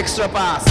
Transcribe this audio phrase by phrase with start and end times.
[0.00, 0.64] extra pass.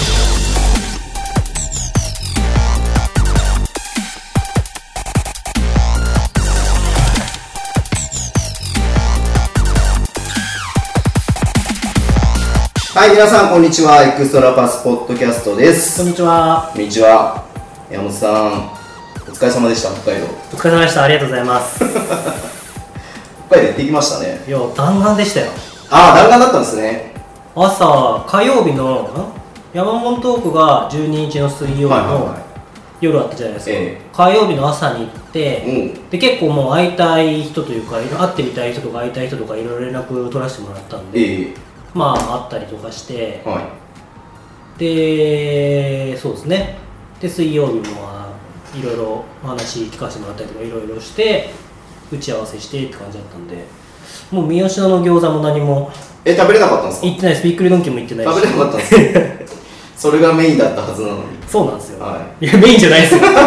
[12.96, 14.03] はい、皆さん、こんにちは。
[14.03, 15.99] エクストラパスポッドキャストです。
[15.99, 16.71] こんにちは。
[16.73, 17.45] こんにちは。
[17.91, 18.71] 山本さん、
[19.27, 20.27] お疲れ様でした、北海道。
[20.27, 21.03] お疲れ様でした。
[21.03, 21.84] ありがとうございます。
[21.84, 21.88] い
[23.48, 24.41] 北海道行ってきましたね。
[24.48, 25.48] や、弾丸でしたよ。
[25.91, 27.09] ああ、弾丸だったんですね。
[27.66, 29.40] 朝、火曜日の、ん？
[29.73, 32.49] 山本トークが12日の水曜日のはいはいは
[33.02, 33.72] 夜あったじゃないですか。
[33.76, 41.54] え火曜日の朝に行って、うんで、結構もう会いたい人というか、会ってみたい人とか会いたい人とかいろいろ連絡取らせてもらったんで、え
[41.94, 43.62] まあ、会ったりとかしてえ、は
[44.77, 44.80] い。
[44.80, 46.77] で、そうですね。
[47.21, 48.34] で、水曜日もま
[48.73, 51.49] あ、いろいろお話聞かせてもらったりとかいろいろして、
[52.12, 53.66] 打ち合わせしてって感じだったんで、
[54.31, 55.91] もう三好の餃子も何も
[56.26, 57.08] え、食べれなかったんですか？
[57.08, 57.44] 行ってないです。
[57.45, 58.30] びっくりドンキーも行ってないし。
[58.30, 59.20] 食べれなかったんですか？
[59.99, 61.21] それがメインだったはずなのに。
[61.48, 63.21] そうなんですよ。、はいや、メインじゃないですよ。
[63.26, 63.43] 山本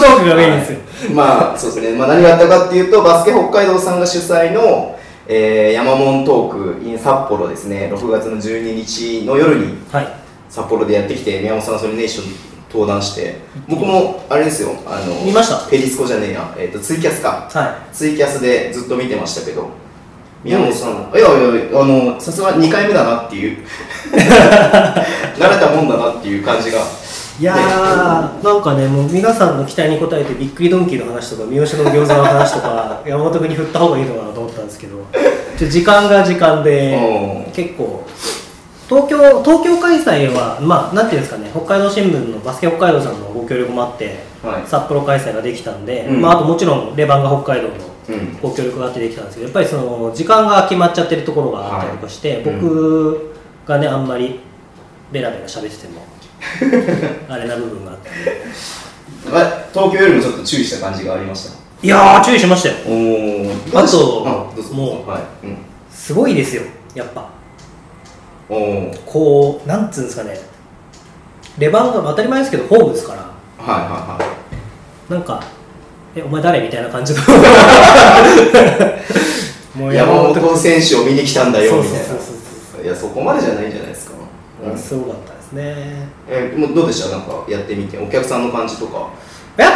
[0.00, 0.78] トークがメインですよ。
[1.14, 1.96] まあ、そうですね。
[1.96, 4.96] まあ、何があったかっていうと、バスケ北海道さんが主催の、
[5.26, 10.08] えー、山門トーク in 札幌ですね、6月の12日の夜にはい。
[10.48, 12.28] 札幌でやってきて、宮本さんそれね一緒に
[12.72, 13.36] 登壇して、
[13.68, 15.70] 僕もあれですよ、あの、見ました？
[15.70, 17.48] ペリスコじゃねえや、えっ、と、ツイキャスか。
[17.52, 19.68] はツイキャスでずっと見てましたけど、
[20.42, 23.58] 宮本さん、いやいや、あの、さすが2回目だなっていう、
[24.14, 26.78] 慣れたもんだなっていう感じが。
[26.78, 26.82] い。
[27.42, 34.96] いやー、なんかね、もう皆さんの期待に応えて、びっくりドンキーの話とか、三好の餃子の話とか、 山本君に振った方がいいのかなと思ったんですけど、
[35.58, 36.94] ちょ時間が時間で、
[37.46, 37.52] うん。
[37.52, 38.04] 結構、
[38.88, 47.74] 東京東京開催は、まあ、なんていうんですかね、北海道新聞のバスケ北海道さんのご協力もあって、はい札幌開催ができたんで、うんまあ、あともちろんレバンガ北海道の
[48.08, 48.38] うん。
[48.40, 53.32] ご協力があってできたんですけどやっぱりその時間が決まっちゃってるところがあったりとかして、はい僕
[53.66, 54.38] がねあんまり
[55.10, 56.02] ベラベラ喋ってても
[57.28, 58.10] あれな部分があって
[59.28, 61.56] まあ東京よりもちょっと注意した感じがありました？
[61.82, 65.46] いやー注意しましたよおーあともうはい。
[65.46, 65.56] うん。
[65.90, 66.62] すごいですよ
[66.94, 67.28] やっぱ
[68.48, 70.38] こうなんつうんですかね。
[71.58, 73.20] レバンガ当たり前ですけどホームですから。
[73.20, 73.26] は
[73.80, 74.18] いはいは
[75.08, 75.12] い。
[75.12, 75.42] なんか
[76.14, 77.20] えお前誰みたいな感じの。
[79.76, 81.98] も山本選手を見に来たんだよみたいな。
[82.82, 84.12] いや、そこまでじゃないんじゃないですか。
[84.70, 84.78] うん。
[84.78, 86.08] すごかったですね。
[86.28, 87.10] えもうどうでした？
[87.16, 89.08] なんかやってみて、お客さんの感じとか。
[89.56, 89.72] やっ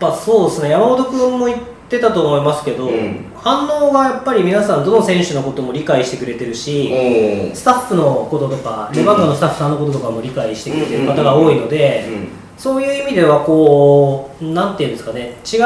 [0.00, 0.70] ぱそうですね。
[0.70, 1.58] 山本君も言っ
[1.88, 12.28] てたと思いますけど、うん反応がやっぱり皆さんどの選手のことも理解してくれてるおし、ースタッフのこととかレバンガのスタッフさんのこととかも理解してくれてる方が多いので、うん。
[12.58, 15.58] そういう意味ではこうなんていうんですかね違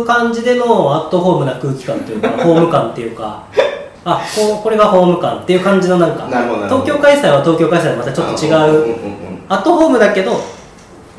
[0.00, 3.44] う感じでのアットホームな空気感というか ホーム感っていうか
[4.06, 8.96] あこうこれがホーム感っていう感じのなんか東京開催は東京開催でまたちょっと違う
[9.50, 10.40] アットホームだけど、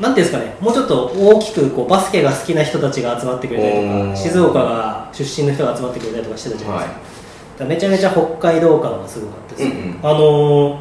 [0.02, 6.96] なんていうんですかね、もうちょっと大きくこうバスケが好きな人たちが集まってくれたりとか、静岡が出身の人が集まってくれたりとかしてたじゃないですか。
[6.96, 7.02] は
[7.52, 9.98] だからめちゃめちゃ北海道感がすごかったです、うんうん。
[10.02, 10.78] あのー、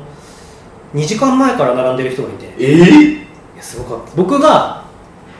[0.95, 2.71] 2時間前から並んでる人がいて、いい。
[2.71, 3.57] えー？
[3.57, 4.15] やすごかった。
[4.15, 4.85] 僕が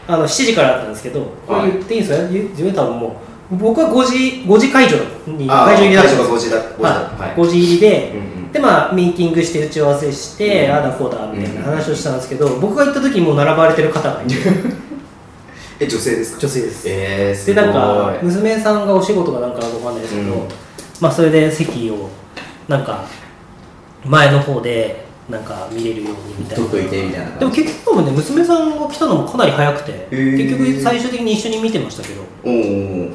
[0.08, 3.16] あの7時からだったんですけど、これ言っていいんですか、言自分多分も
[3.52, 6.90] う、僕は5時 ,5 時会場に会場入りだったんです会場が5時だ5時だ。
[6.90, 7.30] はい。
[7.30, 7.36] はい。
[7.36, 10.72] 5時入りで、うんうんでまあミーティングして打ち合わせして、うん。
[10.74, 14.36] ああだこうだみたいな話をしたんですけど、僕が行った時にもう並ばれてる方がいて。
[15.80, 16.40] え、女性ですか？
[16.42, 16.90] 女性です。
[16.90, 17.64] えー、すでごい。
[17.66, 20.48] なんか娘さんがお仕事かなんかわかんないですけど、うん。
[21.00, 22.10] まあそれで席を
[22.68, 23.06] なんか
[24.06, 26.66] 前の方でなんか見れるようにみたいな。
[26.66, 27.52] 得意でみたいなでも。
[27.52, 30.38] 結局もね娘さんが来たのもかなり早くてー。
[30.38, 32.22] 結局最終的に一緒に見てましたけど。
[32.44, 33.14] おー。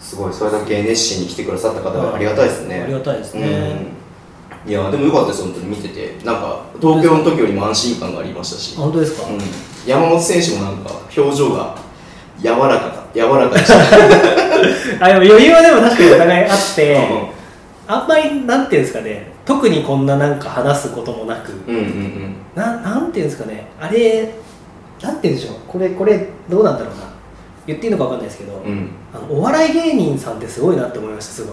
[0.00, 2.82] すごい、それだけ熱心に来てくださった方がありがたいですね。
[2.84, 3.97] ありがたいですね、うん
[4.68, 6.16] いや、でもよかったです、本当に見てて。
[6.24, 8.74] なんか、東京の時よりも安心感がありましたし。
[8.76, 9.38] あ本当ですか、うん
[9.86, 11.74] 山本選手もなんか、表情が
[12.42, 13.74] 柔らかか、柔らかでした。
[15.00, 17.38] あでも余裕はでも確かにお互いあって、うん
[17.90, 22.34] あんまりなんていうんですかね特にこんななんか話すこともなく、うんうんうん。
[22.54, 24.34] ななんていうんですかねあれ
[25.00, 27.04] なんていうんでしょうこれこれどうなんだろうな
[27.66, 28.90] 言っていいのかわかんないですけど、うん。
[29.14, 31.52] あのお笑い芸人さんってすごいなって思いましたすご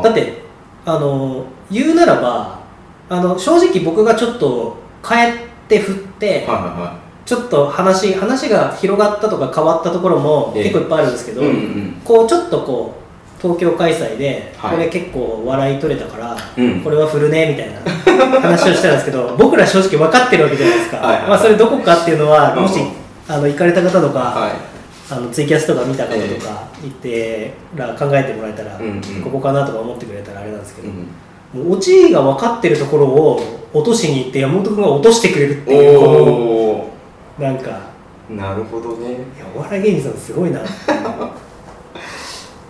[0.00, 0.02] い。
[0.02, 0.45] だって
[0.86, 2.60] あの言うならば
[3.08, 10.62] あの正直僕がちょっと帰って振って、はいはいはちょっと話話が広がったとか変わったところもええ。
[10.62, 14.76] 結構いっぱいあるんですけど、うんうんこうちょっとこう東京開催で、はい。
[14.76, 16.80] これ結構笑い取れたから、うん。
[16.82, 20.98] これは振るねみたいな 話をしたんですけど僕ら正直分かってるわけじゃないですか。
[20.98, 21.28] はいはい。
[21.30, 22.62] まあ、それどこかっていうのはうん。
[22.62, 22.80] もし
[23.28, 24.75] あの行かれた方とか、はい。
[25.08, 29.22] あのツイキャスとか見た方とか行ってら考えてもらえたら、うんうん。
[29.22, 31.06] ここかなとか思ってくれたらあれなんですけど、うん
[31.54, 33.40] もうオチが分かってるところを
[33.72, 36.92] 落としに行って山本君が落としてくれるっていうこ
[37.38, 37.90] おのなんか
[38.28, 39.10] おなるほどね。
[39.10, 40.60] いやお笑い芸人さんすごいな。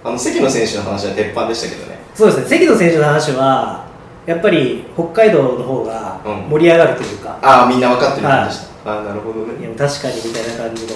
[0.04, 1.98] あの関野選手の話は鉄板でしたけどね。
[2.14, 2.46] そうですね。
[2.46, 3.86] 関野選手の話は
[4.26, 9.58] やっぱり北海道の方が盛り上がるというか、ああみんな分かってる感じでした、ああなるほどね。
[9.60, 10.92] いや確かにみたいな感じの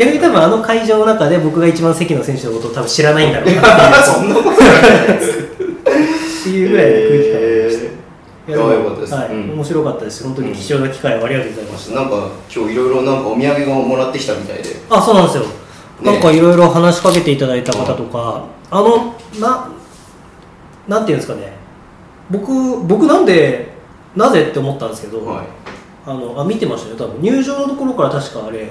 [0.00, 4.58] 逆に多分あの会場の中で僕が一番関野選手のことを多分知らないんだろうなそんなことない
[5.08, 5.40] です
[6.40, 8.00] っていうぐらいの空気感がありました、え
[8.48, 9.14] いやでもいやよかったです。
[9.14, 9.28] はい。
[9.28, 9.50] うん。
[9.52, 10.24] 面白かったです。
[10.24, 12.16] 本当に貴重な機会をありがとうございました、なんか
[12.52, 14.76] 今日いろいろなんかお土産がもらってきたみたいで。
[14.88, 15.44] あそうなんですよ、
[16.02, 19.68] なんかいろいろ話しかけていただいた方とか、あのな
[20.88, 21.52] なんていうんですかね。
[22.30, 23.74] 僕僕なんで
[24.16, 25.44] なぜって思ったんですけど、はい。
[26.06, 27.20] あのあ見てましたよ多分。
[27.20, 28.70] 入場のところから確かあれ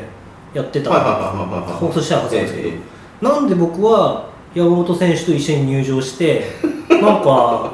[0.54, 0.92] やってた。
[0.92, 2.74] 放送したはずなんですけど、え
[3.22, 6.44] なんで僕は山本選手と一緒に入場して
[6.90, 7.72] なんか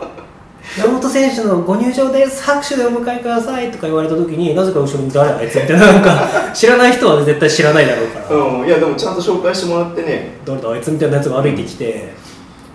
[0.77, 2.43] 山本選手のご入場です。
[2.43, 10.37] 拍手でお迎えくださいとか言われた時になぜか後ろに誰あいつみたいななんか知らない人は絶対知らないだろうから、うんいやでもちゃんと紹介してもらってね。
[10.45, 12.13] 誰だあいつみたいなやつが歩いてきて、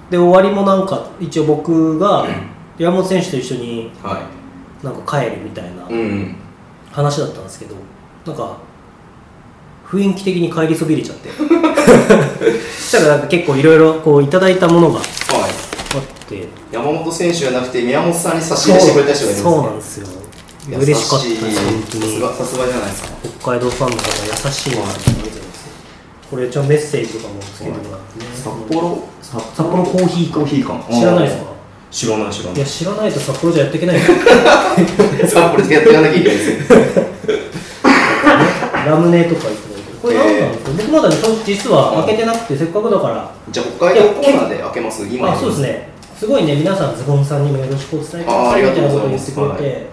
[0.08, 2.26] で終わりもなんか一応僕が
[2.79, 4.20] 山本選手と一緒には
[4.82, 5.85] なんか帰るみたいな
[6.93, 7.75] 話だったんですけど。
[8.26, 8.56] なんか
[9.90, 11.31] 雰囲気的に帰りそびれちゃって。
[11.31, 15.06] そしたらなんか結構いろいろこういただいたものがはい。
[15.08, 16.46] あって。
[16.72, 19.50] 山本選手じゃなくて宮本さんに差し入れしてくれた人がいるんですね。
[19.50, 20.06] そうなんですよ。
[20.78, 23.08] 嬉しかったです優本当にさすがじゃないですか。
[23.40, 24.02] 北海道ファンの方
[24.48, 24.82] 優しいな
[26.31, 28.26] これ一応メッセージとかもつけてもらってね。
[28.37, 29.02] 札幌？
[29.22, 31.50] 札札幌コーヒーコーヒー館知らないですか？
[31.90, 32.54] 知らない知らない。
[32.56, 34.02] いや知らないと札幌じゃやっていけないよ。
[35.26, 36.56] 札幌でやっていかなきゃいけないですよ。
[38.87, 39.69] ラムネとか言ってたけど
[40.00, 43.31] これ何なんですか、僕まだね実は開けてなくてせっかくだから。
[43.50, 45.88] じゃあ北海道コーナーで開けます今あそうですね。
[46.19, 49.87] すごいね皆さんズボンさんにもよろしくお伝えくださいみたいなことを言ってくれますて、あれいや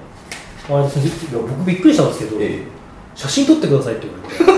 [1.34, 2.64] 僕びっくりしたんですけど、え
[3.16, 4.58] 写真撮ってくださいって言われて。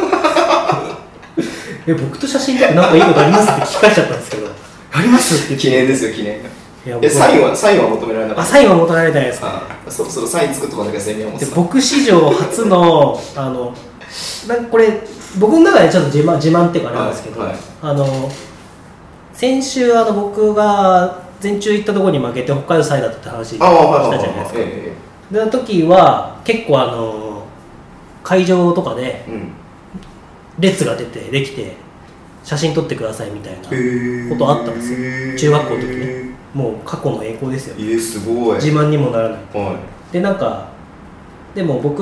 [1.91, 4.47] え僕と写真撮ってなんかいいことありますって聞き返しちゃったんですけど。
[4.91, 6.37] ありますって記念ですよ記念。
[6.37, 8.49] いサインはサインは求められなかった？
[8.49, 9.39] あサインは求められてないです。
[9.43, 11.55] あそろそろサイン作っとかなきゃですね宮本でさん。
[11.55, 13.73] 僕史上初のあの
[14.47, 15.01] なんかこれ
[15.37, 17.59] 僕の中でちょっと自慢自慢っていうかあれなんですけど、はいはい。
[17.81, 18.31] あの
[19.33, 24.93] 先週あの僕が全中行ったところに負けて北海道3位だったって話したじゃないですか、はいえ
[25.31, 27.45] での時は結構あの
[28.23, 29.23] 会場とかで
[30.57, 31.77] 列が出てできて
[32.43, 34.97] 写真撮ってくださいみたいなへことあったんですよ。
[34.97, 36.29] へえ中学校の時ね。
[36.53, 38.55] もう過去の栄光ですよえー、すごい。
[38.55, 39.39] 自慢にもならない。
[39.53, 39.79] は
[40.11, 40.69] でなんか
[41.53, 42.01] でも僕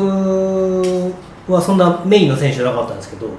[1.54, 3.30] はそんなメインの選手じゃなかったんですけど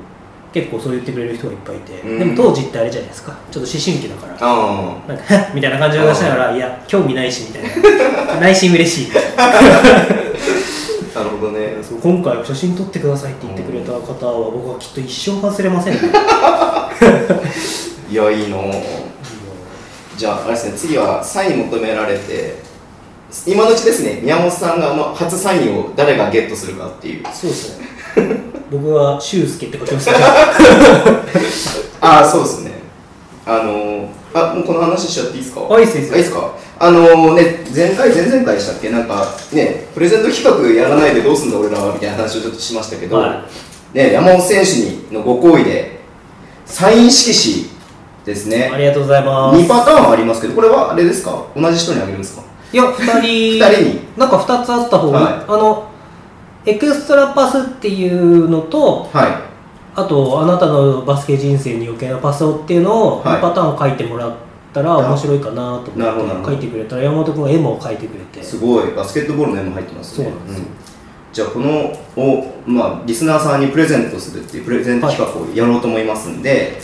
[0.52, 2.18] 結構そう言ってくれる人がいっぱいいて、うん。
[2.18, 3.36] でも当時ってあれじゃないですか。
[3.50, 4.32] ちょっと思春期だから
[5.06, 7.62] なんか みたいな感じを出しながらいや興味ないしみたい
[8.34, 8.40] な。
[8.40, 9.12] 内心嬉しい。
[9.36, 9.52] あ
[11.14, 11.76] なるほどね。
[11.82, 16.00] そう今回は写真撮ってくださいって言ってくれた方は僕はきっと一生忘れませんね。
[18.10, 18.72] いやいいの
[20.16, 22.56] じゃああれですね次はサイン求められて
[23.46, 27.24] 今のうちですね宮本さんが初サインを誰がゲットするかっていう。
[27.34, 27.87] そうですね
[28.70, 30.18] 僕は俊介って書きましたけ
[32.00, 32.72] ああそうですね。
[33.46, 35.62] あのー、あもうこの話しちゃっていいですか？
[35.70, 36.12] あいいっすいす。
[36.12, 36.50] あいいですか？
[36.78, 38.90] あのー、ね前回前々回でしたっけ？
[38.90, 43.44] なんかねプレゼント企画やらないでどうすんだ俺らはみたいな話をちょっとしましたけど、は
[43.94, 46.00] ね山本選手にのご厚意で
[46.66, 47.70] サイン色紙
[48.26, 48.70] ですね。
[48.72, 49.60] ありがとうございます。
[49.60, 51.42] 2パターンありますけどこれはあれですか？
[51.56, 52.42] 同じ人にあげるんですか？
[52.70, 53.64] いや2人。
[53.64, 54.00] 2人に？
[54.18, 55.34] なんか2つあった方が、はい。
[55.48, 55.87] あの
[56.68, 59.48] エクストラパスっていうのとは
[59.94, 63.38] あとあなたのバスケ人生に余計なパスをっていうのをはい。
[63.38, 64.36] 2パターン書いてもらっ
[64.74, 68.40] たら面白いかなと思って書いてくれたら山本君が絵も描いてくれて。
[68.40, 68.90] いすごい。
[68.92, 70.26] バスケットボールの絵も入ってますね。
[70.26, 70.64] そうなんですよ。
[71.32, 76.78] じゃあこのを、まあ、リスナーさんにプレゼントするっていうプレゼント企画をやろうと思いますんで、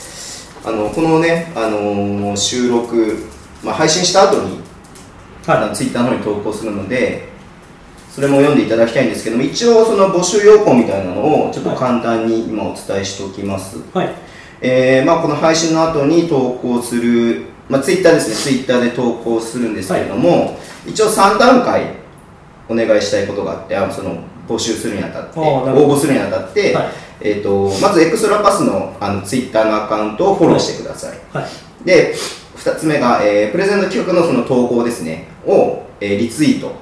[0.65, 3.19] あのこのね、あのー収録、
[3.63, 4.61] まあ、配信した後に、
[5.47, 7.34] あのツイッターの方に投稿するので
[8.15, 14.15] それも読んでいただきたいんですけども一応その募集要項みたいなのをちょっと簡単に今お伝えしておきます、はい。
[14.61, 18.37] えーまあ、この配信の後に投稿する、まあ、ツイッターですね。
[18.37, 20.57] ツイッターで投稿するんですけれども、
[20.87, 21.97] 一応3段階
[22.69, 24.17] お願いしたいことがあってあのその
[24.49, 26.85] 募集するにあたって応募するにあたって、はい。
[27.21, 31.85] えー、とまずエクストラパスのあのツイッターのアカウントをフォローしてください、はい。
[31.85, 32.15] で
[32.57, 35.27] 2つ目が、えープレゼント企画のその投稿ですね。
[35.45, 36.73] を、えーリツイート。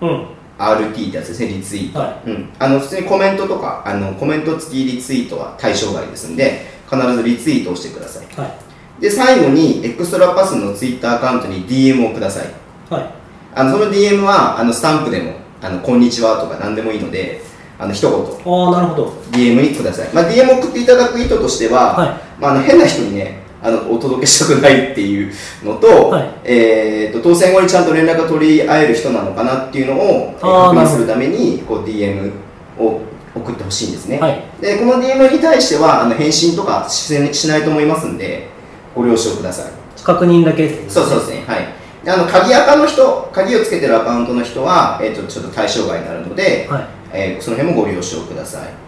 [0.00, 8.26] うん RT ってやつですねリツイート、はうん、あの普通にコメントとかあのコメント付きリツイートは対象外ですんで必ずリツイートをしてください。
[8.40, 9.00] はい。
[9.00, 12.46] で最後にエクストラパスのツイッターアカウントに DM をください。
[12.88, 13.10] はい。
[13.54, 17.42] あのその DM はあのスタンプでも「あのこんにちは」とか何でもいいので
[17.78, 18.54] あの一言。
[18.54, 19.12] ああなるほど。
[19.32, 22.08] DM にください、まあ、DM を送っていただく意図としては、はい。
[22.40, 25.32] まあ、あの変な人にねあのお届けしたくないっていう
[25.64, 26.30] のと,、はい。
[26.44, 32.32] えー、と当選後にちゃんと連絡が取り合える人なのかなっていうのを確認するためにこう DM
[32.78, 33.00] を
[33.34, 34.42] 送ってほしいんですね、はい。
[34.60, 38.48] でこの DM に対してはあの返信とかししないと思いますんで
[38.94, 39.72] ご了承ください。
[40.02, 40.68] 確認だけ？
[40.68, 41.66] ねそうそうですね、はい。
[42.04, 46.86] であの鍵アカの人、鍵をつけてるアカウントの人は、えー、とちょっと対象外になるので、はい。
[47.12, 48.85] えーその辺もご了承ください。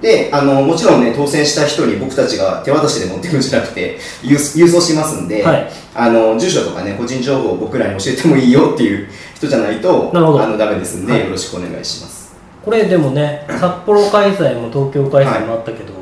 [0.00, 5.68] であのもちろんね、当選した人に僕たちが手渡しで持ってくるんじゃなくて、郵郵送しますんで、はい。
[5.94, 10.42] あの住所とかね、個人情報を僕らに教えてもいいよっていう人じゃないと、なるほど。
[10.42, 11.24] あのダメですんで、はい。
[11.24, 12.36] よろしくお願いします。
[12.64, 15.92] これでもね札幌開催も東京開催もあったけど、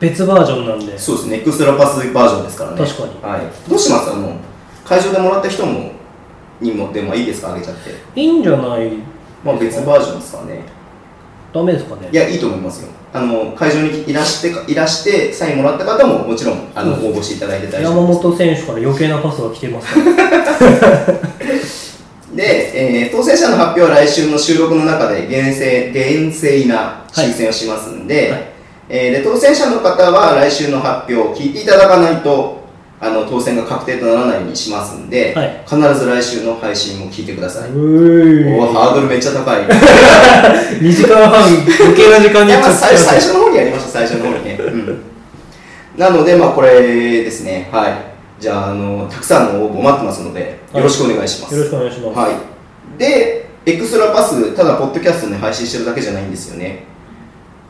[0.00, 0.98] 別バージョンなんで。
[0.98, 2.78] そうですね、エクストラパスバージョンですからね。
[2.78, 3.22] 確かに。
[3.22, 4.10] はい、どうします？
[4.10, 4.36] あの
[4.84, 5.92] 会場でもらった人も
[6.60, 7.52] にもでもいいですか？
[7.52, 7.90] あげちゃって。
[8.20, 8.90] いいんじゃない
[9.44, 10.79] まあ別バージョンですかね。
[11.52, 12.08] ダメですかね？
[12.12, 12.88] いや、いいと思いますよ。
[13.12, 17.06] あの会場にいらしていらしてサインもらった方ももちろんあの、うん。
[17.06, 18.20] 応募していただいて大丈山夫です。
[18.22, 21.20] 本選手から余計なパスが来てますから。
[22.34, 28.42] で、えー当選者の発表は来週の収録の中で厳正厳正な申請をしますんで,、はい。
[28.88, 32.59] えーで当選者の方は来週の発表を聞いていただかないと
[33.02, 35.62] あの当選が確定とならないようにしますんで、はい。
[35.66, 37.70] 必ず来週の配信も聞いてください。
[37.70, 39.64] うおーーハードルめっちゃ高い。
[39.64, 42.96] 2時間半余計な時間いやまあにちょっと。
[42.96, 45.00] 最最初の方にやりました最初の方にね、 うん、
[45.96, 46.70] なのでまあこれ
[47.24, 47.70] ですね。
[47.72, 47.92] はい。
[48.38, 52.32] じゃああのたくさんの応募待ってますのでよろしくお願いします、よろしくお願いします、はい。
[52.98, 56.84] でエクストラパスただポッドキャストで配信してるだけじゃないんですよね。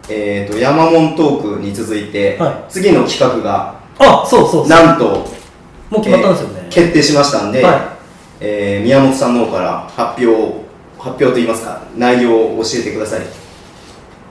[0.09, 2.55] えっ、とヤマモントークに続いて、はい。
[2.69, 4.69] 次の企画があそうそうそう。
[4.69, 5.05] なんと
[5.91, 7.75] もう決まったんですよね、えー決定しましたんで、はい。
[8.41, 10.65] えー宮本さんの方から発表を
[10.99, 13.21] 発表といいますか内容を教えてください。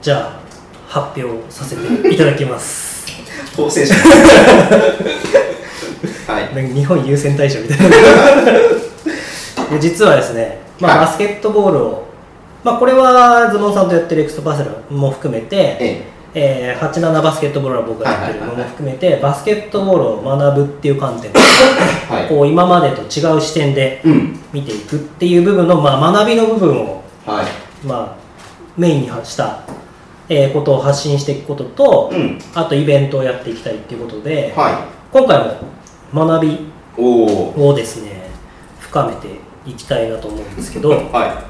[0.00, 0.40] じゃあ
[0.88, 3.06] 発表させていただきます。
[3.56, 3.94] 当選者
[6.26, 6.74] はい。
[6.74, 7.88] 日本優先大賞みたいな。
[9.70, 11.06] で実はですね、まあはい。
[11.06, 12.04] バスケットボールを、
[12.64, 22.28] まあ、これはズボンさんとやってるエクストパセルも含めて、ええー、87バスケットボールは僕がやってるのも含めてバスケットボールを学ぶっていう観点えはい。
[22.28, 24.38] こう今までと違う視点でうん。
[24.52, 27.86] 見ていくっていう部分の、まあ、学びの部分を、はい。
[27.86, 28.16] まあ、
[28.76, 29.60] メインにした、
[30.28, 32.38] えーことを発信していくことと、うん。
[32.54, 35.38] あとイベントをやっていきたいっていうことで、は今回
[36.12, 38.30] も学びをですね
[38.78, 39.28] 深めて
[39.66, 41.49] いきたいなと思うんですけどは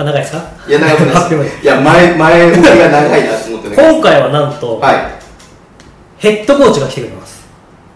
[0.00, 0.42] あ長いですか？
[0.66, 1.50] いいや長くないでで。
[1.50, 4.96] すいや前前向きが長いなと思ってね今回はなんと、はい。
[6.18, 7.38] ヘッドコーチが来てくれます。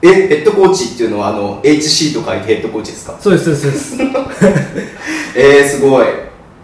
[0.03, 3.17] えヘッドコーチっていうのはあの HC と書いてヘッドコーチですか？
[3.21, 4.09] そうですそうですそう
[5.37, 6.07] えー、すごい。
[6.07, 6.23] です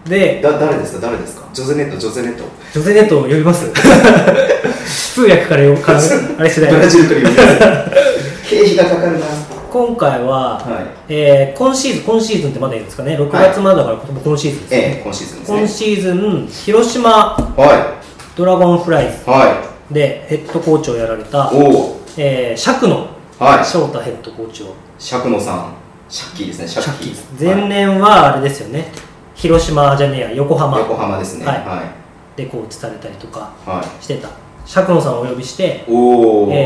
[0.09, 0.99] でだ誰ですか？
[1.07, 1.43] 誰ですか？
[1.53, 2.43] ジョゼネットジョゼネット。
[2.75, 3.65] 女性ネットを呼びます。
[5.15, 5.99] 通訳から呼から
[6.37, 7.27] あれ世代ブラジルという
[8.47, 9.25] 経費がかかるな
[9.69, 11.13] 今回は、はい。
[11.13, 15.59] えー今シーズン今シーズンってまだいいんですかね？6月までだから今シーズンですね、ええ今シーズンですね。
[15.59, 18.01] 今シーズン広島は
[18.35, 19.29] ドラゴンフライズい。
[19.29, 21.99] はでヘッドコーチをやられたい、おお。
[22.17, 22.95] えー、釈野
[23.39, 23.65] はい。
[23.65, 24.73] 翔太ヘッドコーチを。
[24.97, 25.73] 釈野さん。
[26.09, 27.55] シャッキーですねシャッキー。
[27.55, 28.91] 前年はあれですよね。
[29.35, 30.79] 広島じゃねえや横浜。
[30.79, 31.45] 横浜ですね。
[31.45, 32.37] ははい。
[32.37, 34.29] でコーチされたりとかい、はしてた。
[34.65, 35.91] 釈野さんをお呼びして、え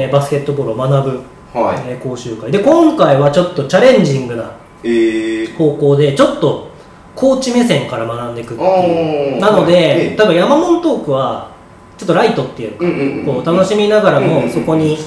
[0.09, 1.21] ーバスケットボールを学ぶ、
[1.53, 1.77] はい。
[1.87, 2.51] えー講習会。
[2.51, 4.51] で今回はちょっとチャレンジングな
[4.83, 6.67] えー、方向でちょっと
[7.15, 9.39] コーチ目線から学んでいくっていう。
[9.39, 9.73] なので、
[10.09, 10.15] ええ。
[10.17, 11.51] 多分山門トークは
[11.97, 14.97] ちょっとライトっていうか、うんうんうんこう楽しみながらうんうんうんもそこに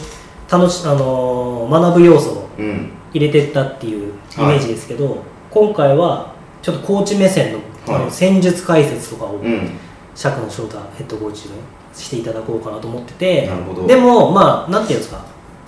[0.50, 2.90] 楽し、あのー学ぶ要素をうん。
[3.12, 5.18] 入れてったっていうイメージですけど、
[5.50, 9.70] 今回はちょっとコーチ目線の,、あのはい戦術解説とかをうん。
[10.14, 11.54] 釈野翔太ヘッドコーチに
[11.94, 13.86] していただこうかなと思っててなるほど。
[13.86, 15.22] でもまあなんていうんですか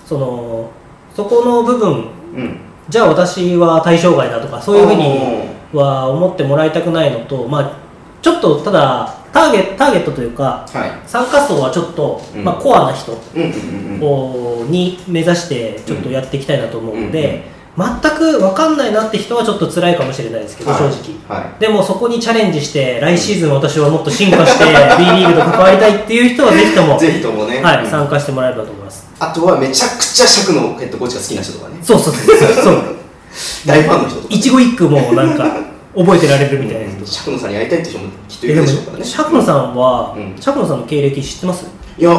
[0.09, 0.71] その
[1.15, 2.59] そこの部分うん。
[2.89, 7.77] じゃあ私は対象外だとかそういうふうには思ってもらいたくないのとまあ
[8.19, 11.07] ちょっとただターゲターゲットというかはい。
[11.07, 12.43] 参加層はちょっと、うん。
[12.43, 14.63] まあ、コアな人うんうんうんうん。
[14.63, 17.41] をに目指してちょっとやっていきたいなと思うので、うんうん
[17.77, 17.87] 全
[18.17, 20.79] く分かんないなって人はちょっと辛いかもしれないですけど、はい。
[20.79, 20.85] 正
[21.29, 21.37] 直。
[21.39, 24.65] はでもそこにチャレンジして来シーズン私はもっと進化して
[24.97, 27.89] B リーグと関わりたいっていう人はぜひともい ぜひともね、はい、うん。
[27.89, 31.77] 参加してもらえればと思いますあとはめちゃくちゃ尺のヘッドコーチが好きな人とかね。
[31.81, 32.83] そうそうそうそう。
[33.65, 35.57] 大ファンの人とか一語一句もうなんか
[35.95, 36.89] 覚えてられるみたいな。
[37.03, 39.05] 人釈野さんに会いたいって人もきっといるでしょうからね。
[39.05, 40.35] 釈野さんは、うん。
[40.41, 41.65] 釈野さんの経歴知ってます？
[41.97, 42.11] いや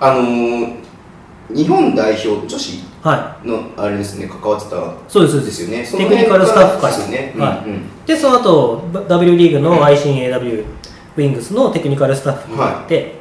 [0.00, 0.86] あのー
[1.54, 5.84] 日本代表女子はのあれですね関わってたいそうですそうでですすよね。
[5.84, 6.90] そテクニカルスタッフ会。
[6.90, 7.68] ですよね、はい。
[7.68, 7.82] うんうん。
[8.04, 10.64] でその後 W リーグの ICAW
[11.16, 13.15] ウィングスのテクニカルスタッフになって、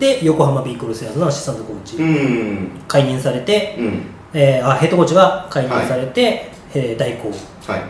[0.00, 2.70] で横浜ビーコルセアーズのアシスタントコーチ、うん。
[2.88, 4.02] 解任されて、うん。
[4.32, 7.28] えーあヘッドコーチが解任されて、えー代行。
[7.28, 7.82] はい。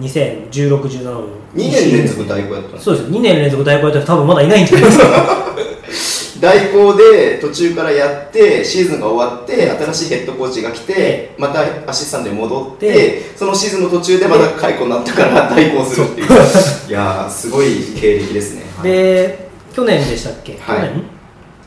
[0.00, 3.08] 2016-17の2年連続代行やったそうです。
[3.08, 5.06] 2年連続代行やったら多分まだいないんじゃないですか。
[6.40, 16.26] 代行で途中からやってシーズンが終わって新しいヘッドコーチが来てまたアシスタントに戻ってでそのシーズンの途中でまた解雇になったから代行するっていう。
[16.88, 18.64] いやーすごい経歴ですね。
[18.76, 20.80] はいで去年でしたっけ、はい。
[20.80, 21.15] 去年？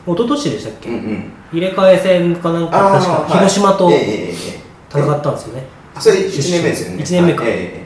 [0.06, 1.32] 一昨年でしたっけ、うんうん。
[1.52, 3.32] 入れ替え戦かなんか確かはい。
[3.32, 4.60] 広島とええええええ。
[4.90, 7.02] 戦ったんですよね、あそれ1年目ですよね。
[7.02, 7.42] 一年目か。
[7.42, 7.52] はい。
[7.52, 7.84] え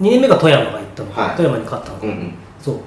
[0.00, 1.10] 2年目が富山が行ったの。
[1.12, 1.36] か、はい。
[1.36, 2.34] 富山に勝ったのか、えええうんうん。
[2.60, 2.76] そう。
[2.76, 2.78] っ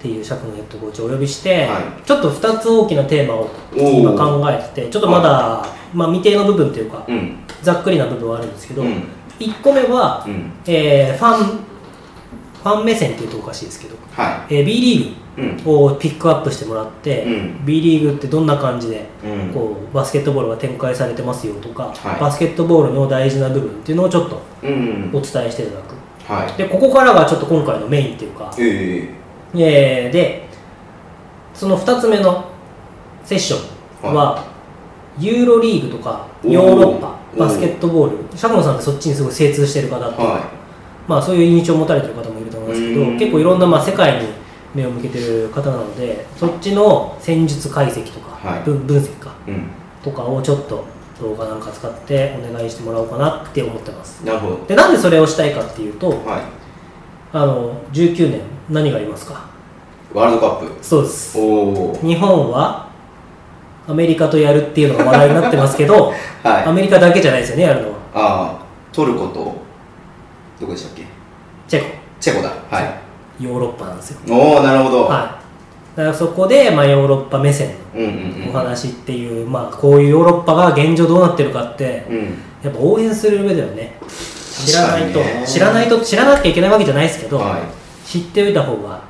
[0.00, 2.06] ていう釈のヘッドコーチをお呼びして、はい。
[2.06, 5.64] ちょっと2つ大きなテーマを今考えててちょっとまだ、
[5.94, 7.36] まあ、未定の部分というか、うん。
[7.62, 9.04] ざっくりな部分はあるんですけど、うん。
[9.38, 10.52] 1個目は、うん。
[10.66, 11.73] えーファン
[12.64, 17.66] ファン目線っていうとおかしいですけど、はえー B リーグをピックアップしてもらって、うん。
[17.66, 19.52] B リーグってどんな感じでうん。
[19.52, 22.20] こうバスケットボールが展開されてますよとか、はい。
[22.20, 26.32] バスケットボールの大事な部分っていうのをちょっとうんお伝えしていただく。
[26.32, 26.56] はい。
[26.56, 29.10] でここからがちょっと今回のメインっていうか、え
[29.54, 30.08] え。
[30.08, 30.48] ーで
[31.52, 32.46] その2つ目の
[33.24, 34.42] セッションは、
[35.18, 40.50] ユーロリーグとかヨーロッパバスケットボール釈野さんってそっちにすごい精通してる方っては
[41.06, 43.18] まあ、そういう印象を持たれてる方もいると思いますけどうん。
[43.18, 44.28] 結構いろんなまあ世界に
[44.74, 48.60] 目を向けてる方なのでそっちの戦術解析とか、はい。
[48.62, 49.66] 分分析かいうん。
[50.02, 50.84] とかをちょっと
[51.20, 54.24] 動画なんか使ってお願いしてもらおうかなって思ってます。
[54.24, 54.64] なるほど。
[54.66, 56.18] でなんでそれをしたいかっていうとはい。
[57.32, 59.44] あの19年何がありますか？
[60.12, 60.84] ワールドカップ。
[60.84, 61.36] そうです。
[61.38, 62.88] 日本は
[63.86, 66.64] アメリカとやるっていうのが話題になってますけど、 はい。
[66.64, 67.94] アメリカだけじゃないですよねやるのは。
[68.14, 69.63] ああトルコと
[70.60, 71.04] どこでしたっけ？
[71.68, 71.86] チェコ。
[72.20, 72.50] チェコだ。
[72.70, 73.44] はい。
[73.44, 74.20] ヨーロッパなんですよ。
[74.30, 75.40] おおなるほど、は
[75.94, 82.38] い、だからそこで、まあ、ヨーロッパ目線のお話っていう、まあ、こういうヨーロッパが現状どうなってるかってうん。
[82.62, 87.58] やっぱ応援する上ではね知らないと、知らないと知らなきゃいけないわけじゃないですけど、は
[88.06, 89.02] 知っておいた方が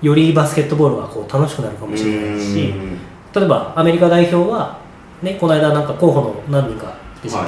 [0.00, 2.98] よりバスケットボールがこう楽しくなるかいもしれないしうん
[3.34, 4.78] 例えばアメリカ代表は、
[5.22, 6.94] ね、この間なんか候補の何人かは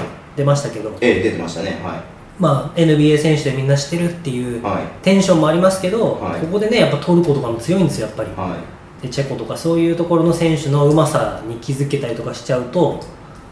[0.00, 0.36] い。
[0.36, 1.80] 出ましたけど、ええ出てましたね。
[1.82, 2.02] は
[2.38, 4.62] まあ、NBA 選手でみんな知ってるっていう
[5.02, 6.40] テンションもありますけど、はい。
[6.40, 8.30] ここでねやっぱトルコとかも強いんですよやっぱり。
[8.36, 8.56] は
[9.00, 9.02] い。
[9.02, 13.00] でチェコとかそういうところの選手のうまさに気づけたりとかしちゃうと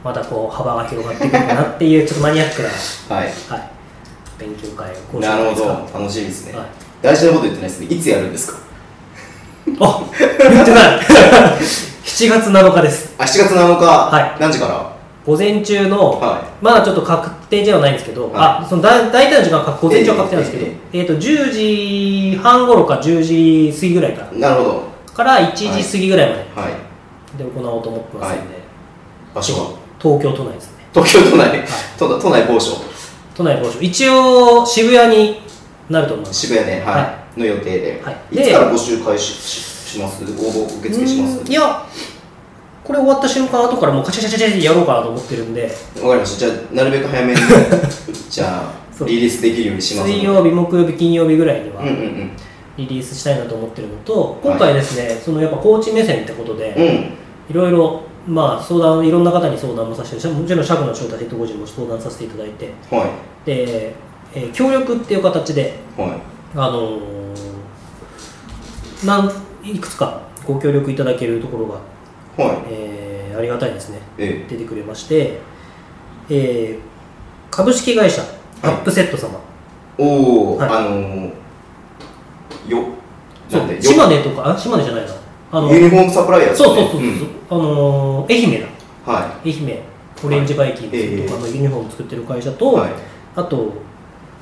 [0.03, 2.68] またこう幅が広がってくるかなっていうちょっとマニアックな、
[3.16, 3.27] はい。
[3.27, 3.71] はい、
[4.38, 5.68] 勉強会をなるほど。
[6.01, 6.66] 楽しみですね、はい。
[7.03, 7.87] 大事なこと言ってないですね。
[7.87, 8.59] いつやるんですか？
[9.81, 10.99] あ言ってない。
[12.05, 13.14] 7月7日です。
[13.18, 14.40] あ7月7日、はい。
[14.40, 14.92] 何時から？
[15.25, 21.07] 午前中の、はまだちょっと確定じゃないんですけど、はあそのだ大体の時間は午前中は確定なんですけど、ええー。
[21.07, 24.83] と10時半頃か10時過ぎぐらいからいなるほど。
[25.15, 26.43] から1時過ぎぐらいまで。
[26.55, 27.39] はい。
[27.39, 28.59] で行おうと思ってますんで、
[29.35, 29.79] 場所は？
[30.01, 30.85] 東京都内ですね。
[30.93, 31.65] 東京都内、
[31.99, 32.77] 都都内某所。
[33.35, 33.81] 都内某所。
[33.81, 35.41] 一応渋谷に
[35.89, 36.41] なると思います。
[36.47, 36.83] 渋谷で、はい。
[36.83, 38.17] はの予定で、はい。
[38.33, 40.25] い、つから募集開始しします？
[40.25, 41.51] 応募受付します？
[41.51, 41.87] いや
[42.85, 45.71] これ終わった瞬間後からもうカチャカチャカチャってやろうかなと思ってるんで。
[46.03, 46.47] わかりました。
[46.47, 47.38] じゃあなるべく早めに
[48.29, 48.62] じゃ
[49.01, 51.83] あリリースできるようにします水曜日木曜日金曜日ぐらいには
[52.77, 57.11] リリースしたいなと思ってるのと今回ですね、そのやっぱコーチ目線ってことで、
[57.49, 62.71] いろいろまあ相談いろんな方に相談もさせてもちろん社区の翔太ヘッドコーチにも相談させていただいて。
[62.90, 63.07] はい。
[63.47, 63.95] で、
[64.35, 66.09] えー協力っていう形ではい。
[66.57, 69.33] あのーなん
[69.64, 71.75] いくつかご協力いただけるところが、
[72.37, 72.57] はい。
[72.68, 73.99] えーありがたいですね。
[74.18, 75.38] え出てくれまして、
[76.29, 76.92] えー
[77.51, 78.23] 株式会社
[78.62, 79.38] アップセット様、
[79.99, 80.68] えおお、はい。
[80.68, 81.29] あのー、
[82.68, 82.85] よ
[83.49, 85.12] そう島根とかあ島根じゃないな。
[85.51, 87.31] あのユニフォームサプライヤーですそうそうそうそう、ん。
[87.51, 88.68] あのー愛媛だ。
[89.05, 89.79] は愛媛
[90.25, 92.92] オレンジバイキングとかのユニフォーム作ってる会社と、はい。
[93.35, 93.73] あと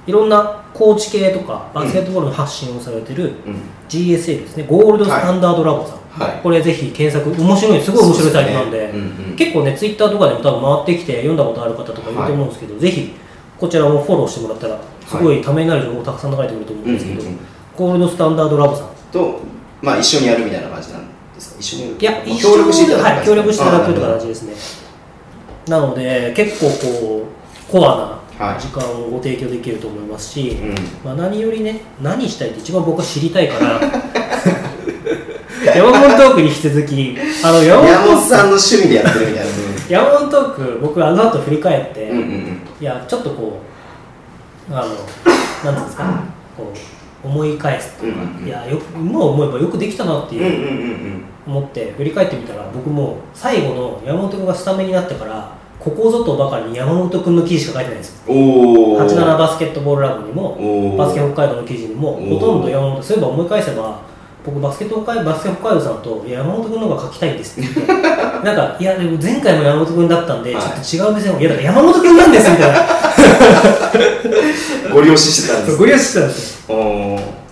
[0.07, 4.66] いろんなコーチ系とかバスケットボールの発信をされてるい、うん、GSL ですね。
[4.68, 6.40] ゴールドスタンダードラボさん、はい。
[6.42, 9.07] これぜひ検索面白いすごい面白いサイトなんでそうすね。
[9.16, 9.37] うんうん。
[9.37, 13.12] 結構ねツイッターとかでも多分回ってきて読んだことある方とかいると思うんですけど、ぜひ
[13.59, 17.38] こちらもフォローしてもらったらすごいためになる情報たくさん流れてくると思うんですけど、うんうんうん。
[17.77, 19.40] ゴールドスタンダードラボさんと、
[19.83, 21.61] まあ、一緒にやるみたいな感じなんですか？
[21.61, 22.29] 一緒にやる。
[22.29, 24.55] いや、協力していただくはい、協力していただく形ですね。
[25.68, 27.27] なので、結構こ
[27.68, 30.75] う、コアはない時間をご提供できると思いますし、うん。
[31.05, 33.81] まあ、何よりね、何したいって一番僕は知りたいから、
[35.64, 39.51] 山本トークに引き続き、あの山本さんの趣味でやってるみたいな。
[39.88, 42.61] 山本トーク僕あの後振り返って、うんうんうん。
[42.81, 43.61] いやちょっとこ
[44.70, 46.23] うあのなんていうんですか
[46.57, 46.73] こ
[47.25, 48.46] う思い返すというか、うんうんうん。
[48.46, 51.25] いやよく今思えばよくできたなっていう、うんうんうんうん。
[51.46, 58.33] 思って振り返ってみたら僕もう最後の山本君がスタメンになってからここぞとばかりに山本君の記事しか書いてないんですよ。
[58.33, 63.99] おお87バスケットボールラボにもバスケ北海道の記事にもほとんど山本そういえば思い返せば
[64.44, 67.61] 僕バスケット北海バスケ北海道さんと山本君の方が書きたいんです。
[67.61, 68.03] って言って
[68.44, 70.62] なんかいやでも前回も山本君だったんで、はい。
[70.83, 72.81] ちょっと違う目線をいやだから山本君なんですみたいな。
[74.92, 75.76] ご了承してたんです。
[75.79, 76.66] ご利用してたんです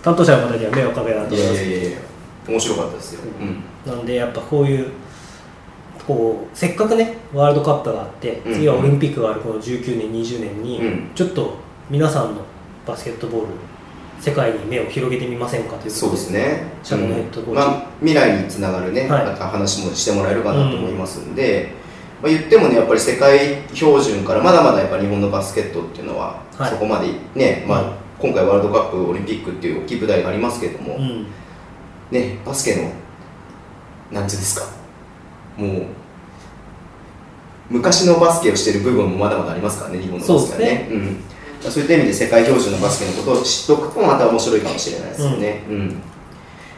[0.02, 1.62] 担当者の方には迷惑かけたとい思います。
[1.62, 1.98] やいやいやいや
[2.48, 3.44] 面白かったですよ、う。
[3.44, 3.92] ん。
[3.92, 4.86] なんでやっぱこういう
[6.06, 8.54] こうせっかくねワールドカップがあってうん。
[8.54, 11.10] 次はオリンピックがあるこの19年20年に、うん。
[11.14, 11.54] ちょっと
[11.90, 12.40] 皆さんの
[12.86, 13.46] バスケットボール
[14.20, 17.60] 世界に目を広げてみませんかというそうですね、シャドウヘッドコーチ。
[17.60, 19.24] まあ、未来につながるね、はい。
[19.26, 21.70] また話もしてもらえるかなと思いますんで、
[22.22, 26.70] まあ、言ってもねやっぱり世界標準からまだまだやっぱ日本のバスケットっていうのは、はい。
[26.70, 27.92] そこまでね、まあうん。
[28.20, 31.26] 今回ワールドカップオリンピックっていう大きい舞台がありますけども、うん。
[32.10, 32.90] ねバスケの
[34.10, 34.66] なんていうんですか
[35.56, 35.86] もう
[37.70, 40.88] 昔のバスケをしてる部分もまだまだありますからね日本のバスケはね。
[40.90, 41.16] うん、
[41.62, 46.02] そういった意味で世界標準のバスケのことを知っておくとまた面白いかもしれないですよね、うん。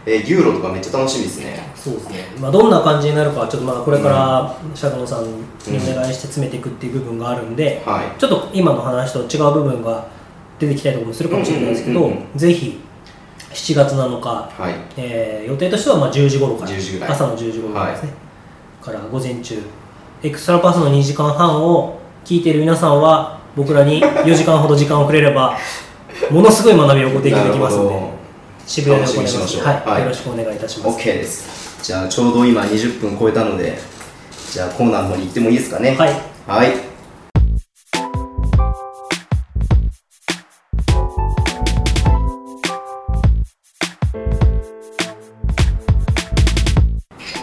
[0.07, 1.61] えーユーロとかめっちゃ楽しみですね。
[1.77, 5.31] そうですね、まあ、どんな感じになるかはちょっとまだこれからシャドウさんに
[5.69, 8.19] お願いして詰めていくっていう部分があるんで、はい。
[8.19, 10.07] ちょっと今の話と違う部分が
[10.59, 12.39] 出てきたりとかもするかもしれないですけど、うんうんうん。
[12.39, 12.81] ぜひ
[13.53, 14.75] 7月7日、はい。
[14.97, 17.11] えー予定としてはまあ10時頃から10時ぐらい。
[17.11, 18.13] 朝の10時頃からですね、
[18.81, 19.61] から午前中
[20.23, 25.59] エクストラパスの2時間半を聞いている皆さんは僕らに4時間ほど時間をくれれば
[26.31, 28.11] ものすごい学びをご提供できますので
[28.67, 29.49] 渋谷で行います。
[29.49, 29.65] しょう。
[29.65, 30.03] はいはい。
[30.03, 30.99] よろしくお願いいたします。
[30.99, 31.83] OK です。
[31.83, 33.79] じゃあちょうど今20分超えたので
[34.53, 35.97] じゃあコーナーの方に行ってもいいですかね？
[35.97, 36.15] はい。
[36.47, 36.91] はい。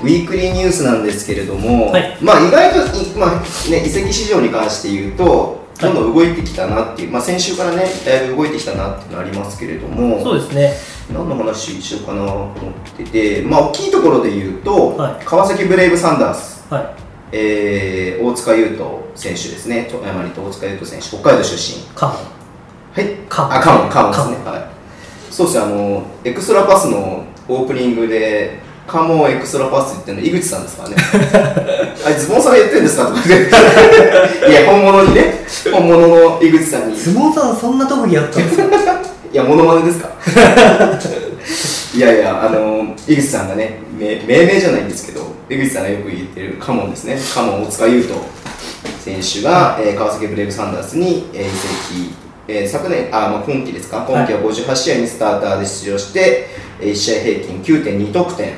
[0.04, 2.17] ウィークリーニュースなんですけれども、はい。
[2.22, 10.74] まあ意外とい、まあね、移籍市場に関して言うと、どんどん動いてきたなっていう、まあ、先週からね、だいぶ動いてきたなっていうのありますけれども、そうですね。
[11.13, 12.54] 何の話しようかなと思っ
[12.98, 15.26] てて、まあ、大きいところで言うと、はい。
[15.26, 16.86] 川崎ブレイブサンダース、はい。
[17.32, 21.84] えー大塚優斗選手ですね、富山にと大塚優斗選手、北海道出身。
[21.96, 24.38] カモはい、カモあ、カモン、カモンですね。
[24.44, 24.62] カはい。
[25.30, 30.95] そうですね、あの、エクストラパスのオープニングで、カモンエクストラパスって言ってるの井口さんですからね。
[32.06, 33.47] あれ、ズボンさんが言ってるんですかとか言って。
[34.50, 36.97] いや、本物にね、本物の井口さんに。
[36.97, 38.63] 相撲さんそんな特技あったんですか？
[39.34, 40.10] いや、モノマネですか？
[41.95, 48.19] いやいや、あの、井口さんがね、め命名じゃないんですけど、井口さんがよく言ってるカモンですね、カモン大塚優斗
[49.04, 52.13] 選手が、えー川崎ブレイブサンダースに、えー移籍、
[52.47, 56.47] えー昨年、あ、まあ、今季ですか、今季は58試合にスターターで出場して、
[56.80, 58.50] えー1試合平均9.2得点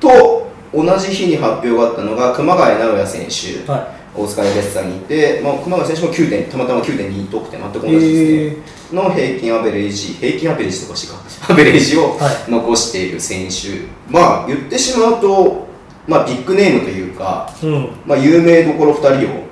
[0.00, 3.70] と、同じ日に発表があったのが熊谷直也選手。
[3.70, 11.14] は大塚レッサーにいて、まあ、熊谷選手も9点たまたま9.2得点全く同いじですね、えの平均アベレージ平均アベレージとかしか
[11.48, 15.68] アベレージをは残している選手、まあ言ってしまうと、
[16.08, 17.90] まあ、ビッグネームというか、ーうん。
[18.06, 19.42] まあ、有名どころ2人を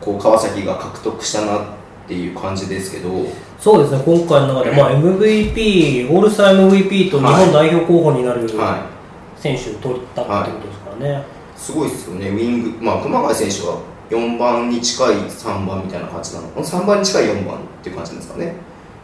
[0.00, 1.60] こう川崎が獲得したなっ
[2.08, 3.08] ていう感じですけど。
[3.58, 8.90] そうですね今回の中で、まあ、 MVP オールスター MVP と日本代表候補になるは
[9.42, 12.28] 選手を取ったってことですからね、い、すごいですよね。
[12.28, 13.78] ウィング、まあ、熊谷選手は
[14.08, 16.48] 4番に近い3番みたいな感じなの。
[16.52, 18.54] 3番に近い4番っていう感じですかね。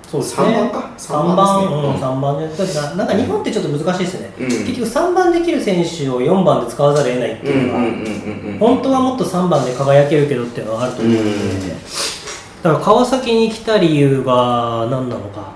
[0.06, 0.46] そうですね。
[0.46, 2.68] 3番か？3番ですね。
[2.68, 4.46] うん、3番ななんか日本ってちょっと難しいですね、うん。
[4.46, 11.58] 結局3番できる選手を4番で使わざるを得ないってうんいうのが、うんうんうんうん本当はもっと3番で輝けるけどっていうのはあると思うので、うん
[12.62, 15.52] だから川崎に来た理由が何なのか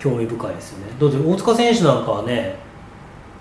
[0.00, 0.92] 興味深いですよね。
[0.98, 2.63] どうぞ大塚選手なんかはね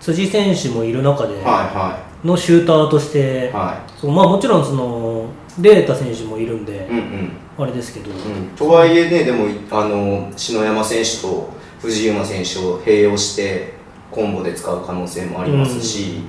[0.03, 3.51] 辻選手もいる中ではのシューターとして、いはい。
[3.53, 5.27] はそうまあ、もちろんその
[5.61, 7.31] レータ選手もいるんでい、うんうん。
[7.57, 13.73] あれですけど、うん、とはいえね、でもあの篠山選手と藤井馬選手を併用して
[14.11, 16.23] コンボで使う可能性もありますし、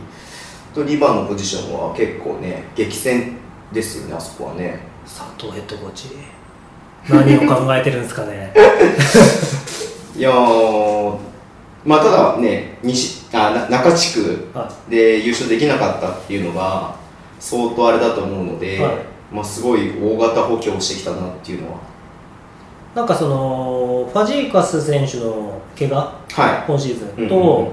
[0.72, 3.36] と2番のポジションは結構ね、激戦
[3.72, 4.78] ですよね、あそこはね。
[5.04, 6.10] 佐藤ヘッドコーチ
[7.08, 8.54] 何を考えてるんですかね。
[10.16, 11.18] いやー、
[11.84, 16.94] まあ、ただね、西あな中地区はで優勝できなかったっていうのが
[17.40, 18.96] 相当あれだと思うので、はい。
[19.32, 21.78] まあ、すごい大型補強をしてきたなっていうのは。
[22.94, 25.96] なんかそのファジーカス選手の怪我？
[26.30, 27.72] は今シーズンと、うんうんうん。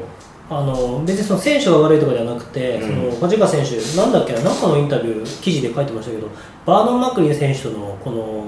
[0.50, 2.88] あの別にその選手が悪いとかじゃなくて、うん。
[2.88, 6.28] そのファジカ選手、なんだっけな、なんかのインタビュー、記事で書いてましたけど、
[6.66, 8.46] バーノン・マクリン選手とのこの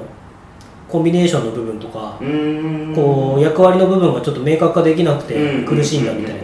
[0.89, 2.19] コンビネーションの部分とか、
[2.95, 6.41] こう役割の部分がちょっと明確化できなくてうん苦しんだみたいな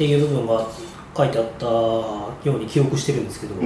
[0.00, 0.66] っていう部分が
[1.14, 3.64] 書いてあったように記憶してるんですけど、まあ、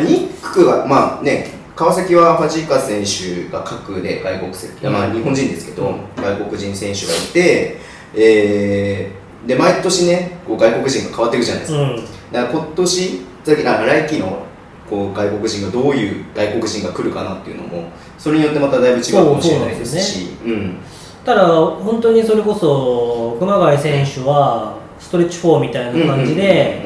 [0.00, 4.92] ニックはまあね川崎はファジーカ選手が各で外国籍、うん。
[4.94, 7.76] まあ日本人ですけど、外国人選手がいて、
[8.14, 11.96] えーで毎年ねこう外国人が変わっていくじゃないですか、うん、
[12.32, 14.44] だから今年さっきあ来季の
[14.90, 20.78] こう外国人がどういう外国人が来るかなっていうのもそれによってまただいぶ違うかもしれないですしうん
[21.26, 26.84] ただ、本当にそれこそ熊谷選手はストレッチ4みたいな感じで、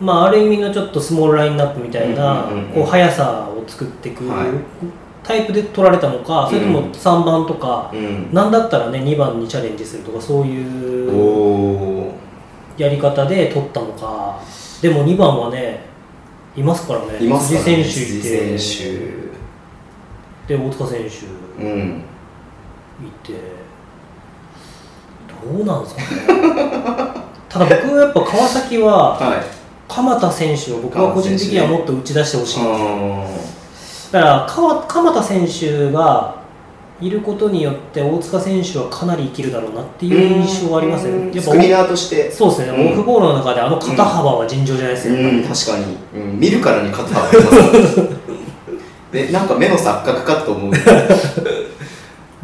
[0.00, 4.48] まあ、ある意味のちょっとスモールラインナップみたいな、こう速さを作っていくはい。
[5.22, 8.32] タイプで取られたのか、それともうん3番とか、うん。
[8.32, 12.12] なんだったらね2番にチャレンジするとかそううんいう
[12.78, 14.40] やり方で取ったのか。
[14.80, 15.80] でも2番はね
[16.56, 17.24] いますからね。
[17.24, 18.56] いますか辻選手いて。
[18.56, 18.94] 辻
[20.46, 21.10] で大塚選手い
[23.22, 23.55] て
[25.52, 26.06] どうなんですかね。
[27.48, 29.56] ただ僕はやっぱ川崎ははい。
[29.88, 33.26] 鎌田選手を僕は個人的にはもっと打ち出してほしい、あ
[34.12, 36.42] だから川鎌田選手が
[37.00, 42.30] いることによって大塚選手はかなり生きるだろうなっていう印象はありますねやっぱスクリーナーとして。
[42.30, 42.92] そうですね、うん。
[42.92, 45.42] オフボールの中であの肩幅は尋常じゃないですよ、うん。
[45.42, 47.28] 確かに、うん、見るからに肩幅
[49.12, 50.72] でなんか目の錯覚かと思う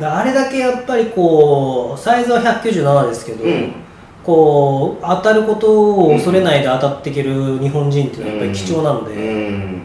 [0.07, 3.73] あれだけやっぱりこうサイズは197ですけど、うん。
[4.25, 9.83] こう当たることを恐れないで当たっていける日本人っていうのはやっぱり貴重なんで、うん。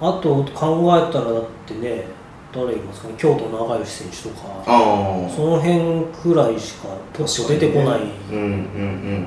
[0.00, 2.06] あと考えたらだってね
[2.52, 8.42] 誰いますかね京都の長吉選手とかその辺くらいしかポッと出てこないうんう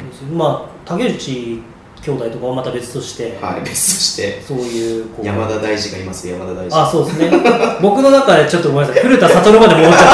[0.04, 1.62] んですまあ竹内
[2.08, 4.41] 兄弟とかはまた別として、うんはい別として。
[4.41, 6.74] そういう山田大二がいますよ山田大二。
[6.74, 7.32] あそうですね。
[7.82, 9.04] 僕の中でちょっとごめんなさい。
[9.04, 10.08] 古田悟まで戻っちゃっ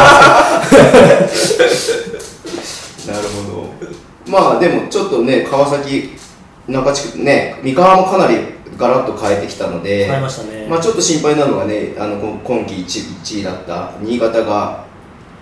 [0.69, 4.31] たんですなるほど。
[4.31, 6.17] まあでもちょっとね川崎
[6.67, 8.37] 中地区ね三河もかなり
[8.77, 14.85] ガラッと変えてきたのでけど変えましたね、まあ、ちょっと心配なのがねあのこ今季 1, 1位だった新潟が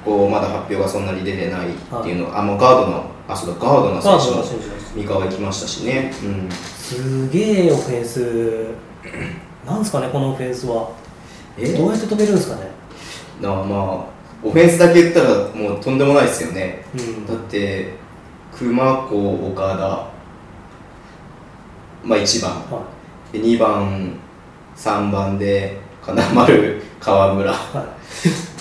[0.04, 8.66] こうまだ発表がそんなに出てないっていうの、あもうガードのあそうだガードな選ガードの手も選手です三河行きましたしね、うん、すげえオフェンス。
[9.66, 10.92] なんですかねこのオフェンスは。
[11.58, 11.74] え？
[11.74, 12.72] どうやって止めるんですかね。
[13.40, 14.06] なあまあ
[14.44, 16.84] オフェンスだけ言ったらもうとんでもないですよね。
[16.94, 17.26] うん。
[17.26, 17.94] だって
[18.54, 20.12] 熊子岡田。
[22.04, 22.52] まあ1番。
[22.52, 22.84] は
[23.32, 24.20] で2番
[24.76, 27.52] 3番で金丸川村。
[27.52, 27.54] い。
[27.54, 27.96] は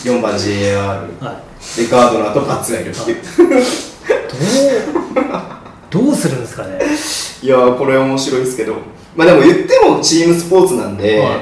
[0.04, 0.80] 4番 JR い
[1.24, 1.76] はい。
[1.76, 3.22] でガードナーとバッツがいるっていう。
[5.16, 5.22] ど
[5.56, 5.59] う？
[5.90, 6.78] どうするんですかね？
[7.42, 8.76] いやーこれ面白いですけど。
[9.16, 11.38] まあでも言ってもチームスポーツなんで、はい。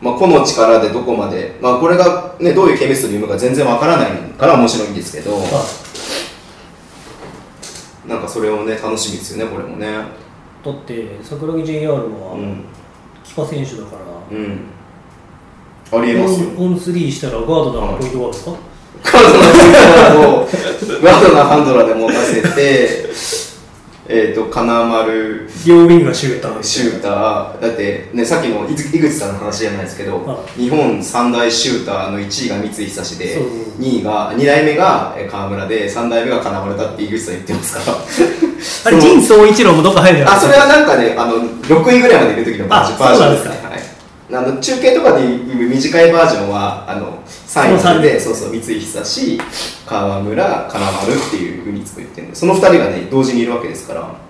[0.00, 5.38] まあ、個の力でどこまで、まあ、これが、ね、どういうケミストリー生むか全然わからないから面白いんですけど、は
[8.06, 9.86] なんかそれをね楽しみですよねこれもね。
[9.86, 12.64] いだって桜木 JR はうん。
[13.24, 14.66] 帰化選手だから、うん。
[15.92, 16.50] ありえますよ。
[16.58, 18.52] オンスリーしたらガードなポイントがあるんですか、
[19.02, 20.46] ガードナーハンドラーを
[21.02, 23.08] ガードナーハンドラーで持たせて
[24.08, 25.48] えっと金丸。
[25.66, 26.62] 両ウィンがシューター。
[26.62, 27.60] シューター。
[27.60, 33.42] だってねさっきの井井口さんの話じゃないですけど、は日本三大シューターの1位が三井久志でそう。
[33.44, 37.98] そう2位が2代目がえー川村で3代目が金丸だって井口さん言ってますから。
[38.86, 43.32] あれ仁総一郎もどっか入るんじゃないあそれはなんかねあの6位ぐらいまでいる時のバージョン。
[43.32, 43.50] ですか。
[43.50, 43.96] ね、はい。
[44.32, 47.15] あの中継とかでいう短いバージョンはあの
[47.46, 49.40] 3位まででそうそう三井久志
[49.86, 54.26] 川村金丸っていうふうにいつも言ってるんでその2人がね同時にいるわけですから。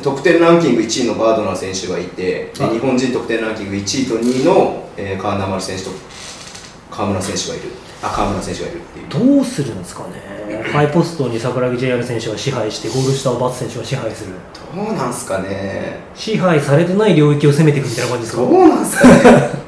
[0.00, 5.90] 得点ランキング1位のガードナー選手がいて日本人得点ランキング1位と2位の、えー選手と
[6.90, 7.74] 川村選手がいる。
[8.02, 9.08] あ川村選手がいるっていう。
[9.36, 10.62] どうするんですかね。
[10.72, 14.30] ハイポストに桜木 JR 選手が支配してゴール下をバツ選手が支配する。
[14.74, 16.00] どうなんすかね。
[16.14, 19.62] 支配されてない領域を攻めていくみたいな感じですかどうなんすかね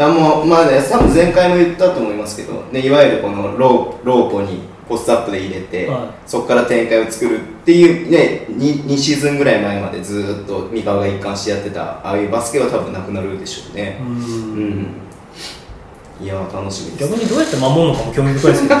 [0.00, 6.08] だもうまあね多分前回も言ったと思いますけど、ね、いわゆるこのローローポにポストアップで入れて、はい。
[6.26, 13.98] そこから展開を作るっていうね 2, 2シーズンぐらい前までずーっと三河が一貫してやってたああいうバスケは多分なくなるでしょうね。
[14.00, 14.80] ううん。
[14.80, 14.86] ん
[16.18, 17.10] いやー楽しみです。
[17.10, 18.80] 逆にどうやって守るのかも興味深いですけど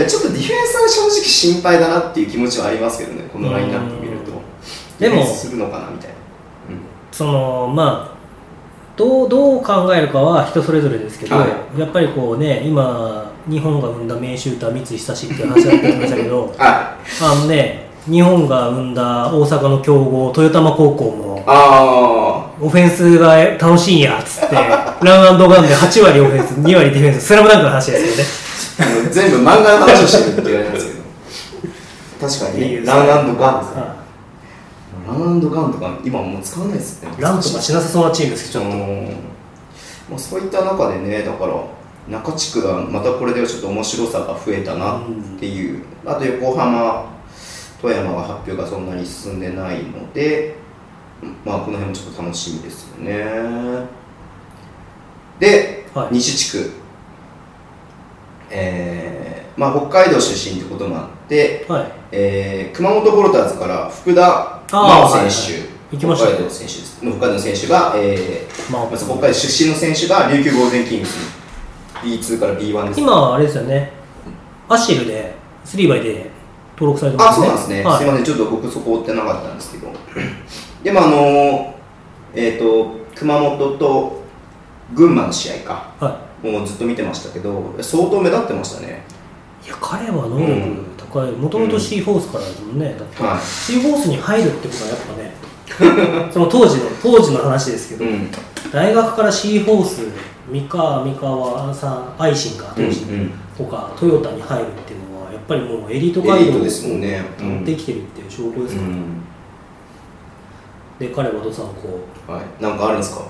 [0.00, 4.30] やちょっとディフェンスは正直心配だなっていう気持ちはありますけどねこのラインナップ見ると。
[5.00, 6.14] でもするのかなみたいな、
[7.10, 8.11] そのまあ
[8.96, 24.54] どうどう考えるかは人それぞれですけど、はやっぱりこうね今日本が生んだ名シューター三井久志っていう話が出てましたけどああのね日本が生んだ大阪の強豪豊玉高校もあオフェンスが楽しいんやっつって
[25.02, 28.20] ランガンで8割オフェンス2割ディフェンススラムダンクの話です
[28.78, 29.10] よね。
[29.10, 30.92] 全部漫画の話をしてるって言われるんですけ
[32.26, 32.28] ど。
[32.28, 33.82] 確かにねランガンガンですね。
[33.82, 34.01] は
[35.06, 37.10] ランガンとか今もう使わないですね。
[37.18, 38.78] いランとかしなさそうなチームですけどちょっと。
[38.78, 39.06] うん。
[40.10, 41.54] まあ、そういった中でねだから
[42.08, 45.02] 中地区がまたこれでちょっと面白さが増えたなっ
[45.38, 47.10] ていう、あと横浜
[47.80, 50.56] 富山が発表がそんなに進んでないので
[51.44, 53.86] まあこの辺もちょっと楽しみですよね。
[55.38, 56.14] で、はい。
[56.14, 56.70] 西地区。
[58.54, 61.92] えーまあ、北海道出身ってこともあって、はい。
[62.10, 66.30] えー熊本ボルターズから福田真央選手、行きました。
[66.30, 71.16] ね北海道選手北海道の選手が、えーまあ北海道出身の選手が琉球ゴールデンキングス
[72.02, 73.00] に B2 から B1 です。
[73.00, 73.92] 今あれですよね。
[74.70, 75.34] アシェルで
[75.66, 76.30] 3バイで
[76.72, 77.30] 登録されてますね。
[77.30, 77.98] あそうなんですね、はい。
[77.98, 79.92] すいませんちょっと僕そこ追ってなかったんですけど。
[80.82, 81.74] でもあの
[82.34, 84.22] えっ、と熊本と
[84.94, 85.92] 群馬の試合か。
[86.00, 89.04] はもうずっと見てましたけど相当目立ってましたね。
[89.62, 92.94] い、いや彼は能力もともとシーフォースからですもんね。
[92.98, 93.40] だって、はい。
[93.40, 98.30] シーフォースに入るってことはやっぱね その当時の当時の話ですけど、うん。
[98.72, 100.00] 大学からシーフォース
[100.50, 103.30] 三河三河さん愛心か当時、うんうん。
[103.56, 107.24] とかトヨタに入るっていうのはやっぱりもうエリート街道をですもんね。
[107.40, 109.22] うんできてるっていう証拠ですから、うん。
[110.98, 111.66] で彼はドサン
[112.26, 112.62] コはい。
[112.62, 113.22] なんかあるんですか？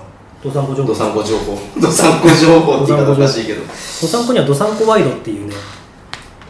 [0.43, 0.89] ドサンコ情報。
[0.89, 1.57] ドサンコ情報。
[1.79, 3.61] ドサンコ情報って言い方おかしいけど。
[3.61, 5.55] ドサンコにはドサンコワイドっていうね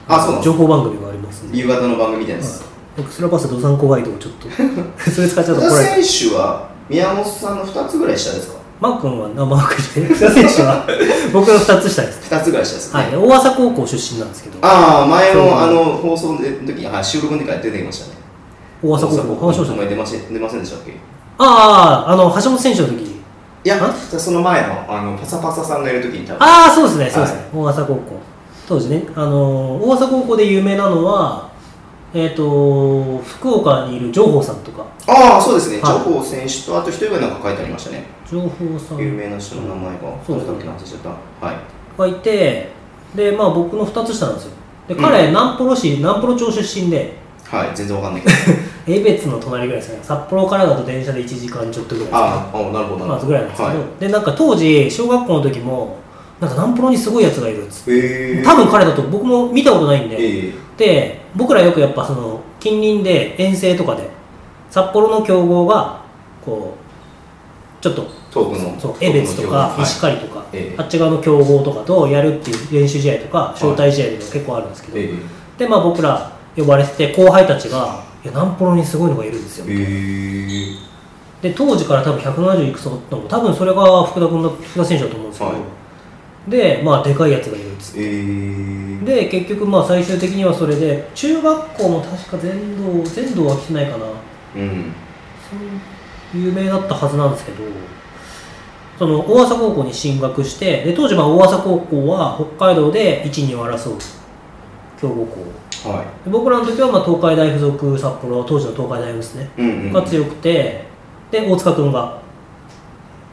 [0.08, 2.64] あそう情報番組があります夕方の番組みたいなやつ
[2.98, 4.48] エクストラパスドサンコワイドをちょっと
[5.12, 5.96] それ使っちゃうと福田怒られ。
[5.98, 8.54] る選手は宮本さんの2つぐらい下ですか？
[8.82, 10.14] マー君はあマー君じゃない。
[10.14, 10.86] 福田選手は。
[11.34, 12.20] 僕の2つ下です。
[12.30, 13.16] 2つぐらい下ですね、はい。
[13.16, 14.58] 大朝高校出身なんですけど。
[14.62, 16.46] ああ前のあの放送の時
[16.80, 18.12] に、はい、収録の時から出てきましたね。
[18.84, 19.48] 大朝高校。
[19.48, 20.92] 話しましたお前出ません出ませんでしたっけ？
[20.92, 20.94] い
[21.40, 23.22] あああの橋本選手の時。
[23.64, 24.20] やあ？
[24.20, 26.44] その前のあのパサパサさんがいる時に多分。
[26.44, 28.02] ああそうですねそうですね、大朝高校
[28.68, 29.04] 当時ね。
[29.16, 31.52] あの大朝高校で有名なのは
[32.14, 34.86] えっ、と福岡にいる情報さんとか。
[35.08, 35.82] ああそうですね。
[35.82, 36.04] はい。
[36.04, 38.06] 情報選手とあと一人ぐらいなんか書いてありましたね。
[38.30, 38.98] 情報さん。
[39.00, 41.46] 有名な人の名前がそう誰だっけな忘れちゃった。
[41.46, 41.58] はい。
[41.98, 42.70] がいて
[43.16, 44.52] でまあ僕の2つ下なんですよ。
[44.88, 47.22] で彼、南幌市南幌町出身で。
[47.50, 48.36] はい全然わかんないけど。
[48.86, 50.00] 江別の隣ぐらいですね。
[50.04, 52.18] 札幌からだと電車で1時間ちょっとぐらいですね。
[52.20, 53.06] あああなるほど。
[53.06, 53.78] まあぐらいなんですけど、はい。
[54.00, 55.98] でなんか当時小学校の時も
[56.44, 57.92] なんか南幌にすごいやつがいるっつって。
[57.92, 64.10] へえ多分彼だと僕も見たことないんで、えで僕らよくやっぱその近隣で遠征とかで
[64.70, 66.04] 札幌の強豪が
[66.44, 66.76] こ
[67.80, 69.84] うちょっとそう江別とかはい。
[69.84, 70.76] 石狩とか、ええ。
[70.78, 75.14] あっち側の強豪とかとやるっていう練習試合とか招待試合とか結構あるんですけど、え
[75.58, 85.62] でまあ僕ら呼ばれてて後輩たちが「いや南幌にすごいのがいるんですよ」えへえで当時から多分170いくつだったのも多分それが福田君の福田選手だと思うんですけど、はい
[86.48, 88.02] でまあでかいやつがいるっつって。
[88.02, 94.06] えー、で結局まあ最終的にはそれで中学校も確か全道全道は来てないかな。
[94.56, 94.94] うん。
[96.34, 97.64] 有名だったはずなんですけど
[98.98, 104.00] その大朝高校に進学してで当時まあ大朝高校は北海道で12を争う
[105.00, 105.42] 強豪校。
[105.90, 109.50] はで僕らの時はまあ東海大附属札幌当時の東海大ですね。
[109.58, 109.94] いうんうん。
[109.94, 110.86] が強くて
[111.32, 112.22] で大塚君が、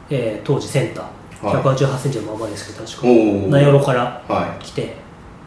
[0.09, 1.05] えー当時センター、
[1.43, 1.57] はい。
[1.57, 3.07] 1 8 8センチのままですけど確か。
[3.07, 4.95] 名寄からは来て。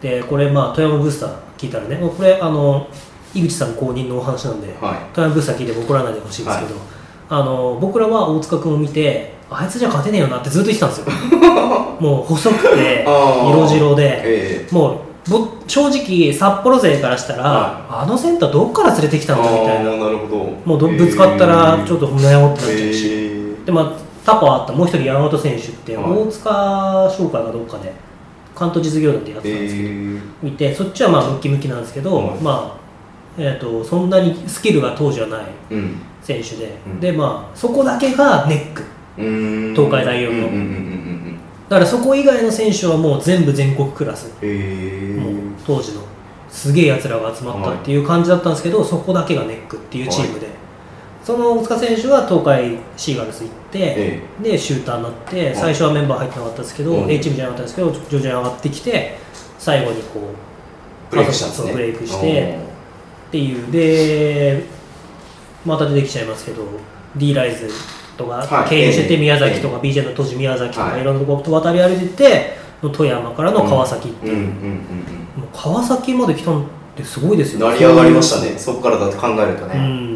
[0.02, 2.88] でこれまあ富山ブースター聞いたらねもうこれあの
[3.34, 4.98] 井口さん公認のお話なんで、いはい。
[5.14, 6.76] 富山ブースター聞いても怒らないでほしいんですけど、
[7.30, 11.06] あの僕らは大塚君を見てあいつじゃ勝てねえよなってずっと言ってたんですよ。
[12.00, 14.22] もう細くて色白で。
[14.24, 19.92] えもうぼ正直札幌勢からしたら、はあのセンターどっから連れてきえたんだみたいな。
[19.92, 20.38] あーなるほど。
[20.66, 26.12] もうどぶつかったらちょっと悩もうってなっちゃうし、えでまあタパあったもう一人山本選手ってはい。
[26.12, 27.94] 大塚商会がどっかで
[28.56, 32.40] 関東実業団でやっえてたんですけど、ー、見てそっちはまあムキムキなんですけど、はい。
[32.40, 32.84] まあ
[33.38, 36.02] えー、とそんなにスキルが当時はないうん。
[36.22, 37.00] 選手で、うん。
[37.00, 38.84] でまあそこだけがネック。
[39.16, 41.40] 東海大四の
[41.70, 45.34] だからそこ以外の選手はもう全部全国クラス、えもう
[45.66, 46.02] 当時の
[46.50, 50.48] すげえやつらが集まったっていう感じだったんですけど、そこだけがネックっていうチームで、
[51.24, 57.12] その大塚選手は東海シーガルス行って、えでシューターになって最初はメンバー入ってなかったですけど、うん。
[57.12, 59.18] A チームじゃなかったんですけど徐々に上がってきて
[59.58, 61.72] 最後にこうブレイクしたね。
[61.72, 62.60] ブレイクして
[63.28, 63.72] っていう。
[63.72, 64.64] で
[65.66, 66.64] また出てきちゃいますけど
[67.16, 67.70] D ライズ
[68.18, 68.70] とかはい。
[68.70, 69.20] 経由しててええ。
[69.22, 70.92] 宮崎とか BJ の当時宮崎とはい。
[70.92, 74.54] かいろんなとこ渡り歩いてっての富山からの川崎っていう,、
[75.54, 76.66] 川崎まで来たのっ
[76.98, 78.58] てすごいですうんよ成り上がりましたね。
[78.58, 80.13] そこからだって考えるとうねん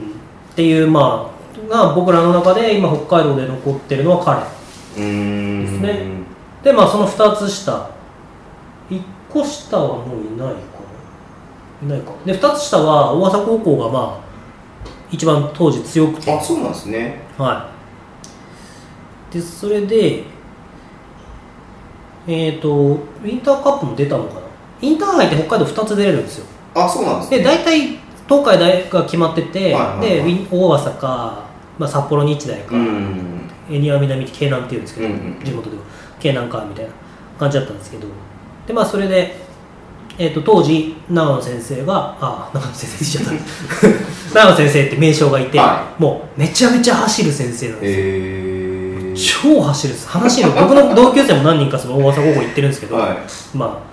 [0.57, 5.99] っていうまあが僕らの中で今北海道で残ってるのは彼ですね。
[6.63, 7.91] でまあその2つ下。
[8.89, 8.99] 1
[9.29, 10.55] 個下はもういないか
[11.87, 11.95] な。
[11.95, 12.11] いないか。
[12.25, 14.27] で2つ下は大浅高校がまあ
[15.11, 16.35] 一番当時強くて。
[16.35, 17.21] あそうなんですね。
[17.37, 17.69] は
[19.31, 19.33] い。
[19.35, 20.23] でそれで
[22.25, 24.41] えっ、とウィンターカップも出たのかな。
[24.81, 26.47] インターハイって北海道2つ出れるんですよ。
[26.73, 27.37] あそうなんですね。
[27.37, 30.35] で大体東海大が決まってて、はいはいはい。
[30.35, 31.45] で大浅か、
[31.77, 33.49] まあ、札幌日大か、うん。
[33.69, 35.83] エニア南って京南っていうんですけど、うんうん地元では。
[36.19, 36.91] 京南かみたいな
[37.39, 38.07] 感じだったんですけど。
[38.65, 39.35] でまあそれで、
[40.17, 44.39] えー、と当時長野先生があ長野先生って言っちゃった。
[44.47, 48.57] 長野先生って名称がいて、はもうめちゃめちゃ走る先生なんですよ、へえ
[49.17, 50.07] 超走るです。
[50.07, 53.17] 話の僕の同級生も何人かその大浅高校行ってるんですけど、はい。
[53.55, 53.86] まあ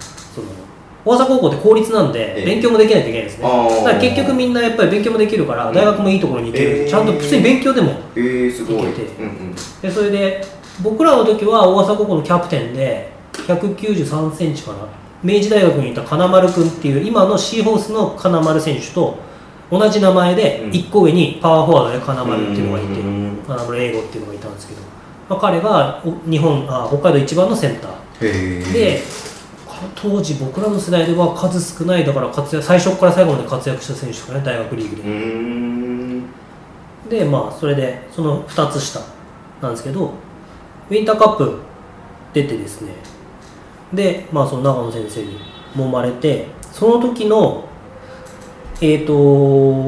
[1.04, 2.46] 大浅高校って公立なんでええ。
[2.46, 5.74] 勉強もできないといけないんですね、だから結局みんなやっぱり勉強もできるからうん。
[5.74, 6.88] 大学もいいところに行ける、ええ。
[6.88, 8.90] ちゃんと普通に勉強でもえー、すごい。
[8.90, 9.02] いけて。
[9.20, 9.54] うんうん。
[9.54, 10.44] でそれで
[10.82, 13.12] 僕らの時は大浅高校のキャプテンで
[13.46, 14.78] 193センチかな。
[15.22, 19.16] 明治大学にいた金丸君っていう今のシーホースの金丸選手と
[19.70, 20.70] 同じ名前でうん。
[20.70, 24.80] 1個上にパワーフォワードで金丸っていうのがいてうん金丸英語っていうのがいたんですけど、
[25.28, 28.72] まあ、彼がお日本あ北海道一番のセンター。
[28.72, 29.02] でか
[29.94, 34.96] 当時僕らの世代では数少ないだから活躍最初から最後まで活躍した選手とかね大学リーグ
[37.10, 37.18] で。
[37.18, 39.00] でまあそれでその2つ下
[39.60, 40.12] なんですけど
[40.90, 41.58] ウィンターカップ
[42.32, 42.92] 出てですね。
[43.92, 45.38] でまあその長野先生に
[45.76, 47.68] 揉まれてその時の
[48.80, 49.12] えっ、と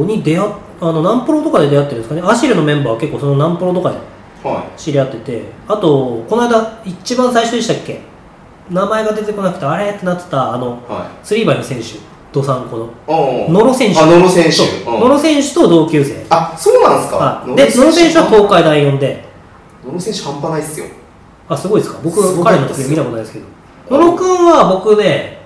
[0.05, 2.23] に出会っあのナンプロとかで出会ってるんですかね。
[2.23, 3.97] アシルのメンバーは結構そのナンプロとかで
[4.45, 5.43] は知り合ってて。
[5.67, 8.01] あとこの間一番最初でしたっけ？
[8.71, 9.91] 名前が出てこなくてあれ？
[9.91, 11.27] ってなってたあのいはい。
[11.27, 11.99] スリーバイの選手。
[12.33, 12.91] ドサンコの。
[13.07, 13.13] あ
[13.51, 13.99] 野呂選手。
[14.01, 14.85] あ野呂選手。
[14.85, 16.27] 野呂選手と同級生。
[16.31, 17.17] あそうなんですか？
[17.17, 19.25] はい、で野呂選手は東海大4で。
[19.85, 20.87] 野呂選手半端ないっすよ。
[21.49, 22.01] あすごいですか？
[22.03, 23.47] 僕彼の時見たことないですけど。
[23.97, 25.39] 野呂君は僕ね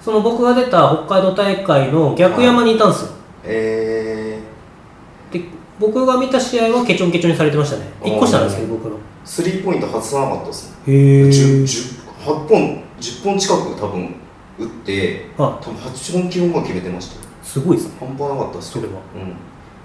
[0.00, 3.08] その僕が出た北海道大会の逆山にいたんですよ、
[3.44, 4.40] え
[5.30, 5.42] で
[5.78, 7.84] 僕が見た試合はケチョンケチョンにされてましたね。
[8.02, 8.96] 1個下なんですけど僕の。
[8.96, 10.92] ー、スリーポイント外さなかったっすね。
[10.92, 14.14] へえ10 10 8本10本近く多分
[14.58, 17.22] 打っては多分8本9本が決めてましたよ。
[17.22, 17.96] いすごいですね。
[18.00, 18.82] 半端なかったっすよ。
[18.82, 19.00] それは。
[19.14, 19.36] うん。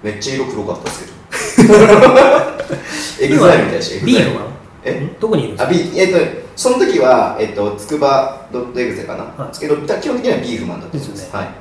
[0.02, 1.74] めっちゃ色黒かったっすけど。
[3.22, 4.32] エグザイルみたいだしエグ B ザイル。
[4.32, 4.50] のかな
[4.84, 5.16] えん？
[5.20, 6.18] どこにいるんですあかえっ、と
[6.56, 9.48] その時はえっ、と筑波ドットエグゼかな、はい。
[9.48, 11.10] ですけど基本的にはビーフマンだったんです。
[11.12, 11.46] ですよね。
[11.46, 11.54] はい。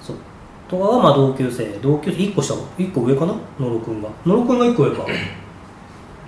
[0.00, 0.16] そう。
[0.68, 1.64] とかはまあ同級生。
[1.82, 3.34] 同級生1個下1個上かな？
[3.60, 4.08] 野呂君が。
[4.26, 5.04] 野呂君が1個上か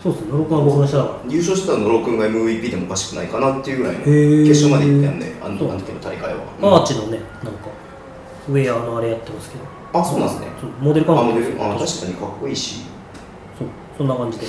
[0.07, 1.33] そうですね野呂君は僕の下だから。
[1.33, 7.69] 優勝したら野呂君が MVP でもおかしくないかなっていうぐらいの決勝まで行ったんであの時の大会は、アーチのねなんか
[8.49, 9.65] ウェアのあれやってますけど。
[9.93, 10.47] あそうなんですね。
[10.81, 11.55] モデルかあもモデル？
[11.61, 12.83] あ確かにかっこいいし。
[13.59, 14.47] そうそんな感じで。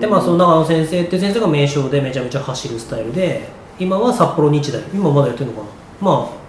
[0.00, 3.48] でまあその長野先生って先生が名将でめちゃめちゃ走るスタイルで
[3.78, 4.80] 今は札幌日大。
[4.94, 5.66] 今まだやってるのかな？
[6.00, 6.40] まあ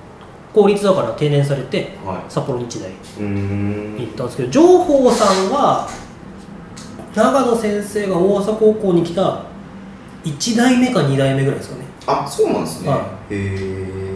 [0.54, 2.90] 公立だから定年されては札幌日大
[3.24, 5.88] に行ったんですけど情報さんは
[7.16, 9.44] 長野先生が大浅高校に来た
[10.24, 11.86] 1代目か2代目ぐらいですかね。
[12.08, 12.98] あそうなんですね、は
[13.30, 14.12] へえ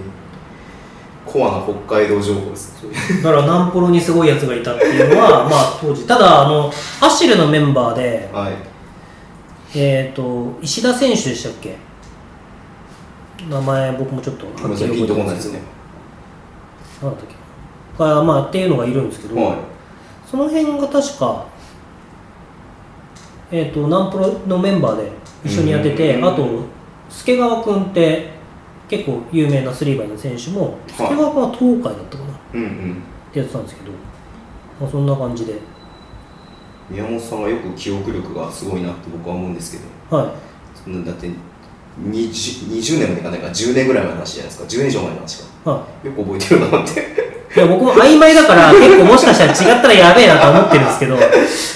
[1.26, 2.74] コアな北海道情報です
[3.22, 6.06] だからナンポロにすごいやつがいたっていうのは まあ当時。
[6.06, 6.72] ただあの
[7.02, 8.54] アシルのメンバーではい。
[9.78, 11.76] えっ、と石田選手でしたっけ？
[13.50, 15.60] 名前僕もちょっとごめんなさいピンとこないですね。
[17.02, 17.36] なんだっけ
[18.04, 19.56] がまあっていうのがいるんですけど、はい。
[20.30, 21.46] その辺が確か
[23.52, 25.12] えっ、とナンプロのメンバーで
[25.44, 26.26] 一緒にやっててうん。
[26.26, 26.48] あと
[27.10, 28.30] 助川君って
[28.90, 32.34] 結構有名なスリーバイの選手も助川君は東海だったかな？
[32.34, 33.02] っうんうん。
[33.32, 33.92] てやってたんですけど、
[34.80, 35.56] まあ、そんな感じで。
[36.90, 39.78] 宮本さんはよく記憶力がすごいなって僕は思うんですけ
[40.12, 40.18] ど。
[40.18, 40.28] はい。
[40.84, 41.34] そんなだって 20,
[42.70, 44.66] 20年までいかないから10年ぐらい前の話じゃないですか。
[44.68, 45.72] 10年以上前の話か。
[45.72, 51.16] はよく覚えてるなってい、いや僕も曖昧だから 結構もしかしたら違ったらやべえなと思ってるんですけど。
[51.16, 51.20] い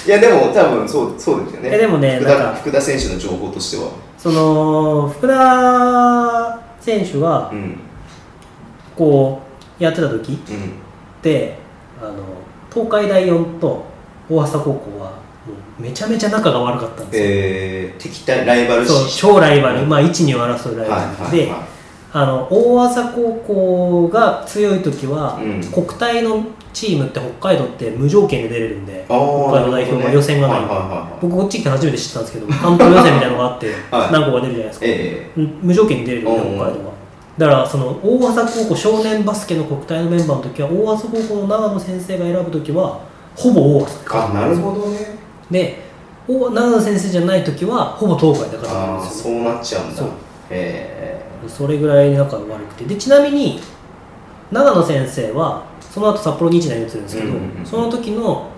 [0.08, 1.70] やでも多分そうそうですよね。
[1.72, 3.90] えでもね福なんか田福田選手の情報としては。
[4.18, 7.78] その福田選手がうん。
[8.96, 9.40] こ
[9.80, 10.72] うやってた時うん。
[11.22, 11.58] で
[12.00, 12.12] あの
[12.72, 13.84] 東海大4と
[14.28, 15.12] 大浅高校は
[15.78, 21.30] めちゃめちゃ仲が悪かったんですよ、えー、敵対ライバルそう視超ライバル、まあ、1、2を争うライバル、はいはい。
[21.30, 21.52] で
[22.12, 25.60] あの大浅高校が強い時は、うん。
[25.70, 30.64] 国体のチームって北海道って無条件で出れるんで北海道代表が予選がない。
[30.64, 31.18] んで、はいはいはいはい。
[31.22, 34.12] 僕こっち来て初めて知ったんですけど関東予選みたいなのがあって はい。
[34.12, 36.70] 何個か出るじゃないですか、えうん無条件に出れるんでうん北海道は。
[37.38, 42.98] だからその大朝高校少年バスケの国体のメンバーの時は大朝高校の長野先生が選ぶ時は
[43.36, 45.18] ほぼ大朝ってえあなるほどね。
[45.50, 45.78] で
[46.28, 49.34] 大長野先生じゃない時はほぼ東海で勝ってるんああですよ。
[49.34, 49.96] そうなっちゃうんだ。
[49.96, 50.08] そう。
[50.50, 51.09] え
[51.50, 52.84] それぐらい仲悪くて。
[52.84, 53.60] でちなみに
[54.50, 57.32] 長野先生はその後札幌日大に移るんですけど、
[57.64, 58.50] その時の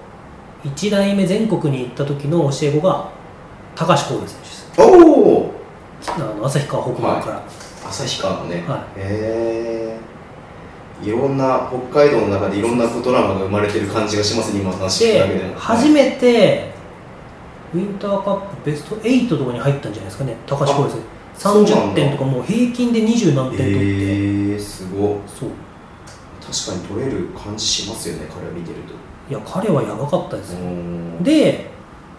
[0.65, 3.11] 1代目全国に行った時の教え子が
[3.75, 4.71] 高橋光陽選手です。
[4.79, 5.55] えおお
[6.07, 7.43] あの旭川北部から、
[7.89, 9.99] 旭川のね、はへ
[11.03, 15.41] えいろんな北海道の中でいろんなドラマが生まれてる感じがしますね今話聞くだけで。
[15.41, 16.73] でも初めて
[17.75, 25.51] ウィンターカップベスト8とかに入ったんじゃないですかね高橋光陽選手30点とかもう平均で20何点取って、へえすごそう。
[26.41, 28.95] 確かに取れる感じしますよね彼を見てると。
[29.29, 30.59] いや彼はやばかったですよ。
[30.61, 31.71] うんで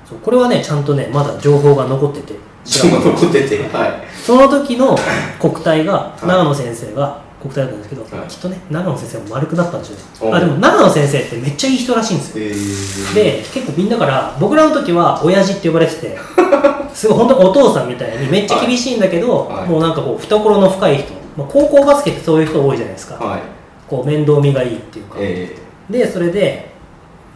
[0.05, 2.33] そうこれはねちゃんとねまだ情報が残ってて。
[2.65, 4.07] しかも残っててはい。
[4.15, 4.97] その時の
[5.39, 6.27] 国体がはい。
[6.27, 8.27] 長野先生が国体だったんですけど、はい。
[8.29, 13.19] きっとね長野先生も丸くなったんでしょうおねあでも長野先生ってめっちゃいい人らしいんですよ。
[13.19, 16.17] へえで結構みんなから僕らの時は親父って呼ばれてて
[16.95, 19.69] すごい本当お父さんみたいにめっちゃ厳しいんだけど、はい。
[19.69, 23.41] もうなんかこう懐の深い人、まあ、高校バスケってそういう人多いじゃないですか、はい。
[23.89, 25.55] こう面倒見がいいっていうか、え
[25.89, 26.71] でそれで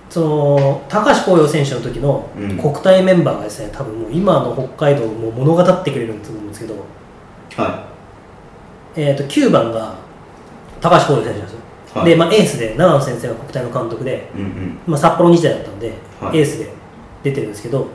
[0.09, 2.57] その高橋光陽選手の時のうん。
[2.57, 6.75] 国体メンバーがですね多分もう今の北海道をもう物語ってくれると思うんですけど、
[7.57, 7.96] えは
[8.97, 9.95] えー、と9番が
[10.81, 11.59] 高橋光陽選手なんですよ、
[11.93, 12.09] はい。
[12.09, 14.79] で、まあ、エースで長野先生が国体の監督で、いうんうん。
[14.87, 16.39] まあ、札幌日大だったんで、はい。
[16.39, 16.77] エースで
[17.23, 17.87] 出てるんですけど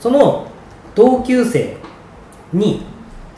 [0.00, 0.46] その
[0.94, 1.76] 同級生
[2.52, 2.84] に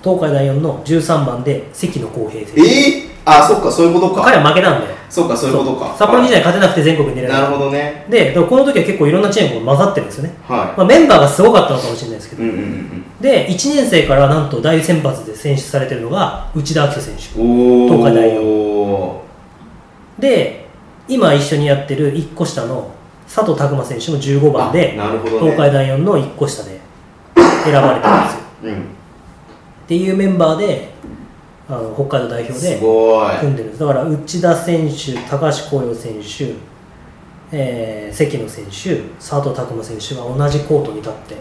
[0.02, 2.60] 東海大4の13番で関野浩平選手。
[2.60, 4.22] ええあそっかそういうことか。
[4.22, 5.94] 彼は負けたんでそっかそういうことか。
[5.98, 8.06] 札幌日大勝てなくて全国に出れないなるほどね。
[8.08, 13.04] でこの時は結構いろんなチームが混ざってるんですよね、はまあ、メンバーがすごかったのかもしれないですけど、いうんうんうん。
[13.20, 17.22] で1年生からなんと大先発で選出されてるのが内田篤人選手。
[17.22, 18.38] 東海大
[20.18, 20.66] で
[21.08, 22.90] 今一緒にやってる1個下の
[23.26, 25.00] 佐藤拓磨選手も15番でね。
[25.40, 26.80] 東海大4の1個下で
[27.64, 28.40] 選ばれたんですよ。
[28.64, 28.74] うん。
[28.74, 28.76] っ
[29.86, 30.92] ていうメンバーで
[31.68, 33.38] あの北海道代表すでごい。
[33.40, 33.80] 組んでるんです。
[33.80, 36.54] だから内田選手高橋光陽選手、
[37.52, 41.34] えー関野選手佐藤拓磨選手が同じコートに立って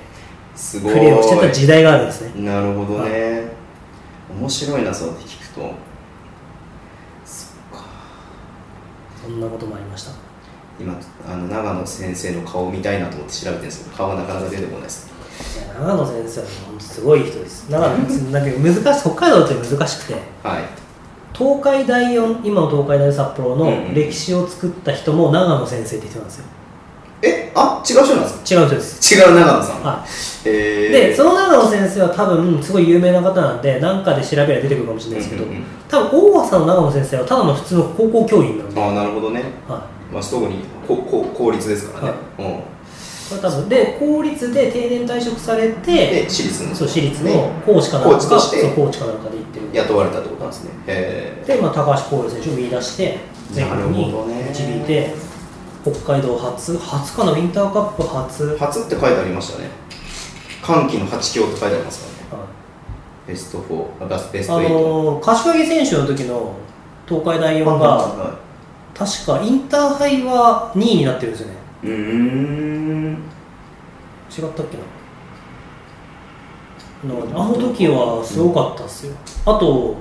[0.79, 2.43] プレーをしてた時代があるんですね。
[2.43, 3.43] なるほどね。
[4.39, 5.61] 面白いなそうやって聞くと。
[7.25, 7.85] そっか。
[9.23, 10.11] そんなこともありました。
[10.79, 15.07] 今あの長野先生の顔見たいなと思って調べてるんですけど顔はなかなか出てこないです
[15.79, 17.69] 長野先生は本当すごい人です。
[17.69, 17.97] 長野
[18.31, 20.13] なんか難しい北海道って難しくて。
[20.43, 20.63] はい。
[21.33, 26.45] 東海大4今の東海大札幌うんうんの歴史を作った人も長野先生って人なんですよ。
[27.21, 27.51] え？
[27.55, 27.83] あ？
[27.87, 29.15] 違う人なんです違う人です。
[29.15, 29.83] か違う長野さん。
[29.83, 30.05] は
[30.45, 35.63] へいでその長野先生は多分すごい有名な方なんで何かで調べれば出てくるかもしれないですけど、うんうんうん。
[35.87, 39.43] 多分大浅の長野先生はただの普通の高校教員なんで、ああなるほどね。
[39.67, 42.63] はまあ特にここ公立ですからね、い、
[43.29, 46.75] これ多分で公立で定年退職されうん、てで私立の。
[46.75, 47.35] そう私立ね。
[47.35, 48.61] の講師かなんかコーチとして。
[48.61, 49.65] そうコーチかなんかで行ってる。
[49.73, 50.71] 雇われたってことなんですね。
[50.87, 53.17] へで、まあ、高橋光陽選手を見出して
[53.51, 54.13] 全国に
[54.49, 55.13] 導いて
[55.83, 59.69] 北海道初初かなウィンターカップ初、え初って書いてありましたね。
[60.61, 62.43] 歓喜の8強って書いてありますからね。
[62.43, 62.47] は
[63.27, 63.31] い。
[63.31, 66.53] ベスト4あベスベスあト8のー柏木選手の時の
[67.07, 68.39] 東海大4がは
[68.97, 71.53] 確かインターハイは2位になってるんですよね。
[71.53, 73.17] いうん。
[74.29, 74.83] 違ったっけな
[77.35, 79.15] あの時はすごかったっすよ、
[79.45, 79.95] あと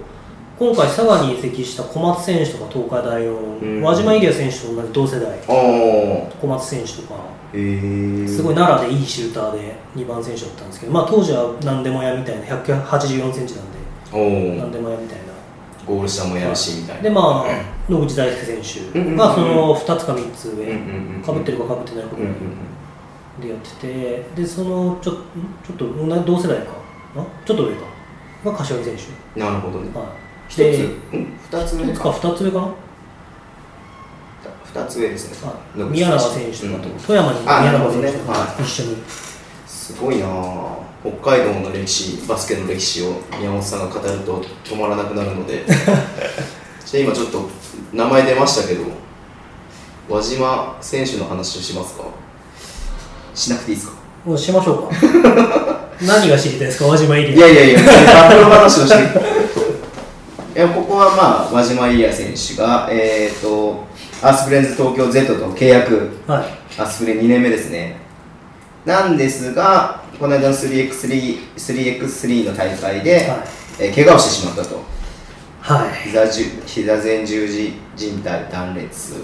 [0.59, 3.83] 今回佐賀に移籍した小松選手とか東海大うん。
[3.83, 7.15] 輪島入江選手と同じ同世代小松選手とか
[7.53, 7.59] へ
[8.25, 10.69] えすごい奈良でいいシューターで2番選手だったん。
[10.69, 13.65] ですけど、まあ、当時は何でもやみたいな184センチなん。
[13.71, 13.77] で
[14.13, 15.26] おお何でもやみたいな
[15.87, 17.03] ゴール下もやるしみたいな。
[17.03, 22.17] でまあ野口大輔選手がその2つか3つうん上かぶってるかかぶってないか
[23.41, 26.73] でやっててでそのちょちょっと同世代か
[27.15, 27.25] な？
[27.45, 27.83] ちょっと上か。
[28.45, 29.03] が柏木選手。
[29.41, 29.91] うんなるほどね。
[29.95, 30.07] はい。
[30.49, 30.59] 一つ。
[30.59, 31.39] でうん？
[31.51, 32.69] 二つ1つか目か2つ上かな？
[34.65, 35.49] 二つ上ですね。
[35.49, 35.91] はい。
[35.91, 36.99] 宮永選手とかと、うん。
[36.99, 38.97] 富山にあ宮永選手と一緒に、
[39.67, 40.76] すごいなあ
[41.23, 45.65] 北海道の歴史バスケの歴史を宮本さんが語ると止まらなくなるので。
[46.87, 47.49] じゃあ今ちょっと
[47.93, 48.85] 名前出ましたけど
[50.09, 52.05] 輪島選手の話をしますか？
[53.35, 53.95] しなくていいですか？
[54.25, 54.97] もうしましょうか。
[56.01, 56.87] 何が知りたいですか？
[56.87, 57.49] 輪島エリア。
[57.49, 57.93] いやいやいや
[58.23, 58.97] バトル話をして。
[60.55, 63.85] いやここはまあ輪島リア選手がえっ、と
[64.23, 66.19] アースフレンズ東京 Z と契約。
[66.29, 66.45] はい。
[66.81, 67.97] アースフレ2年目ですね。
[68.85, 73.39] なんですがこの間の 3x3, 3x3 の大会で、はい。
[73.79, 74.81] えー怪我をしてしまったと。
[75.61, 76.09] はい。
[76.09, 79.15] 膝じゅ膝前十字靭帯断裂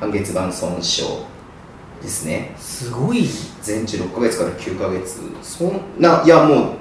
[0.00, 1.02] 半月板損傷
[2.02, 2.54] ですね。
[2.58, 3.28] すごい。
[3.62, 5.20] 全治6ヶ月から9ヶ月。
[5.42, 6.76] そんないやも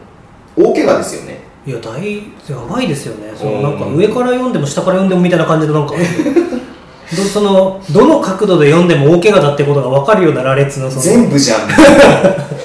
[0.56, 1.40] う大怪我ですよね。
[1.66, 2.24] いや大や
[2.70, 3.34] ばいですよね。
[3.36, 3.64] そのうん。
[3.64, 5.94] なんか上から読んでも下から読んでもみたいな感じでなんか
[7.16, 11.02] どそのどの角度で読んでも大怪我だってことが分かるような羅列のその。
[11.02, 11.60] 全部じゃん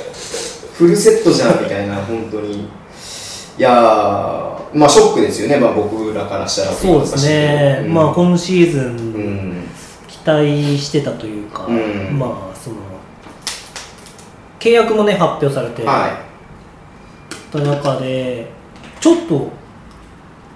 [0.78, 2.60] フルセットじゃんみたいな本当に。
[3.58, 7.94] いやーまあショックですよね、まあ、僕らからしたらそうですね、うん。
[7.94, 9.64] まあ今シーズン、うん。
[10.06, 12.16] 期待してたというか、うん。
[12.16, 12.76] まあその
[14.60, 16.24] 契約もね発表されては
[17.50, 18.48] た中で
[19.00, 19.50] ちょっと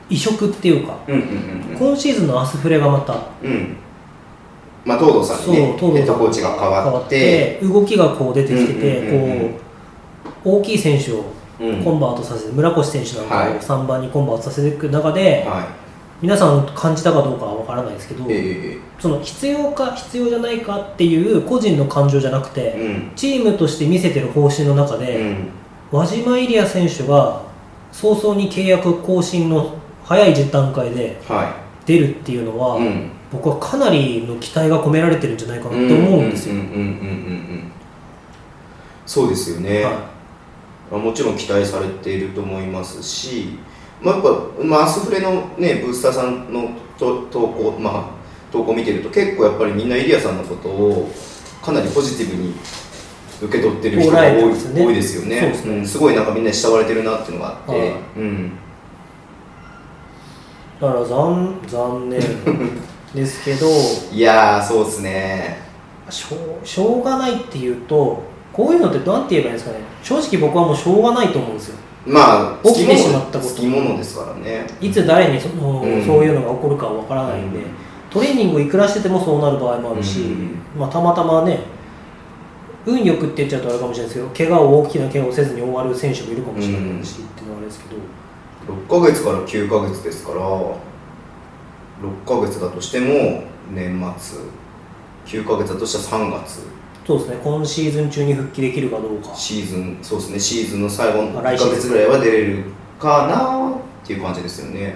[0.08, 1.76] 異色っていうかいうんうんうん。
[1.76, 3.50] 今シーズンのアスフレがまたうん。
[3.50, 3.76] うん
[4.84, 7.58] まあ東堂さんにね東堂さんコーチが変わって。
[7.62, 9.48] 動きがこう出てきてて、うんうんうんうん。
[9.50, 9.61] こう
[10.44, 11.24] 大きい選手を
[11.60, 11.84] うん。
[11.84, 13.52] コンバートさせて、村越選手なんかはい。
[13.52, 15.68] を3番にコンバートさせていく中で、は
[16.20, 18.24] 皆さん感じたかどうかは分からないですけど、
[19.00, 22.76] その必要か必要じゃないかっていう個人の感情じゃなくて、
[23.16, 25.48] チームとして見せてる方針の中で、うん。
[25.90, 27.42] 輪島イリア選手が
[27.92, 29.74] 早々に契約更新の
[30.04, 32.78] 早い段階では出るっていうのは、
[33.30, 36.54] 僕はかなりの期待が込められてるんじゃないかなって思うんですよ。
[39.04, 40.11] そうですよね、はい
[40.92, 43.58] まあもちろん期待されていると思いますし、
[44.02, 48.04] まあ、やっぱ、まあ、アスフレの、ね、ブースターさんのと投稿、まあ、
[48.52, 51.10] 投稿見てると結構やっぱりみんなイリアさんのことを
[51.62, 52.54] かなりポジティブに
[53.40, 54.84] 受け取ってる人が多いね。
[54.84, 55.54] 多いですよね。
[55.54, 57.92] そうんすごいなんかみんなに慕われてるなっていうのがあって、はい。
[58.16, 58.52] うん、
[60.80, 62.20] だから残残念
[63.14, 63.66] ですけど。
[64.12, 65.62] いやーそうですね。
[66.10, 68.22] しょうしょうがないっていうと
[68.52, 69.78] こういうのって何て言えばいいんですかね？
[70.02, 71.78] 正直僕はもうしょうがないと思うんですよ。
[72.06, 73.54] まあ起きてしまったこと。
[73.54, 74.66] つきものですからね。
[74.80, 76.04] いつ誰にその、うん。
[76.04, 77.64] そういうのが起こるかは分からないんで、うん。
[78.10, 80.58] トレーニングいくらしててもそうなる場合もあるし、うん。
[80.78, 81.60] まあ、たまたまね
[82.84, 87.26] 運よくって言っちゃうとあれかもしれないですけど怪我を大きな怪我をせずに終わる選手もいるかもしれないし、うん。
[87.26, 87.96] っていうのはあれですけど。
[88.98, 90.76] 6ヶ月から9ヶ月ですから6
[92.26, 94.40] ヶ月だとしても年末。
[95.24, 96.62] 9ヶ月だとしたら3月
[97.06, 99.34] そうですね今シーズン中に復帰できるかどうか。
[99.34, 101.76] シーズンそうですねシーズンの最後の1まあ来シーズン。
[101.76, 102.64] ヶ月ぐらいは出れる
[102.98, 104.94] かなっていう感じですよね。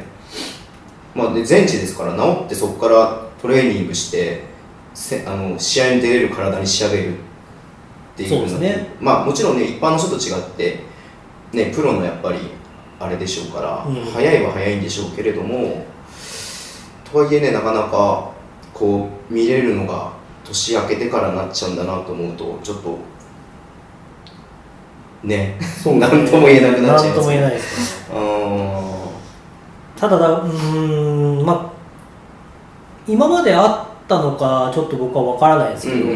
[1.14, 4.44] まあで全治ですから治ってそこからトレーニングして
[4.94, 7.16] せあの試合に出れる体に仕上げるっ
[8.16, 8.88] ていうのそうですね。
[9.00, 10.80] まあもちろんね一般の人と違って
[11.52, 12.38] ねプロのやっぱり
[13.00, 14.04] あれでしょうから、うん。
[14.12, 15.84] 早いは早いんでしょうけれども
[17.10, 18.30] とはいえねなかなか
[18.72, 20.12] こう見れるのが
[20.46, 22.98] 年明けてからなっちゃうんだなと思うとちょっと
[25.24, 25.58] ね。
[25.84, 28.16] なんとも言えなくなっちゃいますなんとも言えないですね。
[28.16, 29.08] あ
[29.96, 31.70] ただだうーんまあ
[33.08, 36.06] 今まであったのかちょっと僕は分からないですけど、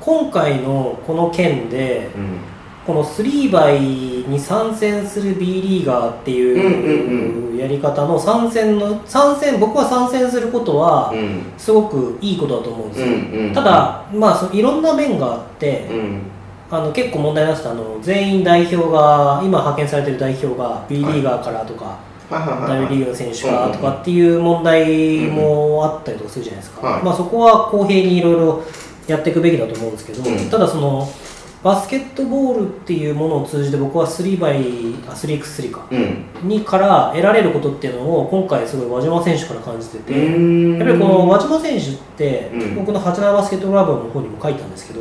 [0.00, 2.38] 今回のこの件でうんうん
[2.86, 11.52] この3倍に参戦する B リーガーっていうやり方の参戦の参戦僕は参戦することはうん。
[11.56, 13.12] すごくいいことだと思うんですよ、うん
[13.48, 16.22] うんただまあそいろんな面があって、うん。
[16.70, 21.98] あの結構問題になってたあの全員代表が今派遣されてる代表が B リーガーからとか、
[22.30, 27.02] W リーグの選手かとかっていう問題もあったりとかするじゃないですか、はい。
[27.04, 28.62] まあ、そこは公平にいろいろ
[29.06, 30.50] やっていくべきだと思うんですけど、うん。
[30.50, 31.08] ただその
[31.64, 35.86] バスケットボールっていうものを通じて僕は 3x3 あ 3x3 か。
[35.90, 36.26] うん。
[36.46, 40.78] にから得られることっていうのを今回すごい輪島選手から感じてて、うん。
[40.78, 45.00] やっぱりこの輪島選手って、うん僕の八七バスケットラブの方にも書いたんですけど。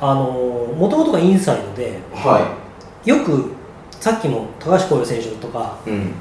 [0.00, 2.56] もともとがインサイドでは
[3.04, 3.52] よく
[4.00, 6.12] さっきも高橋光陽選手とかいうん。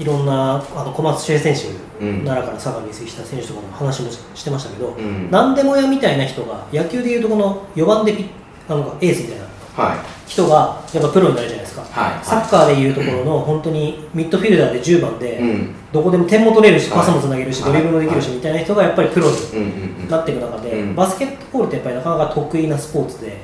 [0.00, 2.24] いろんなあの小松周平選手、うん。
[2.24, 5.30] 奈良から佐賀に移籍した選手とかの話もしてましたけど、うん。
[5.30, 9.44] 何でもやみたいな人が野球でいうとこの4番でピッあのエースみたいな。
[9.74, 9.98] はい。
[10.26, 12.24] 人がやっぱプロになるじゃないですか、はい。
[12.24, 15.74] サッカーでいうところの本当にミッドフィルダーで10番で、うん。
[15.92, 16.98] どこでも点も取れるしはい。
[17.00, 17.72] パスもつなげるし、はい。
[17.72, 20.94] ドリブルもできるしみたいな人がやっぱりプロになっていく中で、うん。
[20.94, 23.38] バスケットボールってやっぱりなかなか得意なスポーツで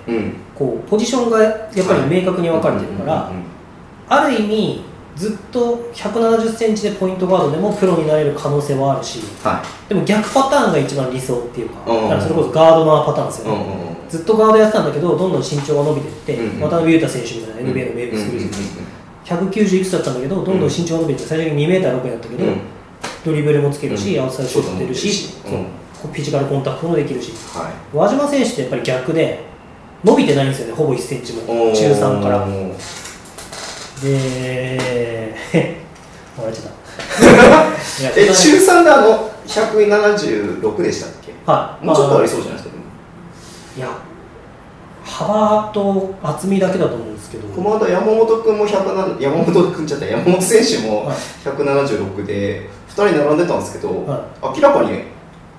[0.54, 3.32] こうポジションがやっぱり明確に分かれてるから、
[4.08, 4.84] ある意味
[5.18, 22.60] ずっと1 7 0センチでポイントガードでもプロになれる可能性はあるしはでも逆パターンが一番理想っていうかからそれこそガードのパターンですよね、ずっとガードやってたんだけどどんどん身長が伸びていって、うん渡辺裕太選手みたいな NBA のメールするじゃない190いくつだったんだけどどんどん身長が伸びて最初に2メーター6やったけど、うん
[23.24, 29.40] ドドリブルもつけるし、うんアウトサイドシュートも出るしフィジカルコンタクトもできるしは和島選手ってやっぱり逆で
[30.04, 32.46] 伸びてないんですよねほぼ1センチもい中3から
[34.02, 35.34] で
[36.36, 42.67] 笑っちゃった中3であの176でしたっけはいもうちょっとありまそうじゃないですか
[43.78, 43.88] いや
[45.04, 47.46] 幅と厚みだけだと思うんですけど。
[47.48, 51.16] この間山本君も107山本君じゃった山本選手もはい。
[51.44, 55.04] 176で2人並んでたんですけど、は明らかに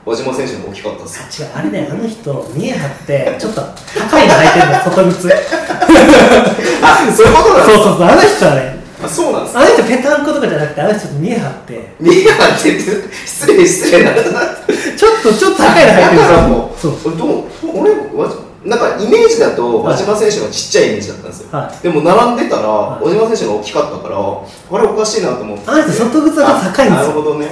[0.05, 1.41] 和島選手の方が大きかったです。
[1.41, 5.29] よ違うあれねあの人見え張ってちょっと高いの履いてるの外靴。
[6.83, 11.95] あそういうことなんですそうそうそうあの人はねあそうなんですあの人ペタンコとかじゃなくてあの人見え張って。
[11.99, 14.13] 見え張ってって失礼失礼な。
[14.13, 17.17] ちょっとちょっと高いの履いてるだからもうそう。
[17.17, 17.43] どう
[17.75, 18.29] 俺わ
[18.65, 19.93] なんかイメージだとはい。
[19.93, 23.05] 和島選手がちっちゃいイメージだったんですよ、はでも並んでたら、はい。
[23.05, 25.63] 和島選手が大きかったからあれおかしいなと思って。
[25.69, 26.85] あの人外靴が高いんですよ。
[26.85, 27.47] あなるほどね。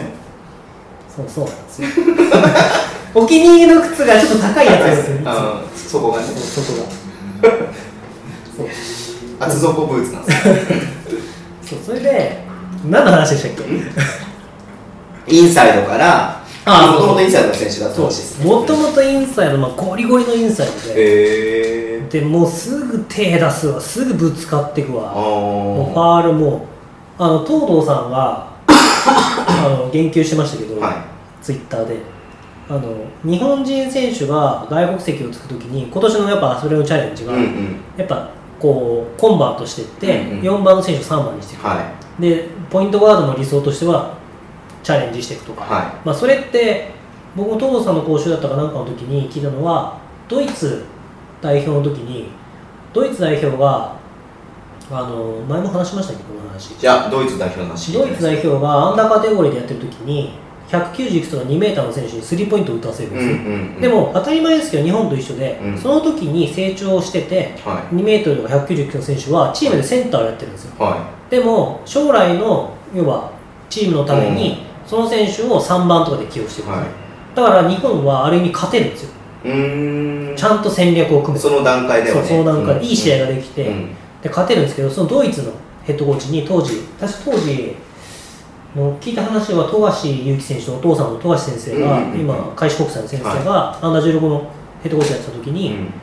[1.16, 1.88] そうそうなんですよ。
[3.16, 5.32] お気に入りの靴がちょっと高いやつですよ いつも。
[5.32, 6.26] あそこがね。
[6.28, 6.88] そう外が。
[9.40, 10.56] 厚底ブーツなんですよ
[11.70, 12.44] そうそれで
[12.90, 13.66] 何の話でしたっ
[15.28, 15.36] け？
[15.36, 18.46] インサイドからあもともとインサイドの選手だったらしいですね。
[18.46, 23.82] もともとインサイド、まあ、ゴリゴリのインサイドで、でもうすぐ手出すわ。
[23.82, 26.66] すぐぶつかってくあわもうフあァールも。
[27.20, 30.96] あの東堂さんがあの言及してましたけど、はい。
[31.44, 31.98] ツイッターで。
[32.70, 32.82] あの
[33.24, 37.80] 日本人選手が外国籍をつくときに今年のやっぱそれのチャレンジが、うんうん。
[37.98, 38.30] やっぱ
[38.60, 40.62] こうコンバートしていって、うんうん。
[40.62, 44.18] 4番の選手を3番にしていく、はでポイントガードの理想としては
[44.84, 46.92] チャレンジしていくとか、はまあ、それって
[47.36, 50.86] 僕も東堂さんの講習だったかなんかの時に聞いたのはドイツ
[51.42, 52.30] 代表の時に
[52.94, 53.96] ドイツ代表が
[54.90, 56.72] あの前も話しましたけどこの話。
[56.72, 65.78] いじゃあドイツ代表の話ドイツ代表がアンダーカテゴリーでやってる時に190いくつの2メーターの選手にスリーポイントを打たせるんうんですよ、うんうんでも当たり前ですけど日本と一緒で、うん。
[65.78, 70.74] その時に成長してては2メートルとか190いくつの選手はチームでセンターをやってるんですよ。
[70.80, 70.82] い。
[70.82, 73.32] はでも将来の要は
[73.70, 76.88] チームのためにその選手を3番とかで起用してるんですよ、はい。
[77.36, 79.10] だから日本はある意味勝てるんですよ。
[80.36, 81.48] ちゃんと戦略を組めて。
[81.48, 82.28] その段階ではね。
[82.28, 82.76] その段階。
[82.76, 82.80] うん。
[82.80, 83.96] でいい試合ができて、うん。
[84.22, 85.52] で勝てるんですけどそのドイツの
[85.84, 87.76] ヘッドコーチに当時確か当時
[88.78, 94.50] の聞いた話は富樫勇樹選手のお父さんの富樫先生が、今開志国際の先生が、アンダー16の
[94.84, 95.94] ヘッドコーチやってた時に、うん。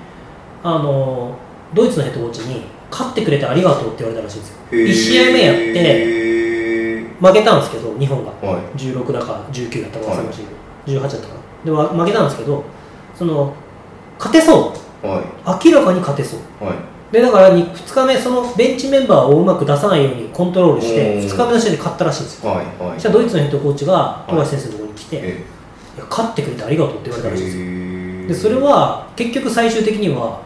[0.63, 1.37] あの
[1.73, 4.57] ドイツのヘッドコーチに勝ってくれてありがとうって言われたらしいんですよ。
[4.73, 4.87] へー。
[4.87, 8.31] 1試合目やって負けたんですけど日本が。
[8.47, 8.79] はい。
[8.79, 10.45] 16だか19だったか忘れました
[10.87, 11.41] けど、18だったかな。
[11.65, 12.65] でわ負けたんですけど
[13.15, 13.55] その
[14.19, 15.07] 勝てそう。
[15.07, 15.23] は
[15.65, 16.41] 明らかに勝てそう。
[16.63, 21.21] いはいでだから2日目そのベンチメンバーをうまく出さないようにコントロールしてうん。
[21.21, 22.51] 2日目の試合で勝ったらしいんですよ。
[22.51, 22.95] はいはい。
[22.95, 25.45] そしたらドイツのヘッドコーチが富樫先生のところに来て、い、え。
[25.97, 27.65] や勝ってくれてありがとうって言われたらしいんですよ。
[27.65, 30.43] へでそれは結局最終的には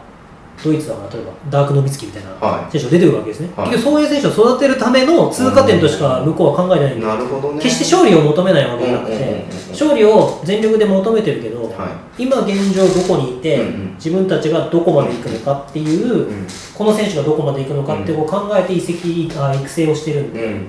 [0.63, 3.69] ドイツは例えばダークノビツキみたいなは選手が出てくるわけですね、はい。
[3.71, 7.05] 結局そういう選手を育てるための通過点としか向こうは考えてないんで。
[7.05, 7.61] なるほどね。
[7.61, 13.93] 決して勝利を求めないわけじゃなくて勝利を全力で求めてるけど、は今現状どこにいて、うんうん。
[13.95, 16.47] 自分たちがどこまで行くのかっていう、うん
[16.79, 20.67] この選手がどこまで行くのかってこう考えて移籍あ育成をしてるんで、うん。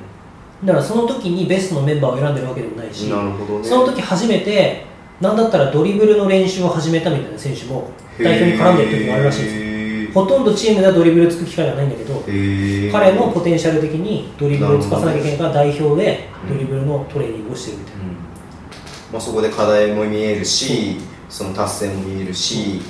[0.65, 3.13] だからその時にベストのメンバーを選んでるわけでもないし、ね。
[3.63, 4.85] その時初めて
[5.21, 9.61] なんだったらドリブルの練習を始めたみたいな選手も代表に絡んでる時があるらしいんですよ。
[9.63, 9.70] です
[10.13, 18.03] ほとんどチームではドリブルつく機会がないんだけど彼彼のポテンシャル的にドリブルをつかさなきゃいけないから代表でドリブルのトレーニングをしてるみたいな、
[19.13, 20.97] まあ、そこで課題も見えるし
[21.29, 22.81] その達成も見えるし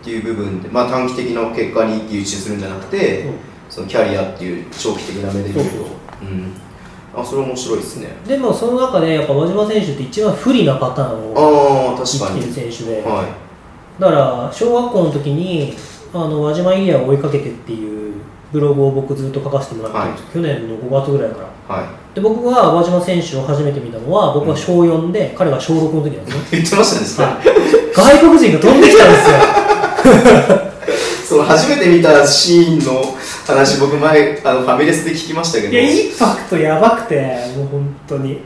[0.00, 3.34] っていう部分で、まあ、短期的な結果に一喜一憂するんじゃなくて、うん。
[3.68, 5.86] そのキャリアっていう長期的な目で見ると。
[7.14, 8.08] あそれ面白いですね。
[8.26, 13.26] でもその中でやっぱ和島選手って一番不利なパターンを生きてる選手で、は
[13.98, 15.74] だから小学校の時に
[16.24, 18.14] あの輪島イリアを追いかけてっていう
[18.52, 21.38] ブログを僕ずっと書かせてもらってるんですよ、去年の5月ぐらいか
[21.68, 21.76] ら。
[21.78, 21.82] い。
[21.82, 26.58] はで僕が輪島選手を初めて見たのは僕は小4で、彼が小6の時なんですね。
[26.58, 28.18] い 言ってましたねはい。
[28.18, 29.36] 外国人が飛んできたんですよ。
[31.28, 33.02] その初めて見たシーンの
[33.46, 35.72] 話僕前あのファミレスで聞きましたけど。
[35.72, 37.20] いやインパクトやばくて
[37.56, 38.40] もう本当に。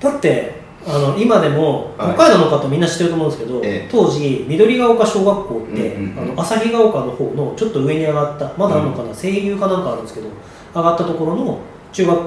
[0.00, 2.14] だってあの今でもはい。
[2.14, 3.88] 北海道の方みんな知ってると思うんですけど、ええ。
[3.90, 6.18] 当時緑が丘小学校って、うんうんうん。
[6.32, 10.28] あの旭ヶ丘の方のちょっと上に上がったまだあるのかな、声優かなんかあるんですけど
[10.74, 11.58] 上がったところの
[11.92, 12.18] 中学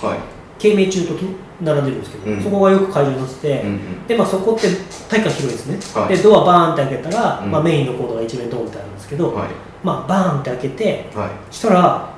[0.00, 0.18] 校はい。
[0.58, 1.14] 慶明中と
[1.60, 2.42] 並んでるんですけど、うん。
[2.42, 4.06] そこがよく会場になってて、うんうん。
[4.06, 4.68] でまあ、そこって
[5.08, 6.16] 体育館広いですね、はい。
[6.16, 7.50] でドアバーンって開けたら、うん。
[7.50, 9.48] まあ、メインのコードが一面ドってあるんですけど、はい。
[9.82, 11.54] まあ、バーンって開けてはい。
[11.54, 12.16] したら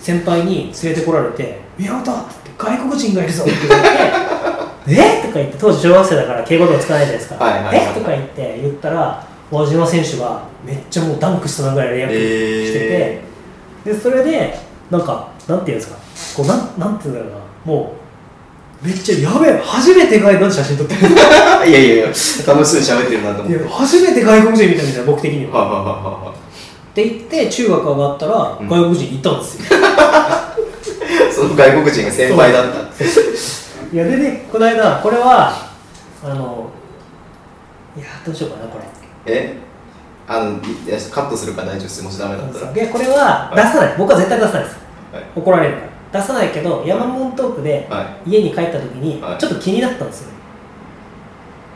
[0.00, 3.90] 先輩に連れてこられて「宮本!」って外国人がいるぞって言われて
[4.88, 13.22] えとか言って当時小学生だから敬語とか使わないじゃないですか、はいはいはいえとか言って言ったら輪島選手がめっちゃもうダンクしそうなぐらいレイアップしてて、え
[13.84, 14.58] でそれで
[14.90, 15.98] なんかなんていうんですか
[16.36, 17.94] こうなんなんていうんだろうなも
[18.82, 21.00] うめっちゃやべえ初めて外国の写真撮ってる。
[21.02, 21.06] ー、
[21.68, 22.64] いやいやいや楽しそうに
[23.02, 23.68] 喋ってるなと思って。
[23.68, 25.60] 初めて外国人見たみたいな僕的には。
[25.60, 26.30] ははははは。
[26.30, 28.68] って言って中学上がったらうん。
[28.68, 29.64] 外国人いたんですよ、
[31.30, 33.04] その外国人が先輩だった
[33.92, 35.52] いやでねこの間これは
[36.22, 36.70] あの
[37.96, 38.84] いやどうしようかなこれ。
[39.32, 39.56] え？
[40.28, 42.72] あのいやカットするから大丈夫ですもしダメだったら。
[42.72, 44.76] でこれは出さない、僕は絶対出さないです。
[45.12, 45.24] はい。
[45.34, 45.80] 怒られるか
[46.12, 46.20] ら。
[46.20, 49.38] 出さないけど山門トークでは家に帰った時にはい。
[49.38, 50.30] ちょっと気になったんですよ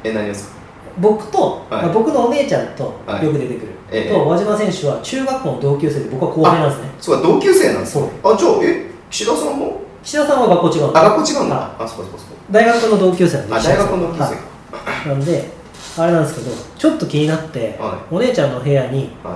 [0.04, 0.54] いえ何をですか？
[0.98, 1.82] 僕と、はい。
[1.82, 3.26] まあ僕のお姉ちゃんとはい。
[3.26, 4.10] よく出てくる、ええ。
[4.10, 6.88] と和島選手は中学校の同級生で僕は後輩なんですね。
[7.00, 8.04] そうか同級生なんですそう。
[8.22, 8.86] あじゃあえ？
[9.10, 9.80] 岸田さんも？
[10.04, 11.56] 岸田さんは学校違うんあで学校違うんだ。
[11.56, 14.24] はあそうかそうかそうか大学の同級生なんであ大学の同級生か。
[14.26, 15.50] はいなんで
[15.96, 19.34] あれなんですけどちょっと気になって、はお姉ちゃんの部屋にはい。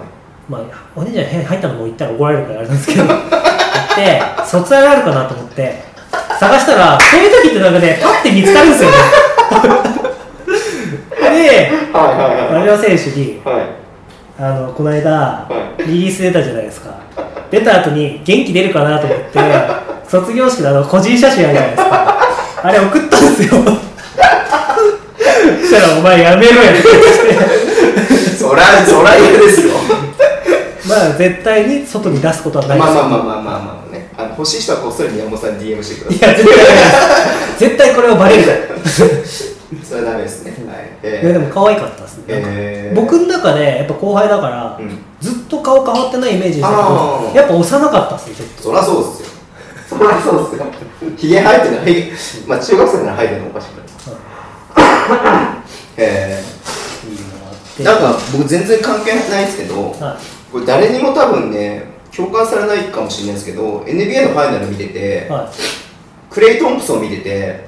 [0.50, 0.62] まあ、
[0.96, 3.14] お姉ちゃんの部屋に入ったのも言ったら怒られるからあれなんですけど 行っ
[3.94, 5.82] て卒アルあるかなと思って
[6.38, 8.96] 探したらそういう時ってなんかねパッて見つかるんですよね。
[11.38, 11.70] で
[12.52, 13.66] 丸山選手にはい。
[14.40, 15.48] あのこの間、は
[15.78, 16.90] リリース出たじゃないですか。
[17.50, 19.38] 出た後に元気出るかなと思って
[20.08, 22.18] 卒業式のあの個人写真あるじゃないですか。
[22.62, 23.62] あれ送ったんですよ。
[25.60, 28.36] そしたら「お前やめろや」って言って。
[28.38, 29.72] そらそら嫌ですよ。
[30.88, 32.78] まあ絶対に外に出すことはない。
[32.78, 34.08] ですまあまあまあまあまあまあね。
[34.16, 36.28] あの欲しい人はこっそり宮本さんに DM してください。
[36.30, 36.66] いや、絶対。
[37.58, 38.44] 絶対これはバレる
[39.86, 40.54] それはダメですね。
[40.66, 40.76] はい。
[41.02, 42.24] えや、でも可愛かったですね。
[42.28, 42.96] えー。
[42.98, 44.98] 僕の中で、やっぱ後輩だから、うん。
[45.20, 47.36] ずっと顔変わってないイメージでしたけあど、ー。
[47.36, 48.62] やっぱ幼かったっすね、ちょっと。
[48.62, 49.27] そりゃそうですよ
[49.88, 50.66] そりゃそうですよ
[51.16, 52.12] ひげ生えてるのはひげ
[52.46, 53.86] まあ中学生なら生えてるのおかしくない。
[55.96, 56.42] え
[57.80, 60.18] なんか僕全然関係ないですけどは
[60.52, 61.84] これ誰にも多分ね
[62.14, 65.30] 共感されないかもしれないですけど NBA のファイナル見ててい。
[65.30, 65.48] はい。
[66.30, 67.66] クレイ・トンプソン見てて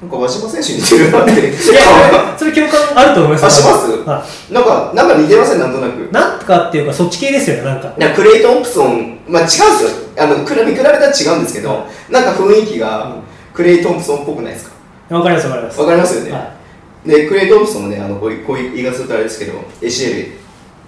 [0.00, 3.44] なんか和島選手似てるなって いや、それ、共感あると思います。
[3.44, 3.90] あします？
[4.08, 5.60] はなんかなんか似てません？
[5.60, 6.08] なんとなくい。
[6.10, 7.92] なんかっていうか、そっち系ですよね、なんか。
[7.96, 9.90] いやクレイ・トンプソン、まあ、違うんですよ
[10.20, 13.16] あの比べ比べたら違うんですけど、なんか雰囲気が
[13.54, 14.70] クレイ・トンプソンっぽくないです
[15.08, 15.16] か？
[15.16, 15.80] わかります、わかります。
[15.80, 16.52] わかりますよね、は
[17.04, 20.32] でクレイ・トンプソンもねあのこういう言い方するとあれですけど ACL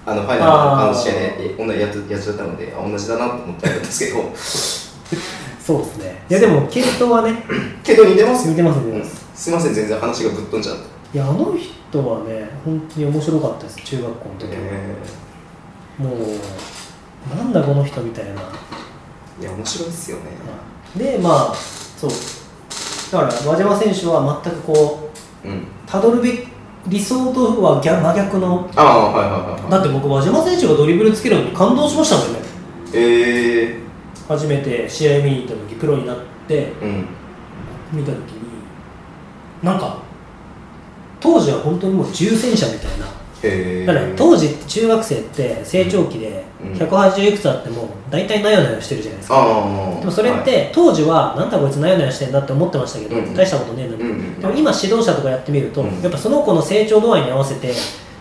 [0.04, 4.22] あのファイナルの試合でえ同じやつやっちゃったのであ同じだなと思ってあるんですけどい。
[5.62, 6.22] そうですね。
[6.28, 7.44] いや、でも、系統はね、
[7.84, 9.24] けど似てますよ似てます、似てうんます。
[9.34, 14.52] すいません全然話がぶっ飛んじゃったいや、あの人はね、本当に面白かったです、中学校の時は。
[14.56, 18.42] えもう、なんだこの人みたいな。
[19.40, 20.22] ーいや面白いっすよね。
[20.96, 22.10] でまあそう。
[23.12, 25.10] だから和島選手は全くこ
[25.44, 25.66] ううん。
[25.86, 26.48] たどるべき
[26.88, 29.70] 理想とは逆真逆のああはいはいはいはい。
[29.70, 32.40] だって僕和島選手がドリブルつけるのに感動しましたもんね。
[32.94, 33.78] え
[34.28, 36.16] 初めて試合見に行った時プロになっ
[36.48, 37.06] てー、うん。
[37.92, 38.42] 見た時に
[39.62, 39.98] なんか
[41.20, 43.06] 当時は本当にもう重戦車みたいな
[43.86, 46.72] だから当時中学生って成長期でうん。
[46.74, 49.44] 180いくつあっても大体なよなよしてるじゃないですか。
[50.00, 53.34] でもそれって当時はなんだこいつなよなよしてんだって思ってましたけど、うん。
[53.34, 56.00] 大したことねえのに、でも今指導者とかやってみると、うん。
[56.02, 57.72] やっぱその子の成長度合いに合わせて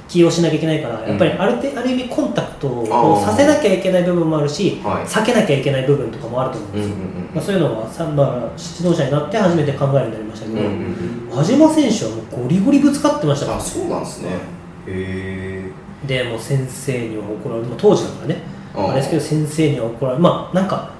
[0.08, 5.06] 起用しなきゃいけないからやっぱりある程ある意味コンタクトをさせなきゃいけない部分もあるし、はい。
[5.06, 6.96] 避けなきゃいけない部分とかもあると思うんですよ、
[7.36, 18.42] まあ、そういうのはさ、まあ、指導者になって初めて考えるようになりましたけど、う島選手はもうゴリゴリぶつかってましたからあそうなんですねでもう先生には怒られる、まあ、当時だからね。
[18.74, 20.92] あれですけど先生には怒られるまあなんか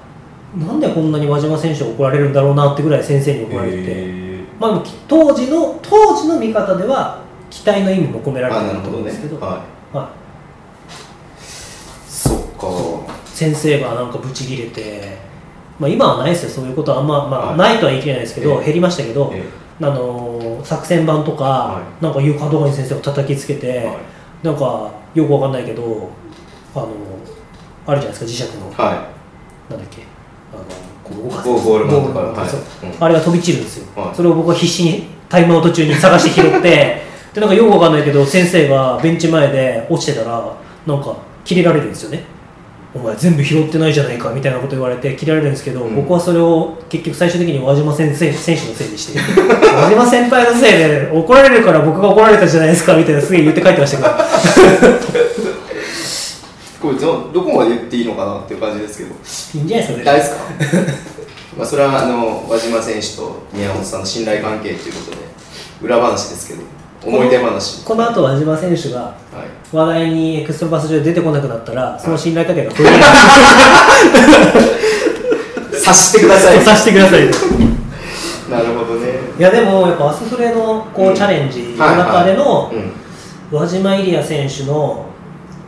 [0.56, 4.22] なんでこんなに和島選手は怒られるんだろうなってぐらい先生に怒られて
[4.62, 7.20] まあ、当時の当時の見方では
[7.50, 11.42] 期待の意味も込められてると思うんですけど、ははい。
[12.08, 13.12] そっか。
[13.26, 15.18] 先生がなんかブチギレて、
[15.80, 16.50] まあ、今はないですよ。
[16.50, 17.58] そういうことはあんま、まあはい。
[17.58, 18.64] ないとは言い切れないですけど、ええ。
[18.66, 19.44] 減りましたけど、え
[19.82, 23.96] あのー作戦版とか、はなんか床とかに先生を叩きつけて、はい。
[24.44, 26.10] なんかよくわかんないけど
[26.74, 26.88] あの
[27.86, 28.70] あるじゃないですか磁石の。
[28.72, 29.08] は
[29.68, 30.02] なんだっけ
[30.52, 30.64] あの
[31.02, 32.48] こう動かすボールマンとかはい。
[33.00, 34.14] あれが飛び散るんですよ、はい。
[34.14, 37.02] それを僕は必死にタイムアウト中に探して拾って
[37.32, 40.56] でなんかよくわかんないけど先生がベンチ前で落ちてたら
[40.86, 42.24] なんかキレられるんですよね
[42.94, 45.96] お前全部拾ってないじゃないかみたいなこと言われて切られるんですけど、うん。
[45.96, 49.18] 僕はそれを結局最終的に和島先生選手のせいにして
[49.74, 54.10] 和島先輩のせいで怒られるから僕が怒られたじゃないですかみたいなすげえ言って帰ってましたけど。
[56.82, 59.10] これどどこまで言っていいのかなっていう感じですけど。
[59.10, 60.36] いいんじゃないですか大ですか？
[61.56, 65.16] まあそれはあの和島選手と宮本さんの信頼関係ということで
[65.82, 66.60] 裏話ですけど
[67.04, 67.84] 思い出話。
[67.84, 69.74] この後輪島選手がはい。
[69.74, 72.96] 話題にエクストラパス上で出てこなくなったらその信頼関係が途切れる。
[75.78, 76.58] 察してください。
[76.58, 77.24] とさせてください
[78.50, 79.12] なるほどね。
[79.38, 82.92] いやでもやっぱアスフレのこうチャレンジの中でのうん。
[83.58, 85.06] 輪島イリア選手の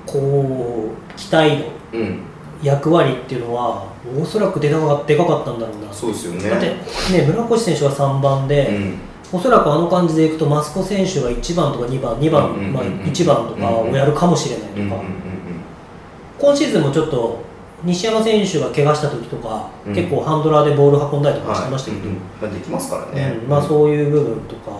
[0.07, 2.20] こう期待度うん。
[2.62, 3.87] 役割っていうのは
[4.18, 5.93] おそらくでかかでかかったんだろうな。
[5.93, 6.49] そうですよね。
[6.49, 8.99] だってね村越選手は3番で、うん
[9.35, 15.03] おそらくあの感じでいくと益子選手が1番とか2番2番、まあ、1番とかをやるかもしれないとか、
[16.39, 17.43] 今シーズンもちょっと
[17.82, 19.95] 西山選手が怪我した時とか、うん。
[19.95, 22.18] 結構ハンドラーでボール運んだりとかしてはいましたけど、うんうん。
[22.41, 23.39] まあできますからね。
[23.43, 23.49] うん。
[23.49, 24.72] まあ、そういう部分とか。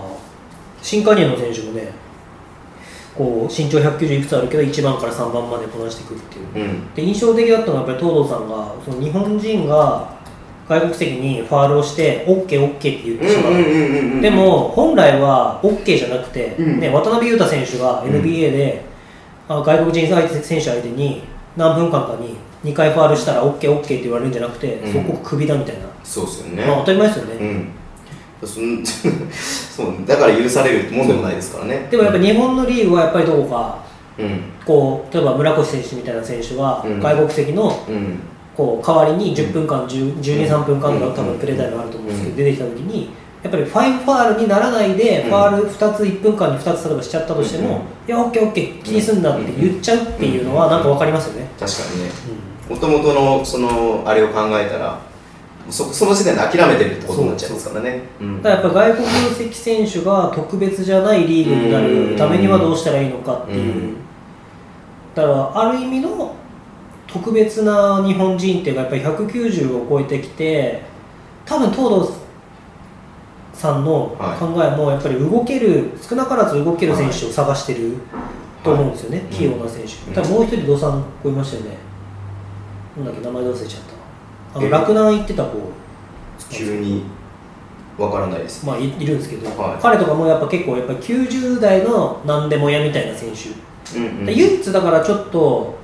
[0.85, 1.93] 新加入の選手もね
[3.17, 6.67] こう身長190いくつあるけど1番から3番までこなしていくっていう。
[6.67, 6.95] うん。
[6.95, 10.14] で印象的だったのはやっぱり東堂さんがその日本人が
[10.69, 16.81] 外国籍にファールをして OKOK、OK OK って言ってしまう、うんうんうんうんでも本来は OK じゃなくて、うん。
[16.81, 18.83] ね、渡辺裕太選手が NBA で、
[19.49, 21.23] あ外国人相手選手相手に
[21.57, 24.93] 何分間かに2回ファールしたら OKOK、OK って言われるんじゃなくて、うん。
[24.93, 26.65] そこクビだみたいな、そうですよね。
[26.67, 27.69] まあ、当たり前ですよね、うん。
[28.47, 31.89] そ うだから許されるもんでもないですからね。
[31.91, 33.79] でもやっぱ日本のリーグはやっぱりどこか
[34.19, 34.41] うん。
[34.65, 37.01] こう例えば村越選手みたいな選手はうん。
[37.01, 38.19] 外国籍のうん
[38.57, 42.37] こう代わりに10分間、10 12、3分間とか多分プレータイムあると思うんですけど、うん。
[42.37, 43.11] 出てきた時に
[43.43, 45.31] やっぱりファインファールにならないで、うん。
[45.31, 52.11] ファール2つ1分間に2つ例えばしちゃったとしても、いや OKOK 気にすんなって言っちゃうっていうのはなんか分かりますよね、確かにね。
[52.69, 52.77] うん。
[52.77, 54.99] もともとのそのあれを考えたら
[55.69, 58.03] そその時点で諦めてるってことになっちゃいますからね。
[58.21, 58.43] うん。
[58.43, 63.97] だからやっぱ外国籍選手が特別じゃないリーグになるためにはどうしたらいいのかっていう、うん。
[65.15, 66.35] だからある意味の
[67.15, 70.83] 特別な日本人っていうかやっぱり190を超えてきて
[71.47, 72.25] 多分東堂
[73.53, 74.39] さんのはい。
[74.39, 77.99] 考えもやっぱり動ける少なからず動ける選手を探してる
[78.65, 79.27] と思うんですよね、はい。
[79.29, 80.15] 器用な選手、うん。
[80.15, 81.77] 多分もう一人土さん子いましたよね。
[82.97, 83.83] なんだっけ名前忘れちゃっ
[84.53, 84.59] た。
[84.59, 85.59] あのえ洛南行ってた子
[86.51, 87.05] 急に
[87.97, 88.67] わからないです。
[88.67, 89.79] まあいいるんですけど、はい。
[89.81, 94.27] 彼とかもやっぱ結構やっぱ90代の何でも屋みたいな選手、うんうん。
[94.27, 95.84] で唯一だからちょっと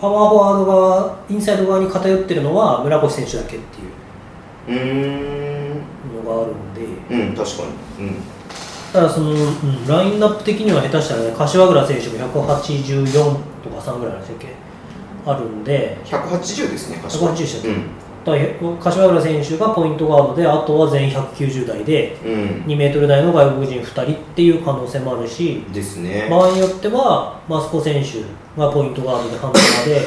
[0.00, 4.06] パワーフォワード側インサイド側に偏ってるのは村越選手だけっていう。
[6.22, 6.84] のがあるんで。
[7.10, 7.62] うん確か
[7.98, 8.06] に。
[8.06, 8.14] うん。
[8.92, 13.12] ただその、うん、ラインナップ的には下手したらね柏倉選手も184
[13.62, 14.54] とか3ぐらいなんでしたっけ
[15.26, 15.98] あるんで。
[16.04, 22.32] 180ですね180でしたっけ、うん柏倉選手がポイントガードであとは全員190台でうん。
[22.66, 26.26] 2メートル台の外国人2人っていう可能性もあるしですね。
[26.28, 28.22] 場合によってはマスコ選手
[28.60, 30.02] がポイントガードでハンドで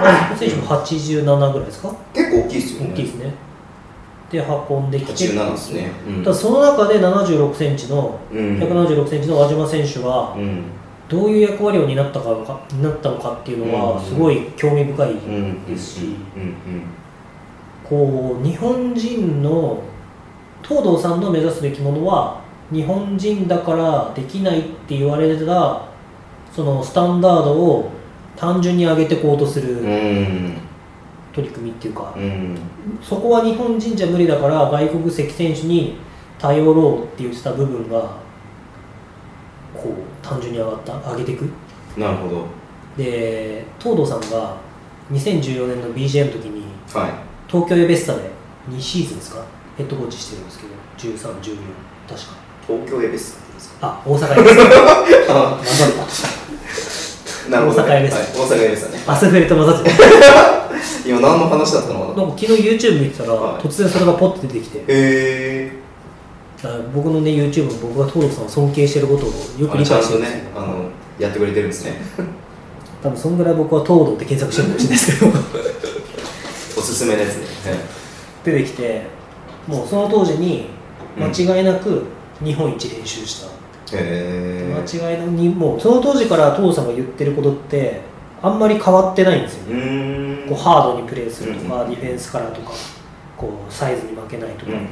[0.00, 1.94] マスコ選手も87ぐらいですか？
[2.14, 2.90] 結構大きいですよね。
[2.92, 3.34] 大きいですね。
[4.32, 5.12] で運んできて。
[5.12, 5.92] 87ですね。
[6.08, 6.24] うん。
[6.24, 8.58] ただその中で7 6センチのうん。
[8.58, 10.62] 176センチの輪島選手はうん
[11.14, 16.54] どういう役割を担ったか担ったのかっていうのはうんすごい興味深いうんですしうん
[17.84, 19.80] こう日本人の
[20.62, 22.40] 東堂さんの目指すべきものは
[22.72, 25.82] 日本人だからできないって言われてた
[26.52, 27.90] そのスタンダードを
[28.36, 30.56] 単純に上げていこうとするん
[31.32, 32.58] 取り組みっていうかうん。
[33.00, 35.96] そこは日本人じゃ無理だから外国籍選手に
[36.38, 38.23] 頼ろうって言ってた部分が
[40.26, 41.48] 単純に上がった上げていく。
[41.96, 42.46] なるほど。
[42.96, 44.56] で東堂さんが
[45.12, 46.62] 2014年の BGM の時に
[46.94, 47.10] はい。
[47.48, 48.22] 東京エベッサで
[48.70, 49.44] 2シーズンですか
[49.76, 50.72] ヘッドコーチしてるんですけど
[51.18, 51.56] 1314
[52.08, 52.26] 確か。
[52.66, 53.86] 東京エベスですか？
[53.88, 54.62] あ大阪エベッサ。
[55.28, 55.90] あ混ざっ
[57.44, 57.88] たなるほどね。
[57.88, 59.04] 大阪エベスはい大阪エベスだね。
[59.06, 59.90] アスフレと混ざって
[61.06, 62.14] 今何の話だったのかな？
[62.14, 63.62] たなんか昨日 YouTube 見てたら、はい。
[63.62, 64.78] 突然それがポッて出てきて。
[64.78, 65.72] へえ
[66.94, 71.92] 僕のね YouTube も僕が東堂さんを尊敬してることをよく理解してるんですけど、ねあのやってくれてるんですね。
[73.02, 75.32] 多分そんぐらい僕は東堂って検索してるかもしれないですけど。
[76.80, 77.44] おすすめのやつね。
[78.44, 79.02] 出てきて
[79.66, 80.66] もうその当時に
[81.16, 82.02] 間違いなく
[82.42, 83.46] 日本一練習し
[83.90, 88.00] た、へえ間違いなくにもうその当時から東堂さんが言ってることって
[88.42, 89.62] あんまり変わってないんですよ。
[89.70, 91.90] うね、こうハードにプレーするとか、うん。
[91.90, 92.72] ディフェンスからとか
[93.36, 94.84] こうサイズに負けないとか、うんうん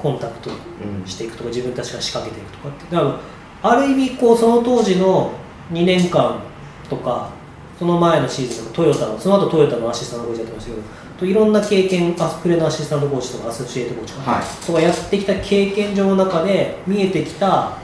[0.00, 2.94] コンタクトうんしていくとか自分たちが仕掛けていくとかって。
[2.94, 3.20] だから
[3.62, 5.32] ある意味こうその当時の
[5.72, 6.40] 2年間
[6.88, 7.30] とか
[7.78, 10.82] その前のシーズンとかトヨタのその後トヨタのアシスタントコーチやってましたけど
[11.18, 14.66] といろんな経験アスプレのアシスタントコーチとかアソシエイトコーチとか,、はい。
[14.66, 17.78] とかやってきた経験上の中で見えてきた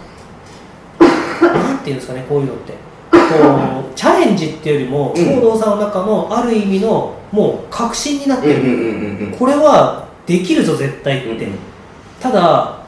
[1.40, 2.72] なんていうんですかねこういうのって。
[3.10, 3.18] こ
[3.90, 5.24] うチャレンジっていうよりもうん。
[5.24, 11.58] 東堂さんの中のある意味のもう確信になってる、これはできるぞ絶対って、うんうん
[12.26, 12.78] ただ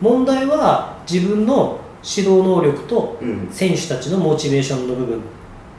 [0.00, 3.48] 問題は自分の指導能力とうん。
[3.50, 5.20] 選手たちのモチベーションの部分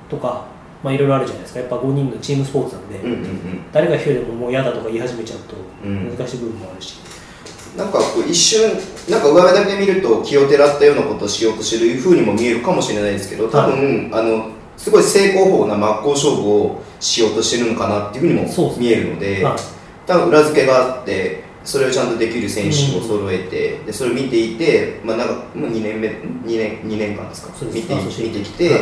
[0.09, 0.45] とか、
[0.83, 1.59] まあ、いろいろあるじゃないですか。
[1.59, 3.71] やっぱ5人のチームスポーツなんで、うんうんうん。
[3.71, 6.17] 誰が一人でももう嫌だとか言い始めちゃうとうん。
[6.17, 6.99] 難しい部分もあるし、
[7.77, 8.71] なんかこう一瞬
[9.09, 19.59] なんか上目だけ見ると気をてらったようなことをしようとしてるふうにも見えるかもしれないですけど多分、あのすごい正攻法な真っ向勝負をしようとしてるのかなっていうふうにも見えるのではい。
[20.07, 27.53] 多分裏付けがあってそれをちゃんとできる選手を揃えて、でそれを見ていて、まあ、なんかもう2年目2年二年間ですか？
[27.65, 28.81] 見て見てきて、はい。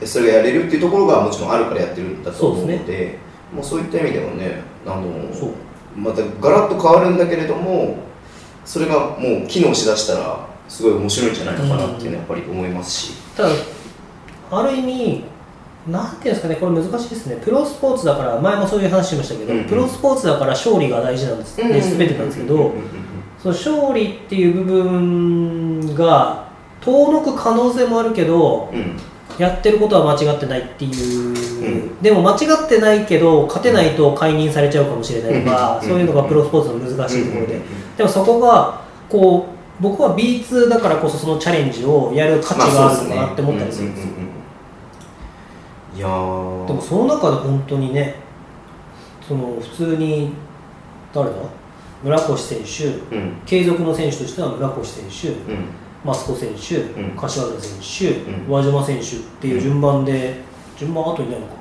[0.00, 3.18] でそれがやれるっていうところがもちろんあるからやってるんだと思うのでそうで
[3.54, 5.02] もうそういった意味ではねあの
[5.96, 7.98] またガラッと変わるんだけれども
[8.64, 13.48] それがもう機能しだしたらすごい面白いんじゃないのかなっていうのはやっぱり思いますし、ただ
[14.50, 15.24] ある意味
[15.88, 17.36] なんていうんですかねこれ難しいですね。
[17.42, 19.64] プロスポーツだから前もそういう話しましたけど、うんうん。
[19.66, 21.58] プロスポーツだから勝利が大事なんです。
[21.58, 22.72] ね、全てなんですけど、
[23.42, 26.48] その勝利っていう部分が
[26.80, 28.96] 遠のく可能性もあるけどうん。
[29.38, 35.88] やってることは間違ってないっていう、うでも間違ってないけど勝てないと解任されちゃうかもしれないとか、うん。
[35.88, 37.60] そういうのがプロスポーツの難しいところで、
[37.96, 39.46] でもそこがこ
[39.78, 44.10] う僕は B2 だからこそそのチャレンジをやる価値があるのかなって思ったりするんですよ、
[45.96, 46.66] いやー。
[46.66, 48.16] でもその中で本当にね
[49.26, 50.32] その普通に
[51.12, 51.36] 誰だ？
[52.02, 53.14] 村越選手。
[53.14, 53.36] うん。
[53.44, 55.52] 継続の選手としては村越選手。
[55.52, 55.64] うん。
[56.02, 57.14] 益子選手、うん。
[57.14, 58.48] 柏田選手、うん。
[58.48, 60.40] 輪島選手っていう順番で、
[60.78, 61.52] 順番あといないのか。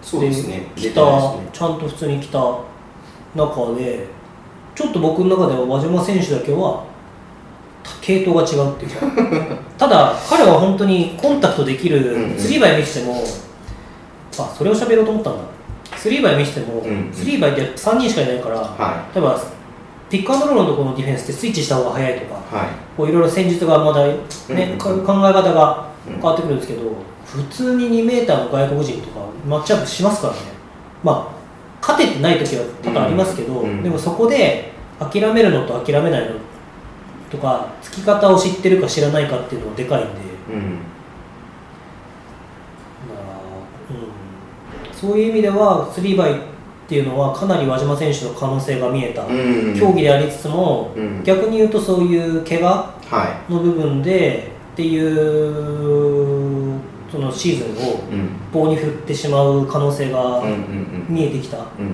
[0.00, 0.66] そうですね。
[0.74, 2.38] ですた、ねちゃんと普通に来た
[3.34, 4.06] 中で
[4.74, 6.86] ちょっと僕の中では輪島選手だけは
[8.00, 9.56] 系統が違うっていうか。
[9.78, 12.38] ただ彼は本当にコンタクトできる、うんうん。
[12.38, 13.22] スリーバイ見せても
[14.38, 15.40] あそれを喋ろうと思ったんだ。
[15.96, 17.12] スリーバイ見せても、うんうん。
[17.12, 19.40] スリーバイって3人しかいないから、は例えば
[20.10, 22.66] ピックアンドロールのところのディフェンスってスイッチした方が早いとかいはい。
[22.96, 24.14] こういろいろ戦術がまだ、ね
[24.78, 26.82] 考え方が変わってくるんですけど、
[27.24, 30.40] 普通に2メーターの外国人とかマッチアップしますからね、
[31.02, 31.34] まあ、
[31.80, 33.82] 勝ててない時は多々ありますけど、うんうん。
[33.82, 36.34] でもそこで諦めるのと諦めないの
[37.34, 40.10] とか、つき方を知ってるか知らないかっていうのはでかいんで、
[40.50, 40.56] うん。
[40.56, 40.60] う
[44.90, 46.36] ん、そういう意味では、スリーバイっ
[46.88, 51.22] ていうのは、かなり輪島選手の可能性が見えたうん競技でありつつも、うん。
[51.24, 52.68] 逆に言うとそういう怪我
[53.10, 56.78] はの部分でっていう
[57.10, 58.28] そのシーズンをいうん。
[58.52, 61.06] 棒に振ってしまう可能性がうんうんうん。
[61.08, 61.92] 見えてきたっうんうん。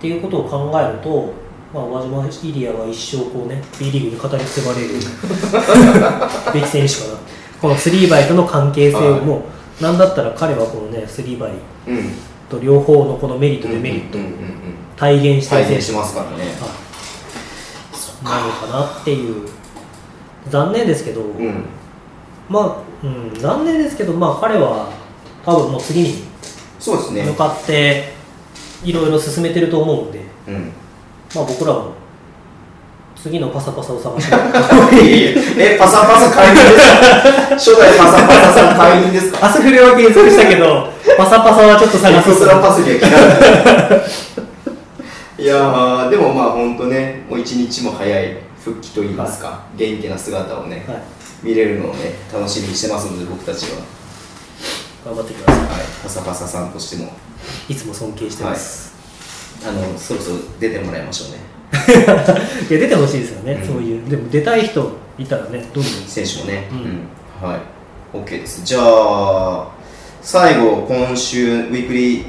[0.00, 1.32] ていうことを考えると、
[1.72, 4.88] まあ、輪島イリアは一生こうね B リーグに語り継がれる
[6.52, 7.18] べき選手かな。
[7.62, 9.44] このスリーバイとの関係性も、
[9.80, 11.52] なんだったら彼はこのねスリーバイ
[11.88, 12.12] うん。
[12.50, 14.18] と両方のこのメリットデメリット
[14.96, 16.44] 体現してる再現し選手ますからね。
[18.22, 19.48] なのかなっていう。
[20.50, 21.64] 残念ですけど、うん。
[22.48, 24.90] まあ、うん、残念ですけど、まあ、彼は
[25.46, 26.24] 多分もう次に
[26.78, 27.22] そうですね。
[27.22, 28.12] 向かって
[28.84, 30.72] いろいろ進めてると思うんで、うん
[31.34, 31.92] まあ、僕らも
[33.16, 34.34] 次のパサパサを探して
[35.06, 35.42] いやいや
[35.74, 36.96] えパサパサ解任ですか？
[37.54, 39.46] 初代パサパサさん解任ですか？
[39.46, 42.30] アスフレは検索したけどパサパサはちょっと探す。
[42.30, 43.98] エクストラパスには
[45.38, 51.02] 嫌いいやーでもまあ本当ねもう一日も早い復帰といいますか、元気な姿をね、はい、
[51.42, 53.78] 見れるのをね楽しみにしてますので僕たちは、
[55.04, 55.68] 頑張ってくださはい、
[56.04, 57.12] パサパサさんとしても。
[57.68, 58.91] いいつも尊敬してます、
[59.64, 61.52] あのそろそろ出てもらいましょうね。
[62.70, 63.66] い、や出てほしいですよね、うん。
[63.66, 64.08] そういう。
[64.08, 65.92] でも出たい人いたらねどんどん。
[66.06, 67.48] 選手もね、うん。
[67.48, 67.60] はい。
[68.16, 68.62] OK です。
[68.64, 69.68] じゃあ
[70.20, 72.24] 最後今週ウィークリー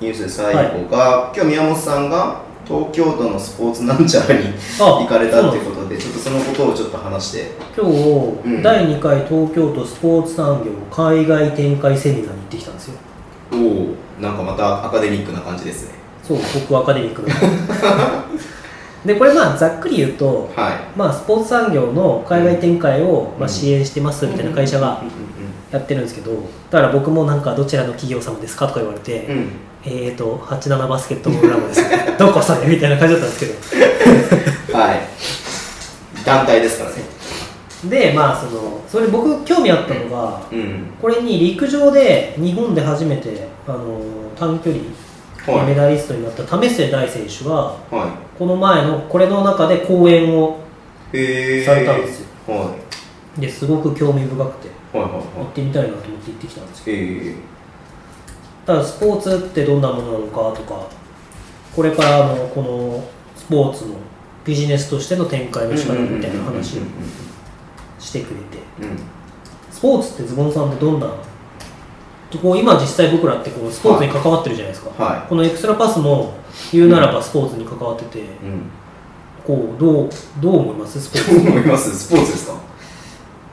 [0.00, 4.46] ニュースで最後が、今日宮本さんが東京都のスポーツなんちゃらに
[4.80, 7.52] あ行かれたっていうことでちょっとそのことをちょっと話して。
[7.76, 7.92] 今日、
[8.44, 8.62] うん。
[8.62, 12.94] 第2回東京都スポーツ産業海外展開セミナーに行ってきたんですよ。
[13.52, 17.34] おおなんかまたアカデミックな感じですねそう僕はアカデミックな
[19.06, 20.98] でこれまあざっくり言うと、はい。
[20.98, 23.48] まあ、スポーツ産業の海外展開を、まあ、うん。
[23.48, 25.00] 支援してますみたいな会社が
[25.70, 26.32] やってるんですけど
[26.70, 29.36] だから僕もなんかどちらの企業様ですかとか言われて、うん。
[29.36, 29.50] うん
[29.88, 31.84] えーと87バスケットボールラボです
[32.18, 33.70] どこそれみたいな感じだったんです
[34.66, 34.74] けど。
[34.76, 35.00] はい。
[36.24, 36.96] 団体ですからね。
[37.84, 40.86] でまあそのそれ僕興味あったのがうん。
[41.00, 44.00] これに陸上で日本で初めてあの
[44.36, 45.05] 短距離はい
[45.46, 50.60] メダリストになった為末大選手がはこの前のこれの中で講演を
[51.12, 51.16] さ
[51.74, 52.26] れたんですよ。
[52.48, 52.76] は
[53.38, 55.20] ですごく興味深くて行は
[55.50, 57.56] ってみたいなと思って行ってきたんですけど。
[58.66, 60.88] ただスポーツってどんなものなのかとか
[61.74, 63.04] これからのこの
[63.36, 63.94] スポーツの
[64.44, 66.80] ビジネスとしての展開の仕方みたいな話を
[68.00, 68.58] してくれて。
[68.80, 68.98] うん。
[69.70, 71.06] スポーツってズボンさんってどんな
[72.42, 76.34] こう今実際僕らってこうスポーツに関わってるじゃないですか、はこのエクストラパスも
[76.72, 78.70] 言うならばスポーツに関わってて、いうん。
[79.46, 81.00] こうどうどう思います？
[81.00, 81.96] スポーどう思います？
[81.96, 82.54] スポーツですか？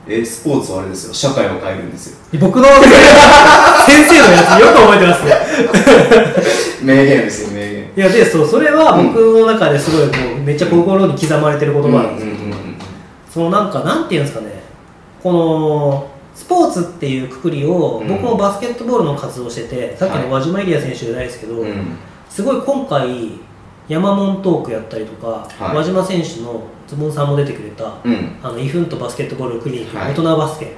[0.08, 1.14] えスポーツはあれですよ。
[1.14, 2.18] 社会を変えるんですよ。
[2.32, 2.64] ツ僕の
[3.86, 5.24] 先生のやつよく覚えてます。
[5.24, 5.34] ね
[6.82, 7.84] 名言ですよ名言。
[7.96, 12.38] いやでそうそれは僕の中ですごいもうめっちゃ心に刻まれてる言葉なんですけど、
[13.32, 14.64] そのなんかなんていうんですかね。
[15.22, 18.08] このスポーツっていうくくりを、うん。
[18.08, 21.96] 僕もバスケットボールの活動しててさっきの輪島エリア選手じゃないですけど、うん。
[22.28, 23.30] すごい今回
[23.88, 25.76] 山門トークやったりとか、はい。
[25.76, 28.36] 輪島選手のズボンさんも出てくれたうん。
[28.42, 30.72] あのイフントバスケットボールクリニック、はい大人バスケ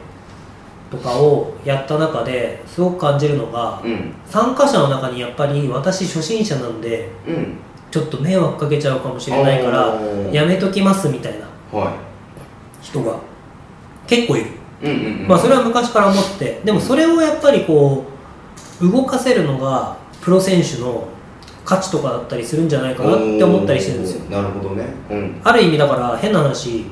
[0.90, 4.12] とかをやった中ですごく感じるのが、うん。
[4.26, 7.56] 参加者の中にやっぱり私初心者なんでうん。
[7.90, 9.98] ちょっと迷惑かけちゃうかもしれないから
[10.30, 11.46] やめときますみたいな
[11.78, 11.96] は
[12.82, 13.18] 人が
[14.06, 14.48] 結構いる、い
[14.82, 15.28] うんうんうん。
[15.28, 16.60] まあそれは昔から思って。
[16.64, 18.04] でもそれをやっぱりこ
[18.80, 21.08] う動かせるのがプロ選手の
[21.64, 24.30] 価値とかだったりするんじゃないかなって思ったりしてるんですよ。
[24.30, 24.86] なるほどね。
[25.10, 25.40] うん。
[25.42, 26.86] ある意味だから変な話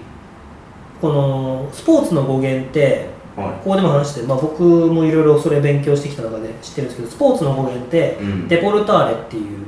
[1.01, 8.49] このスポーツの語源ってはここでも話して、まあ、僕もいろいろそれ勉強してきた中で知ってるんですけどスポーツの語源っていうん。
[8.49, 9.67] デポルターレっていう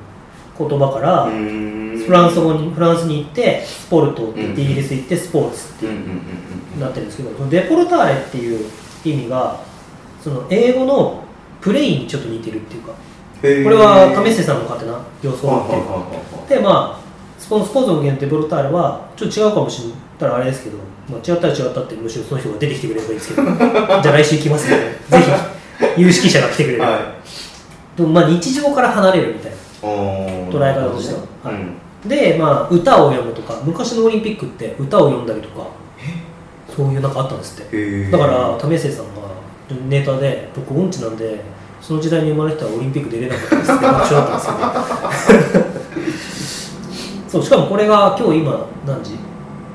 [0.59, 4.66] 言葉からフランス語にフランスに行ってスポルトって言ってうん。
[4.66, 6.10] イギリス行ってスポーツってうんうんうん
[6.81, 8.66] なってるんですけどそのデポルターレっていう
[9.05, 9.61] 意味が
[10.23, 11.24] その英語の
[11.61, 12.93] プレイにちょっと似てるっていうか
[13.43, 15.77] うんこれは為末さんの勝手な予想はいって。
[15.77, 17.07] いうかはでまあ
[17.39, 20.78] スポスポーツの語源デポルターレはちょっと違うかもしれたらあれですけど、
[21.09, 25.32] まあ、違ったら違ったってむしろその人が出てきてくれればいいですけど じゃあ来週来ますのでぜ
[25.94, 27.97] ひ有識者が来てくれる、いはい。
[27.97, 29.57] でもまあ日常から離れるみたいな
[30.51, 31.20] 捉え方としては。
[32.07, 35.66] でまあ歌を読むとか昔のオリンピックって歌を読んだりとか
[36.77, 38.11] そういうなんかあったんですって。
[38.11, 39.11] だから為末さんが
[39.89, 41.40] ネタで僕音痴なんで
[41.81, 45.65] その時代に生まれてたらオリンピック出れなかったですって爆笑だったんですけど
[47.28, 49.12] そうしかもこれが今日今何時？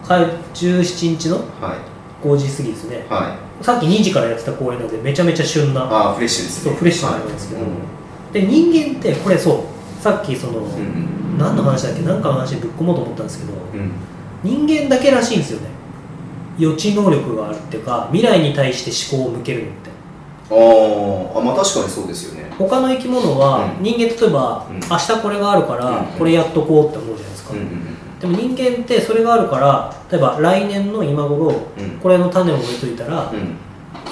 [0.07, 0.15] か
[0.53, 2.25] 17日のはい。
[2.27, 3.05] 5時過ぎですね。
[3.09, 3.63] はい。
[3.65, 6.71] さっき2時からやってた公演なのでめちゃめちゃ旬なああフレッシュですね。
[6.71, 7.61] そうフレッシュなんですけど。
[7.61, 8.33] はい。
[8.33, 9.65] で人間ってこれそ
[9.99, 11.37] うさっきその、うんうん。
[11.39, 12.01] 何の話だっけ？
[12.03, 13.91] 何かの話でぶっ込もうと思ったんですけどうん。
[14.43, 15.67] 人間だけらしいんですよね
[16.57, 19.91] 予知能力があるっていうか未来に対して思考を向けるのって。
[20.51, 22.51] あーあまあ確かにそうですよね。
[22.59, 23.83] 他の生き物はうん。
[23.83, 24.79] 人間例えば、うん。
[24.81, 26.05] 明日これがあるからうん。
[26.17, 27.53] これやっとこうって思うじゃないですか、
[28.19, 31.47] でも人間ってそれがあるから例えば来年の今頃
[31.79, 31.89] うん。
[32.01, 33.55] これの種を植えといたら、うん。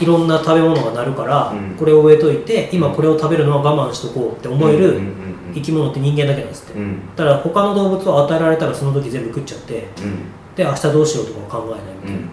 [0.01, 1.75] いろんな食べ物がなるから、うん。
[1.75, 5.01] これを植えといて今これを食べるのは我慢しとこうって思える
[5.53, 7.01] 生き物って人間だけなんですって、うん。
[7.17, 10.19] だから他の動物を与えられたらその時全部食っちゃってうん
[10.59, 12.29] で明日どうしようとかを考えないみたいな、うん。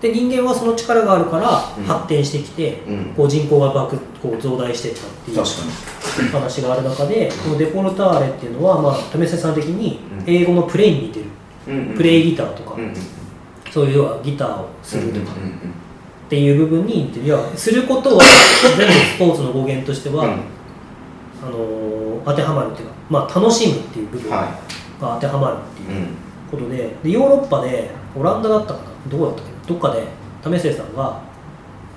[0.00, 1.84] で人間はその力があるからうん。
[1.84, 3.04] 発展してきて、うん。
[3.16, 10.24] こう人口が爆こう増大していったっていう話がある中でこのデポルターレっていうのは、まあ、為末さん的にうん。
[10.26, 11.26] 英語のプレイに似てる、
[11.96, 12.76] プレイギターとか、
[13.70, 15.36] そういう要はギターをするとか。
[15.36, 15.74] うん
[16.24, 17.26] っていう部分に似てる。
[17.26, 18.24] 要はすることは
[18.78, 20.26] 全部スポーツの語源としては、あ
[21.50, 21.94] のー
[22.24, 24.58] 当てはまるっていうか、まあ、楽しむっていう部分がは
[25.00, 26.06] 当てはまるっていう
[26.56, 30.06] ことででヨーロッパでオランダだったかなどこだったっけどっかで
[30.42, 31.20] 為末さんが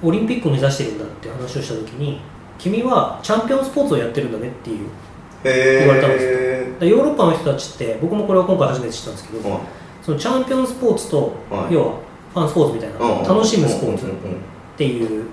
[0.04, 2.22] オリンピックを目指してるんだって話をした時に
[2.58, 4.90] 君はチャンピオンスポーツをやってるんだねっていう
[5.44, 6.20] へ言われたんで
[6.80, 9.62] すヨーロッパの人たちって僕もこれは今回初めて知ったんですけど、
[10.04, 11.74] そのチャンピオンスポーツと、はい。
[11.74, 11.94] 要は
[12.34, 14.10] ファンスポーツみたいな、楽しむスポーツっ
[14.78, 15.26] ていう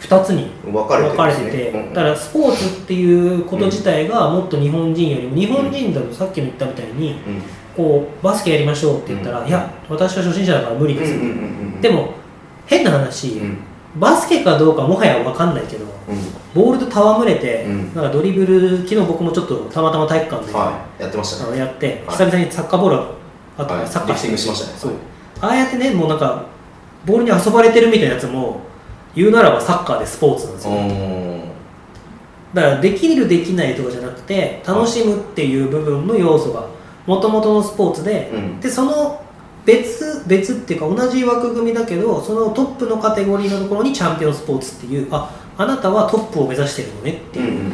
[0.00, 7.42] 2つに分かれててて、うんだからスポーツっていうこと自体がもっと日本人よりも日本人だとさっきの言ったみたいにうん
[7.76, 9.48] こうバスケやりましょうって言ったら、うん。
[9.48, 11.12] いや私は初心者だから無理です、
[11.80, 12.14] でも
[12.66, 13.58] 変な話、うん。
[13.98, 15.86] バスケかどうかもはや分かんないけど
[16.54, 17.94] ボールと戯れて、うん。
[17.94, 21.02] なんかドリブル昨日僕もちょっとたまたま体育館で、はい。
[21.02, 21.50] やってましたね。
[21.50, 22.16] あのやってはい。
[22.16, 22.96] 久々にサッカーボール
[23.58, 23.86] あった、はい。
[23.86, 24.78] サッカーしましたね。
[24.78, 24.92] そう。
[25.40, 26.46] ああやってねもうなんか
[27.04, 28.60] ボールに遊ばれてるみたいなやつも
[29.14, 30.74] 言うならばサッカーでスポーツなんですよ、
[32.54, 36.66] だからできるできないとかじゃなくて楽しむっていう部分の要素が
[37.06, 38.60] もともとのスポーツで、うん。
[38.60, 39.22] でその
[39.64, 47.72] 別別っていうか同じ枠組みだけどそのトップのカテゴリーのところにチャンピオンスポーツっていうああなたはトップを目指してるのねっていう、うんうんうん。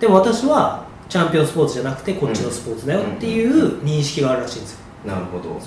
[0.00, 4.78] でも私はチャンピオンスポーツじゃなくてこっちのスポーツだよっていう認識があるらしいんですよ。
[5.06, 5.60] なるほど。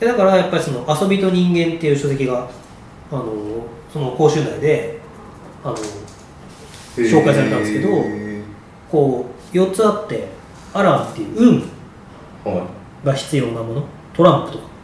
[0.00, 2.48] でだからやっぱりその「遊びと人間」っていう書籍が
[3.12, 3.32] あの
[3.92, 4.98] その講習内で
[5.62, 5.76] あの
[6.96, 8.42] 紹介されたんですけどへ
[8.90, 10.28] こう4つあって
[10.74, 11.62] アランっていう運
[13.04, 14.74] が必要なものトランプとか。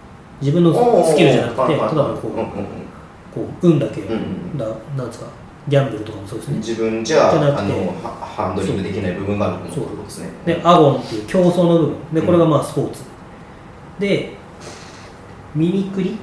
[0.40, 0.72] 自分の
[1.04, 2.32] スキルじゃなくてただのこう,、
[3.34, 4.00] こう運だけ、
[4.56, 5.26] だなんですか
[5.68, 6.56] ギャンブルとかもそうですね。
[6.56, 7.72] 自分じゃじゃなくて
[8.02, 10.30] ハンドリングできない部分があるものってことですね。
[10.46, 12.14] でアゴンっていう競争の部分。
[12.14, 13.02] でこれがまあスポーツ、
[13.98, 14.32] で
[15.54, 16.18] ミミクリ？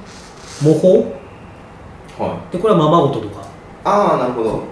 [0.62, 1.14] 模倣？
[2.18, 2.52] はい。
[2.52, 3.46] でこれはままごととか。
[3.84, 4.64] ああなるほど。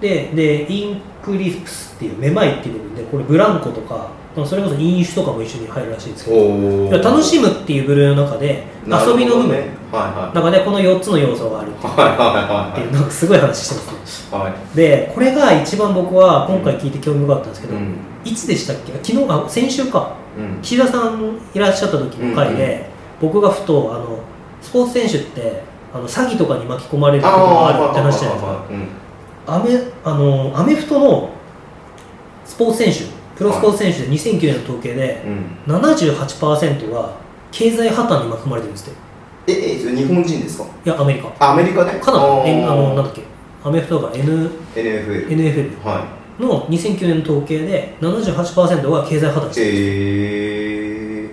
[0.00, 4.08] ででインクリプスっていうめまいっていう部分でこれブランコとかまあ
[4.44, 12.88] それこそ飲酒とかも一緒に入るらしいんですけど楽しむっていう部類の中で遊びの部分、ねは中でこの4つの要素があるっていういはいはいはいってい。
[12.88, 14.38] うなんかすごい話してますね。
[14.38, 14.50] はい。
[14.50, 17.96] はいでこれが一番僕は今回聞いて興味深かったんですけど、うん。
[18.24, 18.92] いつでしたっけ？
[18.92, 20.16] 昨日あ先週か。
[20.36, 20.60] うん。
[20.60, 22.90] 岸田さんいらっしゃった時の回で、
[23.20, 24.18] 僕がふとあの
[24.60, 25.62] スポーツ選手って
[25.94, 28.64] あの詐欺とかに巻き込まれることがあるって話じゃないですか。
[29.46, 31.30] アメあのアメフトの
[32.44, 35.22] スポーツ選手プロスポーツ選手で2009年の統計で
[35.66, 35.74] うん。
[35.74, 37.10] 78%が
[37.52, 39.52] 経済破綻に巻き込まれてるんですって。
[39.52, 40.64] ええそれ日本人ですか？
[40.84, 41.28] いやアメリカ。
[41.38, 41.92] あアメリカで？
[42.00, 42.24] カナダ。
[42.24, 42.48] あー。
[42.48, 43.22] えあのなんだっけ？
[43.62, 46.04] アメフトが N NFL NFL は
[46.38, 51.30] の2009年の統計で78%が経済破綻いしてるえ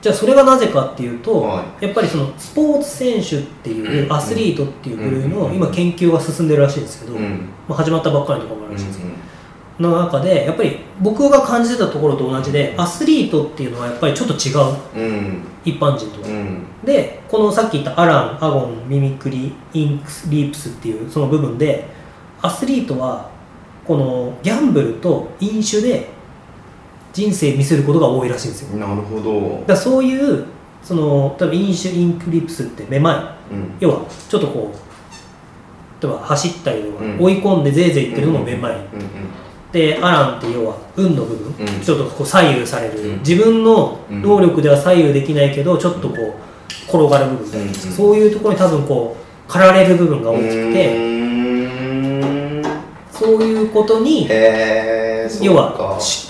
[0.00, 4.12] じゃあそれがなぜかっていうと、はやっぱりそのスポーツ選手っていううん。
[4.12, 5.30] アスリートっていう部類うん。
[5.32, 7.48] の今研究が進んでるらしいんですけど、ーうん。
[7.68, 9.10] まあ、始まったばっかりのところもあうんるらしいんですけど、
[9.78, 15.06] の中でやっぱり僕が感じてたところと同じでアスリートっていうのはやっぱりちょっと違う。
[15.06, 15.44] うん。
[15.64, 16.64] 一般人とは、うん。
[16.84, 21.86] でこのさっき言ったアランアゴンミミクリインクスリープスっていうその部分で
[22.42, 23.30] アスリートは
[23.86, 26.08] このギャンブルと飲酒で
[27.12, 28.76] 人生見せることが多いらしいんですよ。
[28.76, 29.64] なるほど。
[29.66, 30.44] だそういう
[30.82, 33.54] その例えば飲酒インクリプスってめまい。
[33.54, 33.74] うん。
[33.78, 37.20] 要はちょっとこう例えば走ったりとか、うん。
[37.20, 38.80] 追い込んでぜいぜい言ってるのもめまい、うん
[39.72, 41.80] でアランって要は運の部分、うん。
[41.80, 43.18] ちょっとこう左右される、うん。
[43.18, 46.34] 自分の能力では左右できないけどちょっとこう
[46.88, 47.44] 転がる部分。
[47.44, 47.74] みたいな、うん。
[47.74, 49.16] そういうところに多分こ
[49.46, 51.08] う駆られる部分がうん大きくて、
[53.12, 56.28] そういうことにへえ要はし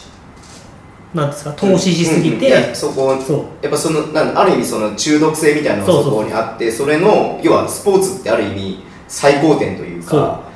[1.14, 3.38] なんですか投資しすぎて、うんうんそこそう。
[3.62, 10.47] やっぱそのなんある意味その中毒性みたいなのがそこにあってそれの要はスポーツってある意味最高点というか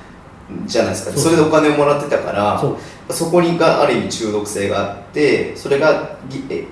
[0.67, 1.17] じゃないですか。
[1.17, 2.63] それでお金をもらってたから
[3.11, 6.17] そこにがある意味中毒性があってそれが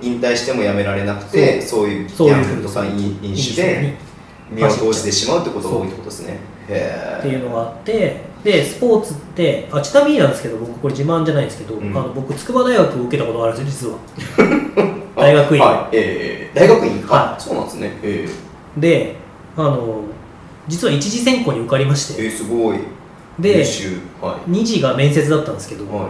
[0.01, 1.87] 引退してもやめられなくてそう。
[1.87, 3.93] いうギそういうャンブルとか飲飲酒で
[4.49, 6.39] 身を投じてしまうってことが多いってことですね。
[6.69, 11.89] へっていうのがあってでスポーツってあちなみになんですけど僕これ自慢じゃないんですけど、うん。
[11.95, 14.91] あの僕筑波大学を受けたことがあるんですよ実は。
[15.15, 15.61] 大学院。
[15.61, 15.95] はい。
[15.97, 17.13] ええ大学院か？
[17.13, 17.97] はそうなんですね。
[18.03, 18.27] え
[18.77, 19.15] で
[19.57, 20.01] あの
[20.67, 22.21] 実は一次選考に受かりまして。
[22.21, 22.77] えええすごい
[23.39, 23.63] で
[24.21, 26.05] は2次が面接だったんですけど、いはい。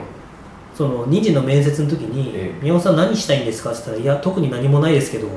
[0.75, 5.27] その2次の面接の時にええ「宮本さん何したいんですか?」って言ったら「いや特に何もないですけど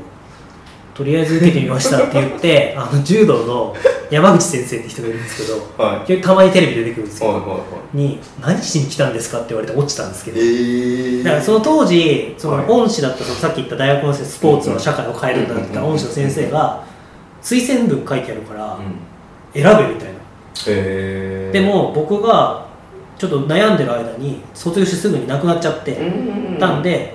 [0.95, 3.75] とりあえず受けてみました」って言って あの柔道の
[4.11, 6.21] 山口先生って人がいるんですけどはい。
[6.21, 7.57] たまにテレビで出てくるんですけど、はいはいは
[7.95, 7.97] い。
[7.97, 12.67] に「何しに来たんですか?」って言われて落ちたんですけど、えだからその当時そはい。
[12.67, 16.83] の恩師だったそのさっき言った大学の先生スポーツは社会を変えるんだって言った恩師の先生が
[17.43, 18.79] 推薦文書いてあるから
[19.53, 20.14] 選べみたいな
[21.53, 22.67] でも僕が
[23.19, 27.15] ちょっと悩んでる間に卒業してすぐに亡くなっちゃってうんたんで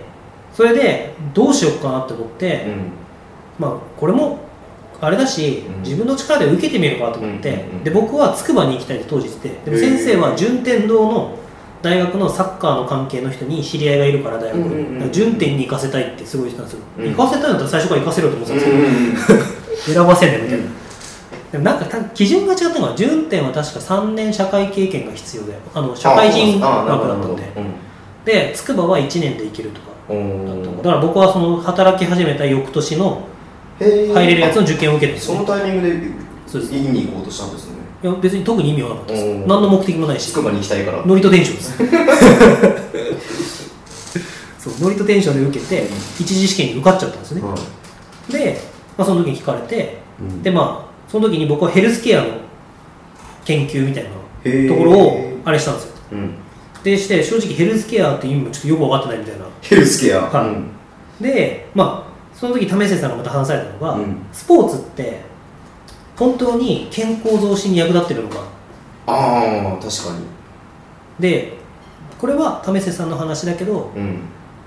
[0.53, 2.67] それでどうしようかなって思って
[3.57, 4.39] まあこれも
[5.01, 5.81] あれだしうん。
[5.83, 11.37] 自分の力で受けてみようかなと思ってうんうんうんで僕は筑波に行きたいって当時言っててでも先生は順天堂の
[11.81, 17.15] 大学のサッカーの関係の人に知り合いがいるから大学順天に行かせたいってすごい言ってたんですよ、うん。
[17.15, 19.27] 行かせたいんだったら最初から行かせろと思ってたんです
[19.87, 20.71] けど、うん選ばせんねみたいな、うん
[21.51, 27.43] でもなんかた基準が違ったのは順天は確か3年社会経験が必要であの社会人あ枠だったんで。
[28.25, 30.77] で筑波は1年で行けるとかだったの。
[30.77, 33.27] だから僕はその働き始めた翌年の
[33.79, 35.35] 入れるやつの受験を受けてるんですよ。
[35.35, 37.79] そのタイミングでそうです院に行こうとしたんですね。
[38.03, 39.25] いや別に特に意味はなかったです。
[39.47, 40.27] 何の目的もないし。
[40.27, 41.77] 筑波に行きたいからノリとテンションです。
[44.69, 45.87] そうノリとテンションで受けて
[46.19, 47.41] 一次試験に受かっちゃったんですね。
[47.41, 47.55] は
[48.29, 48.33] い。
[48.33, 48.61] で、
[48.97, 50.43] まあ、その時に聞かれてうん。
[50.43, 52.27] でまあその時に僕はヘルスケアの
[53.43, 54.09] 研究みたいな
[54.69, 55.93] ところをあれしたんですよ。
[56.11, 56.35] うん。
[56.83, 59.45] でして正直ヘルスケアって意味もちょっとよく分かってないみたいな。
[59.61, 60.21] ヘルスケア。
[60.21, 60.47] はい。
[60.47, 60.71] うん。
[61.19, 64.17] でまあその時為末さんがまた話されたのが、うん。
[64.31, 65.21] スポーツって
[66.15, 68.43] 本当に健康増進に役立ってるのか。
[69.07, 70.25] ああ確かに。
[71.19, 71.57] で
[72.19, 74.19] これは為末さんの話だけどうん。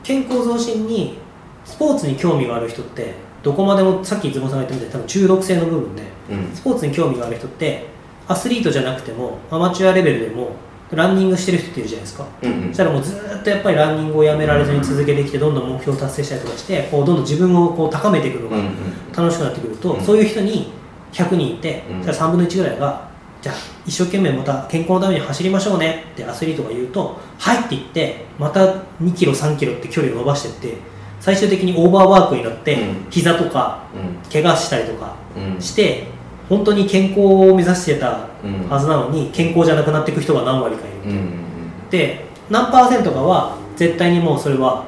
[0.03, 1.19] 健康増進に
[1.65, 6.55] スポーツに興味がある人ってどこまでもさっきズボンさんが言ったみたいに多分中毒性の部分でうん。
[6.55, 7.87] スポーツに興味がある人って
[8.29, 10.53] アスリートじゃなくてもアマチュアレベルでも
[10.91, 12.27] ランニングしてる人っているじゃないですか。
[12.43, 12.69] うんうん。
[12.69, 20.03] そしたらもうずーっとやっぱりランニングをやめられずに続けてきてどんどん目標を達成したりとかしてこうどんどん自分をこう高めていくのがうんうん楽しくなってくると、うん。
[20.03, 20.73] そういう人に
[21.13, 22.03] 100人いて、うん。
[22.03, 23.11] じゃあ3分の1ぐらいが
[23.41, 23.55] じゃあ
[23.85, 28.61] 一生懸命また健康のために走りましょうねってアスリートが言うと「はい」って言ってまた
[29.03, 30.92] 2キロ3キロって距離を伸ばしていって
[31.23, 33.07] 最終的にオーバーワークになって、うん。
[33.09, 35.15] 膝とかう怪我したりとか
[35.61, 36.09] して
[36.49, 38.69] 本当に健康を目指してたうん。
[38.69, 41.43] はずなのに健康じゃなくなっていく人が何割かいる、うんうん
[41.91, 44.87] で何パーセントかは絶対にもうそれは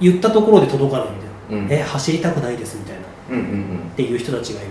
[0.00, 1.72] 言ったところで届かないんだよ、うん。
[1.72, 3.02] え走りたくないですみたいな。
[3.30, 3.78] うんうんうん。
[3.78, 4.70] っていう人たちがいる。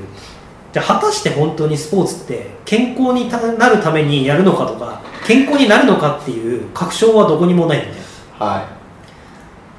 [0.73, 7.93] じゃあ果たして本当にスポーツって健康になるためにやるのかとか健康になるのかっていう確証はどこにもないんだよ。
[8.37, 8.67] は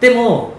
[0.00, 0.55] でも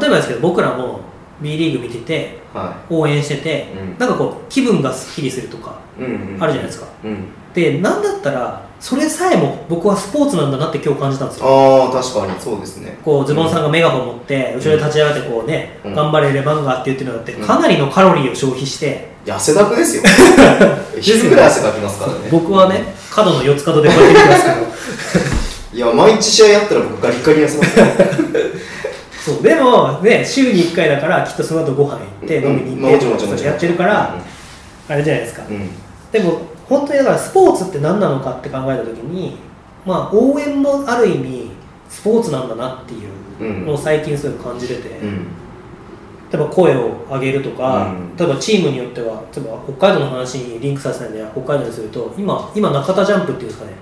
[0.00, 1.00] 例えばですけど僕らも
[1.40, 2.56] B リーグ見ててい。
[2.56, 3.98] は応援してて、うん。
[3.98, 6.42] なんかこう気分がすっきりするとかいうんうん。
[6.42, 6.86] あるじゃないですか。
[7.04, 7.24] うん。
[7.52, 11.46] でなんだったらそれさえも僕はスポーツなんだなって今日感じたんですよ。
[11.46, 12.98] ああ確かにそうですね。
[13.04, 15.94] こうズボンさんがメガホン持って後ろで立ち上がってこうね、うん。
[15.94, 17.46] 頑張れレバンガーって言ってるのだってうん。
[17.46, 20.02] かなりのカロリーを消費して、いや汗だくですよ
[21.00, 22.28] 昼ぐらい汗かきますからね。
[22.30, 25.24] 僕はね角の四つ角でこうやってますけど。
[25.74, 27.86] いや毎日試合やったら僕ガリガリに痩せますよ
[29.24, 34.14] そうでもね週に1回だからきっとその後ご飯行ってうん飲みにまあ行ってもちろんやってるから
[34.86, 35.42] あれじゃないですか。
[36.12, 39.38] でも本当にだからスポーツって何なのかって考えた時に
[39.86, 41.50] まあ応援もある意味
[41.88, 45.26] スポーツなんだなっていうのを最近すごい感じてて、うん。
[46.30, 48.16] 例えば声を上げるとか、うん。
[48.16, 53.72] 例えばチームによっては例えば北海道の話にリンクさせたいんで北海道にすると今今中田ジャンプっていうんですかね。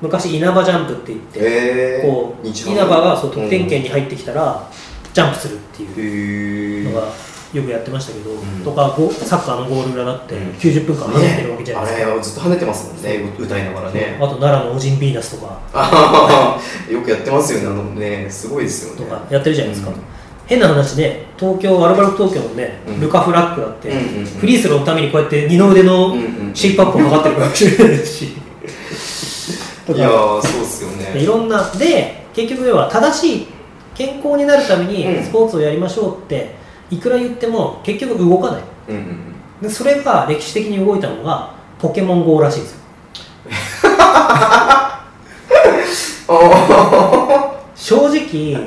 [0.00, 4.70] 昔稲葉ジャンプって言って、こう稲葉がそう得点圏に入ってきたら、
[5.16, 7.06] ジャンプするっていうのが
[7.54, 8.62] よくやってましたけど、ん。
[8.62, 10.50] とかゴサッカーのゴール裏だってうん。
[10.50, 14.18] 90分間跳ねてるわけじゃあないですか、れずっと跳ねてますもんね歌いながらね。
[14.20, 16.60] あと奈良のオジンビーナスとか。
[16.92, 18.28] よくやってますよねあのね。
[18.28, 19.10] すごいですよね。
[19.10, 19.96] とかやってるじゃないですか、うん。
[20.44, 23.00] 変な話で東京アルバルク東京のね、うん。
[23.00, 23.90] ルカ・フラッグだって、
[24.38, 26.14] フリースローのためにこうやって二の腕の
[26.52, 28.36] シェイプアップを測ってるかもしれないし。
[29.86, 31.18] といやそうっすよね。
[31.18, 33.55] いろんなで結局要は正しい
[33.96, 34.88] 健康になるためうん。
[34.88, 36.54] にスポーツをやりましょうって
[36.90, 38.62] いくら言っても結局動かない。
[38.88, 39.62] うんうんうん。
[39.62, 42.80] でそれが歴史的に動いたのがポケモン GO らしいんですよ。
[46.28, 48.66] あ正直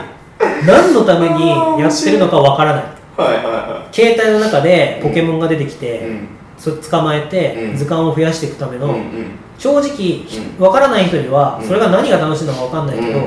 [0.65, 1.49] 何のために
[1.79, 2.83] やってるのかわからない。
[3.17, 6.27] あはいはいは携帯の中でポケモンが出てきて、いうん。
[6.57, 7.77] それ捕まえてうん。
[7.77, 8.95] 図鑑を増やしていくための、
[9.59, 10.25] 正直
[10.57, 10.65] うん。
[10.65, 11.67] わからない人にはうん。
[11.67, 13.19] それが何が楽しいのかわかんないけど、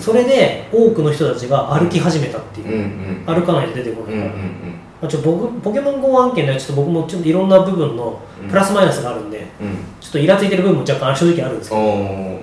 [0.00, 4.34] それで多くの人たちが歩き始めたっていう、歩かないと出てこないから、ま
[5.02, 9.46] あ、ちょっと僕ポケモン GO 案件ではちょっと僕もちょっといろんな部分のプラスマイナスがあるんで、
[10.00, 11.82] ちょっとイラついてる部分も若干正直あるんですけど、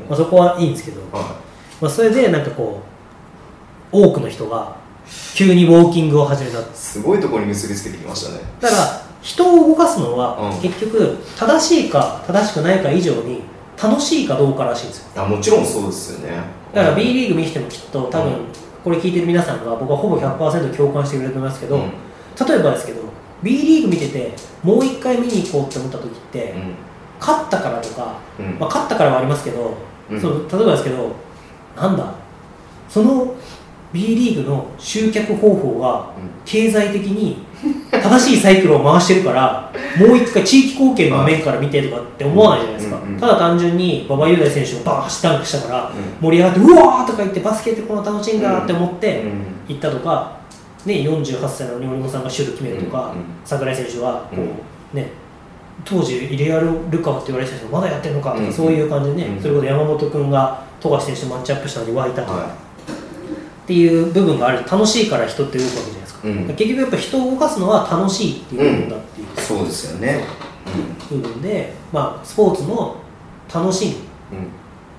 [0.09, 1.37] まあ、そこはいいんですけど、は
[1.81, 2.81] まあ、それでなんかこ
[3.91, 4.75] う多くの人が
[5.33, 6.59] 急にウォーキングを始めた。
[6.59, 8.41] いすごいところに結びつけてきましたね。
[8.59, 10.61] だから人を動かすのはうん。
[10.61, 13.41] 結局正しいか正しくないか以上に
[13.81, 15.23] 楽しいかどうからしいんですよ。
[15.23, 16.41] あもちろんそうですよね。
[16.73, 18.39] だから B リーグ見てもきっと多分うん。
[18.83, 21.81] これ聞いてる皆さんが僕はほぼ100%共感してくれると思いますけど、うん。
[22.47, 23.01] 例えばですけど
[23.43, 24.33] B リーグ見てて
[24.63, 26.55] もう一回見に行こうって思った時って、
[27.19, 28.45] 勝ったからとか、うん。
[28.45, 29.73] うんまあ、勝ったからはありますけど、
[30.09, 30.21] うん。
[30.21, 31.11] その例えばですけど
[31.75, 32.13] なんだ
[32.89, 33.35] その
[33.93, 36.11] B リーグの集客方法が
[36.45, 37.45] 経済的に
[37.91, 46.21] 正しいサイクルを回してるからもう一回地域貢献の面から見てとかって思わないじゃないですか、ただ単純に馬場雄大選手がバーン走ダンクしたからうん。
[46.21, 49.45] 盛り上がってうわーとか言ってバスケってこんな楽しいんだって思ってうん。
[49.67, 50.39] 行ったとか、
[50.85, 53.13] ね、48歳の日本さんがシュート決めるとか、
[53.43, 54.47] 櫻井選手はこう、うん。
[54.93, 55.11] ね
[55.85, 64.59] 当時イレアル・ルカワって言われてた人まだやってるのかとか、うんそういう感じでね、うんそれこそ山本君が富樫選手とマッチアップしたのに湧いたとか、はっていう部分がある。
[64.59, 66.45] 楽しいから人って動くわけじゃないうん。
[66.45, 69.27] 結局やっぱ人を動かすのは楽しいっていう部分だっていう。
[69.27, 70.23] いそうですよね。
[71.09, 72.97] 部分で、まあ、スポーツの
[73.53, 73.85] 楽し
[74.31, 74.37] み。
[74.37, 74.43] うん。
[74.45, 74.47] うん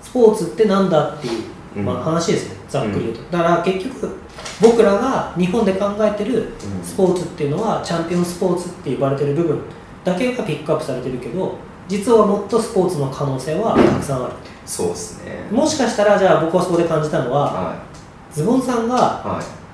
[0.01, 1.43] スポーツってなんだっていう、
[1.77, 1.85] うん。
[1.85, 2.57] まあ、話ですね。
[2.69, 4.16] ざっくり言うと、だから結局
[4.61, 6.85] 僕らが日本で考えてるうん。
[6.85, 9.61] スポーツっていうのはチャンピオンスポーツって呼ばれてる部分
[10.05, 11.57] だけがピックアップされてるけど
[11.89, 14.35] 実はもっとスポーツの可能性はたくさんある。
[14.66, 15.49] そうですね。
[15.51, 17.77] もしかしたらじゃあ僕はそこで感じたのはは
[18.32, 19.68] ズボンさんがいはい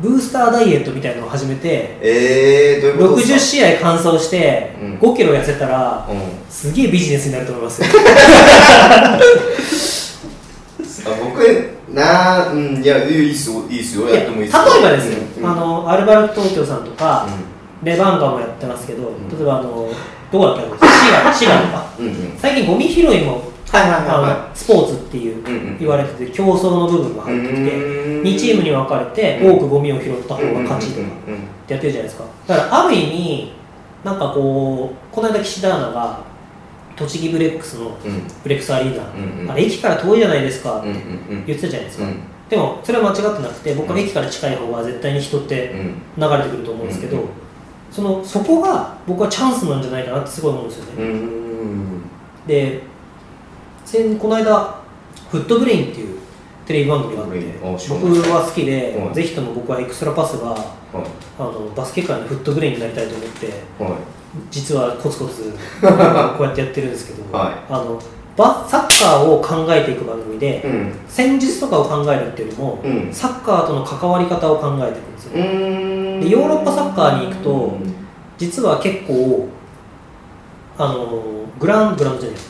[0.00, 4.94] ブースターダイエットみたいなのを始めてえー、どういうこと60です試合完走してうん。
[4.98, 6.20] 5キロ痩せたらかうん。
[6.48, 7.88] すげえビジネスになると思いますよ。
[11.06, 11.40] あ僕
[11.92, 13.66] なあうんいやいいっすよ。
[13.68, 14.08] いいっすよ。
[14.08, 14.64] いややってもいいっすよ。
[14.64, 15.50] 例えばですよ、うん。
[15.50, 17.26] あのアルバルク東京さんとか、
[17.82, 19.28] うレバンガもやってますけど、ん。
[19.28, 19.88] 例えばあの
[20.30, 20.86] どこだっけあの滋
[21.24, 22.02] 賀滋賀とか。
[22.02, 22.38] んうんうん。
[22.38, 24.08] 最近ゴミ拾いもはいはいはい。
[24.08, 31.10] あはのスポーツっていう言われてて競争の部分がい入ってきて2 2チームに分かれて多くゴミを拾った方が勝ちとかっ
[31.66, 32.24] てやってるじゃないですか。
[32.46, 33.52] だからある意味
[34.04, 36.20] なんかこうこの間岸田アナが
[36.96, 37.96] 栃木ブレックスの
[38.42, 39.50] ブレックスアリーナ、うんうん。
[39.50, 40.88] あれ駅から遠いじゃないですかって
[41.46, 42.20] 言ってたじゃないですか、うん。
[42.48, 46.02] でもそれは間違ってなくて僕は駅から近い方が絶対に人ってうん。
[46.18, 47.28] 流れてくると思うんですけど、うん
[47.90, 52.02] そのそこが僕はチャンスなんじゃないかなってすごい思うんですよね、うん。
[52.46, 52.82] で
[53.84, 54.74] 先この間
[55.30, 56.18] 「フットブレイン」っていう
[56.66, 57.40] テレビ番組があって
[57.88, 60.60] 僕は好きで、はいぜひとも僕はエクストラパスがはい
[61.38, 63.46] あのバスケ界のフットブレインになりたいと思って
[63.82, 63.92] はい。
[64.50, 65.52] 実はコツコツ
[65.82, 67.52] こうやってやってるんですけど、はい。
[67.68, 68.00] あの
[68.36, 70.92] バサッカーを考えていく番組で、うん。
[71.08, 73.08] 戦術とかを考えるっていうよりも、うん。
[73.12, 76.20] サッカーとの関わり方を考えていくんですよ、うん。
[76.20, 77.72] でヨーロッパサッカーに行くと
[78.38, 79.48] 実は結構
[80.78, 81.22] あの
[81.58, 82.40] グラングラウンドじゃない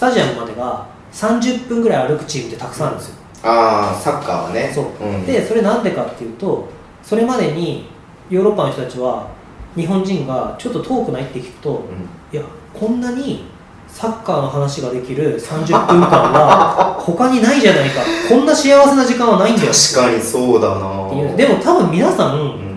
[0.00, 4.72] スタジアムまでが30分ぐらい歩くチームってたくさんあるんですよ、ああサッカーはね。
[4.74, 5.26] そう、ん。
[5.26, 6.70] でそれなんでかっていうと
[7.02, 7.86] それまでに
[8.30, 9.28] ヨーロッパの人たちは
[9.76, 12.08] 日本人がちょっと遠くないって聞くと、うん。
[12.34, 13.44] いやこんなに
[13.88, 18.00] サッカーの話ができる30分間は 他にないじゃないか。
[18.26, 19.70] こんな幸せな時間はないんだよ。
[19.70, 21.36] 確かにそうだな。
[21.36, 22.69] でも多分皆さん、うん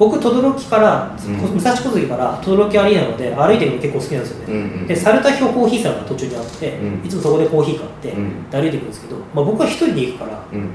[0.00, 1.36] 僕等々力から、うん。
[1.36, 4.86] 武蔵小杉から等々力アリーナまで歩いてるの結構好きなんですよね、うんうん。
[4.86, 7.06] で猿田氷コーヒーさんが途中にあって、うん。
[7.06, 8.50] いつもそこでコーヒー買って、うん。
[8.50, 10.70] で歩いていくんですけど、まあ、僕は一人で行くからうん。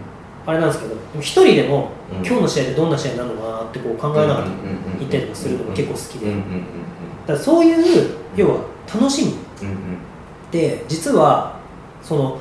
[0.46, 2.26] あれなんですけど一人でも、うん。
[2.26, 8.58] 今日の試合でどんな試合になるのかなってこう考えながら行ったりとかするのが結構好きで、だからそういう要は
[8.94, 9.34] 楽しみ。
[9.64, 9.76] うんうん。
[9.76, 9.78] っ
[10.52, 11.58] て実は
[12.04, 12.40] その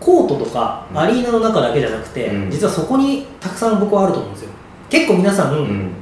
[0.00, 0.98] コートとかうん。
[0.98, 2.50] アリーナの中だけじゃなくて、うん。
[2.50, 4.50] 実はそこにたくさん僕はあると思うんですよ。
[4.88, 6.01] 結構皆さん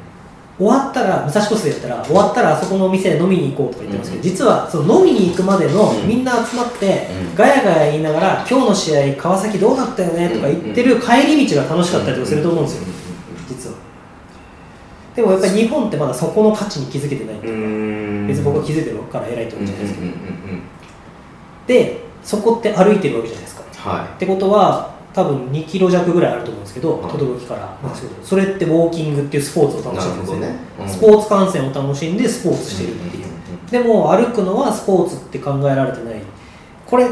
[0.60, 6.06] 終わったら武蔵小杉だったら終わったらあそこのお店で飲みに行こうとか言ってますけど、うん実はその飲みに行くまでのうん。
[6.06, 7.34] みんな集まって、うん。
[7.34, 12.86] ガヤガヤ言いながら今日の試合川崎どうだったよねとか言ってる帰り道が楽しかったりとかすると思うんですよ、
[13.48, 13.76] 実は。
[15.16, 18.26] でもやっぱり日本ってまだそこの価値に気づけてない、うんうん。
[18.28, 20.62] 別に僕は気づいてるから偉いとうんうんうん思うじゃないですか、うん
[21.66, 23.62] でそこって歩いてるわけじゃないですか。
[23.90, 27.76] はってことは多分2キロ弱ぐらいあると思うんですけどはい轟から、
[28.22, 30.56] それってウォーキングっていうスポーツをい楽しんでるんですよね。
[30.80, 30.88] うん。
[30.88, 33.24] スポーツ観戦を楽しんでスポーツしてるっていう、
[33.70, 36.22] でも歩くのはスポーツって考えられてない。
[36.86, 37.06] これ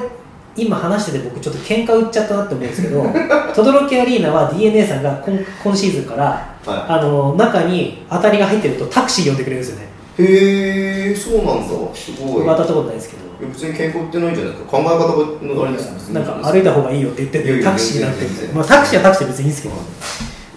[0.59, 3.03] 今話してて僕ちょっと喧嘩売っちゃったなって思うんですけど
[3.55, 6.25] 轟アリーナは d n a さんが今今シーズンから
[6.67, 9.85] はあの中に当たりが入ってるとタクシー呼んでくれるんですよね。
[9.85, 9.88] い
[10.19, 11.65] へえそうなんだ。
[11.95, 12.45] すごい。
[12.45, 13.29] 僕当たったことないですけど。
[13.41, 14.71] 別に健康ってないじゃないですか？
[14.71, 19.75] 考え方のあれですなんか歩いた方がいいよって言っていやいやてタクシーになってるまあ、タクシーはタクシーで別にいいんですけど。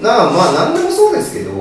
[0.01, 1.51] なあまあ何でもそうですけど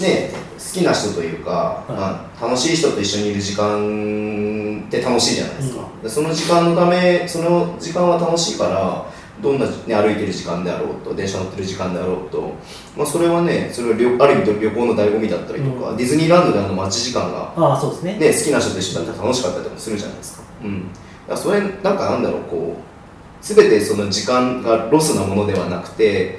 [0.00, 1.92] ね好きな人というか、い。
[1.92, 9.04] まあ、楽しい人と一緒にいる時間って楽しいじゃないですか、でその時間のためその時間は楽しいから
[9.42, 12.52] どんな、ね、歩いてる時間であろうと電車乗ってる時間であろうと、
[12.96, 20.44] まあ、それはねそれある意味旅行の醍醐味だったりとか、うディズニーランドであの待ち時間がああそうですねね、好きな人と一緒だったら楽しかったりもするじゃないですか。
[20.62, 20.88] うん。
[21.28, 26.38] だそれ、なんかなんだろう、こう、すべてその時間がロスなものではなくて、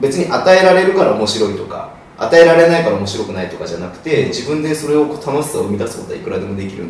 [0.00, 6.86] 別に与えられるから面白いとか、与えられないから面白くないとかじゃなくて、自分でそれを楽しさを生み出すことはいくらでもできる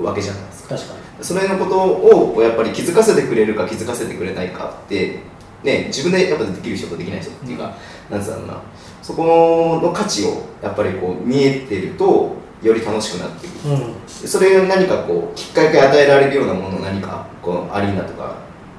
[0.00, 0.76] わけじゃないですか。
[0.76, 5.20] 確かにそれのことをやっぱり気づかせてくれるか気づかせてくれないかって、
[5.62, 7.76] ね、自分でやっぱできる人とできない人っていうか、
[8.10, 8.60] なんつうんだろうな、
[9.02, 13.68] そこの価値をやっぱりこう見えてると、より楽しくなっていく。
[13.68, 13.94] うん。
[14.06, 18.36] それを何かこうきっかけ与えられるようなものを何かこうアリーナとか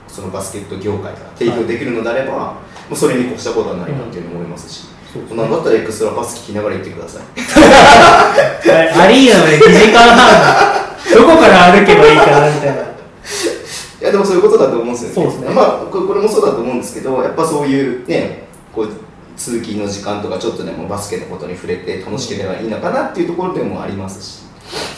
[0.07, 2.59] そのバスケット業界が提供できるのであれば、も
[2.91, 7.23] うそれに越したことはないなっていうふうに思いますし、そうですなんだったらエクストラパス聞きながら行ってください。
[8.99, 12.81] アリーナまで2時間半どこから歩けばいいかなみたいな。
[12.84, 15.15] いやでもそういうことだと思うんですよね。
[15.15, 15.56] そうですね。
[15.56, 18.90] まあここれもそうだと思うんですけどやっぱそういうねこう
[19.38, 24.44] 通勤の時間とかちょっとでもバスケのことに触れて楽しければいいのかなっていうところでもありますし、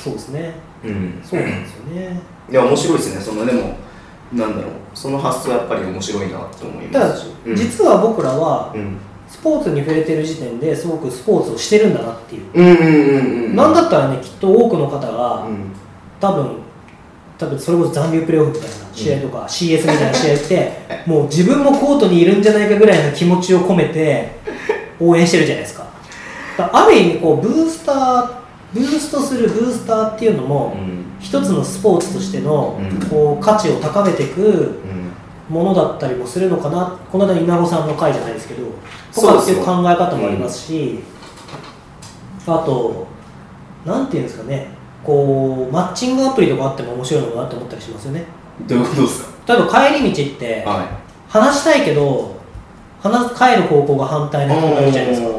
[0.04, 0.56] そうですね。
[0.84, 2.22] うん、そうなんですよね。
[2.50, 3.22] いや面白いですね。
[3.22, 3.78] そのでも
[4.34, 4.72] なんだろう。
[4.94, 7.56] その発想やっぱり面白いなと思いただますし、うん。
[7.56, 8.98] 実は僕らはうん。
[9.28, 13.56] スポーツに触れてる時点ですごくスポーツをしてるんだなっていう、うんうんうんうん。
[13.56, 15.75] なんだったらねきっと多くの方がうん
[16.20, 16.58] 多分
[17.38, 20.72] 多分それこそ残留プレーオフみたいな試合とか、CS みたいな試合って
[21.06, 24.32] もう自分もコートにいるんじゃないかぐらいの気持ちを込めて
[25.00, 25.86] 応援してるじゃないですか。
[26.58, 30.76] ある意味こうブースターブーストするブースターっていうのも、
[31.20, 33.10] 一つのスポーツとしてのうん。
[33.10, 35.56] こう価値を高めていくうん。
[35.56, 36.98] ものだったりもするのかな。
[37.12, 38.64] この間稲子さんの回じゃないですけど
[39.14, 41.00] とかっていう考え方もありますし、
[42.48, 43.08] あと
[43.86, 44.68] なんていうんですかね
[45.06, 48.26] こうマッチングアプリとかあっても面白いのかなって思ったりしますよね。
[48.68, 49.54] どういうことですか？
[49.54, 50.90] 例えば帰り道っては
[51.30, 52.36] 話したいけど
[53.02, 55.30] 話帰る方向が反対いな人がいるじゃないですか。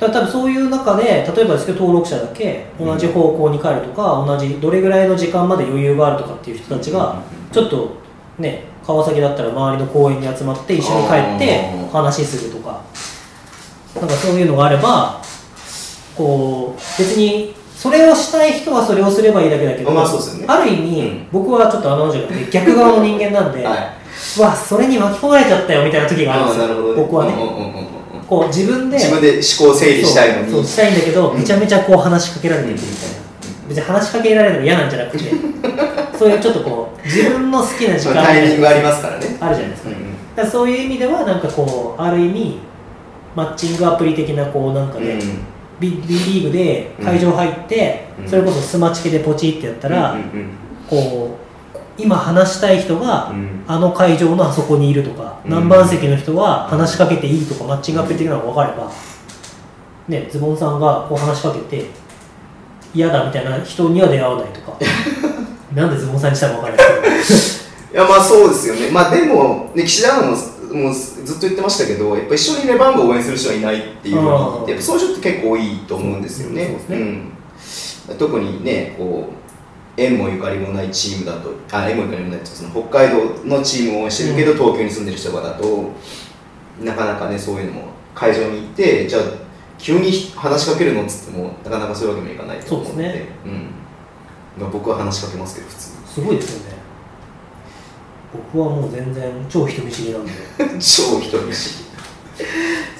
[0.00, 7.22] だ多分そういう中で例えばですけど登録者だけ同じ方向に帰るとか、同じどれぐらいの時間まで余裕があるとかっていう人たちが
[7.52, 7.90] ちょっと
[8.38, 12.82] ね川崎だったら周りの公園に集まって一緒に帰って話するとか。
[13.94, 15.22] なんかそういうのがあれば
[16.16, 17.54] こう別に
[17.84, 20.46] それをしたい人はそれをすればいいだけだけど、まあそうですよね。
[20.48, 21.26] ある意味、うん。
[21.30, 23.78] 僕はちょっとあの女がね逆側の人間なんで、はい。
[24.38, 26.66] うわそれに巻き込まれちゃったよみたいな時があるんですよ。
[26.68, 26.94] ね。
[26.96, 27.84] 僕はね、うんうんうんうんうん
[28.26, 30.50] こう自分で自分で思考整理したいのに。
[30.50, 31.38] そうしたいんだけど、うん。
[31.38, 33.16] めちゃめちゃこう話しかけられてくるみたいな、
[33.68, 35.24] 別に話しかけられるのが嫌なんじゃなくて
[36.18, 39.36] そういうちょっとこう自分の好きな時間まあタイミングありますからね。
[39.40, 40.50] あるじゃないですか,、うんうん。
[40.50, 42.60] そういう意味ではなんかこうある意味
[43.34, 45.22] マッチングアプリ的なこうなんかね、ビ
[45.80, 48.28] B リーグで会場入って、うん。
[48.28, 50.16] それこそスマチケでポチってやったら、
[50.88, 51.38] こ
[51.74, 53.64] う今話したい人が、うん。
[53.66, 55.50] あの会場のあそこにいるとか、うん。
[55.50, 58.90] 何番席の人は話しかけていいとかマッチングアプリ的なのが分かれば、
[60.08, 61.86] ね、ズボンさんがこう話しかけて
[62.94, 64.78] 嫌だみたいな人には出会わないとか。
[65.74, 68.90] なんでズボンさんにしたら分からないですいやまあそうですよね。
[68.90, 70.36] まあでもね岸田も
[70.74, 76.76] もうずっと言ってまけどやっぱ一緒にレバンガを応援する人はいないっていうやっぱそういう人って結構多いと思うんですよね,、
[78.18, 79.44] 特にねこう
[79.96, 85.90] 縁もゆかりもないチームだとあ縁もゆかりもないその北海道のチームを応援してるけど、東京に住んでる人とかだと
[86.82, 89.22] なかなかねそういうのも会場に行ってじゃあ
[89.78, 93.02] 急に話しかけるのっつってもなかなかそういうわけにもいかないと思うので。
[93.02, 93.28] ね。
[93.44, 93.70] うん。
[94.58, 96.73] まあ、僕は話しかけますけど普通すごいですよね
[98.52, 100.32] 僕はもう全然超人見知りなんで。
[100.80, 101.84] 超人見知り。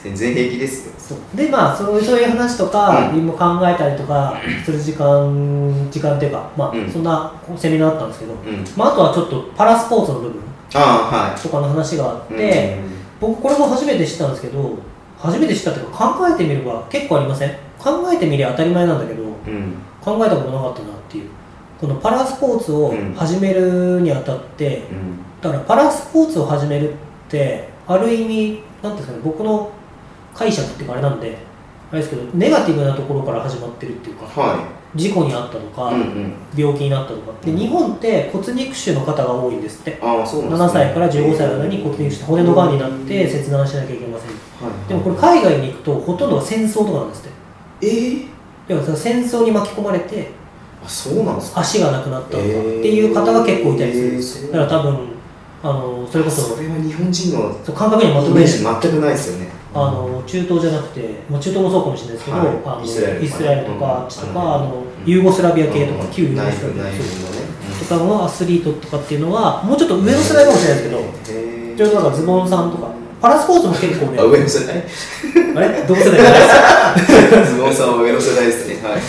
[0.03, 1.17] 全然平気ですよ。
[1.35, 3.19] でまあそういうそういう話とか、うん。
[3.19, 4.35] 今考えたりとか
[4.65, 6.91] する時間時間っていうかまあ、うん。
[6.91, 8.65] そんなセミナーあったんですけど、うん。
[8.77, 10.41] まあ、あとはちょっとパラスポーツの部分
[11.43, 12.79] とかの話があっはいて、
[13.21, 14.73] 僕これも初めて知ったんですけど
[15.19, 17.51] 初めて知ったっていうか考えてみれば結構ありません？
[17.79, 19.23] 考えてみりゃ当たり前なんだけど
[20.01, 21.25] 考えたことなかったなっていう
[21.87, 23.15] このパラスポーツをうん。
[23.15, 25.19] 始めるにあたって、うん。
[25.43, 26.97] だからパラスポーツを始めるっ
[27.29, 29.71] てある意味なんていうんですかね僕の
[30.35, 31.37] 解釈っていうかあれなんで
[31.91, 36.33] あれですけどネガティブなところから始まってるっていうかは事故に遭ったとか、いうんうん。
[36.57, 37.33] 病気になったとか。
[37.45, 39.99] で日本って骨肉腫の方が多いんですって。
[40.01, 44.31] ああそうなんです7歳から15歳の間に骨肉腫骨のがんになって切断しなきゃいけません。
[44.31, 44.89] はい。
[44.89, 47.31] でもこれ海外に行くとほとんどが戦争とかなんですって。
[47.83, 48.27] えー、
[48.69, 50.31] 要はその戦争に巻き込まれて
[50.85, 51.61] あそうなんですか？
[51.61, 54.57] 足がなくなったとかってえーいう方が結構いたりするんですえー。
[54.57, 54.99] よだから多分
[55.63, 59.49] あのそれこそそれは日本人の感覚にはまとめるイメージ全くないですよね。
[59.75, 62.47] あの中東じゃなくて、まあ、中東もそうかもしれないですけど、はい。
[62.47, 63.21] あのイスラエルとか。
[63.21, 63.91] ねイスラエルとかうん。
[63.91, 66.11] あっちとか、うんあのユーゴスラビア系とか、うん。
[66.13, 67.45] 旧ユーゴ内スラビア部内部のね。
[67.81, 72.93] とかのアスリートとかっていうのはもうちょっと上の世代かもしれないですけどへちょうどなんかズボンさんとか。
[73.21, 74.19] パラスポーツも結構ね。
[74.21, 74.77] あ上の世代？
[75.57, 75.83] あれ？
[75.89, 78.79] 同世代じゃないです ズボンさんは上の世代ですね。
[78.87, 79.01] はい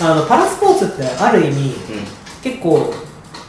[0.00, 1.74] あのパラスポーツってある意味う
[2.42, 2.92] 結構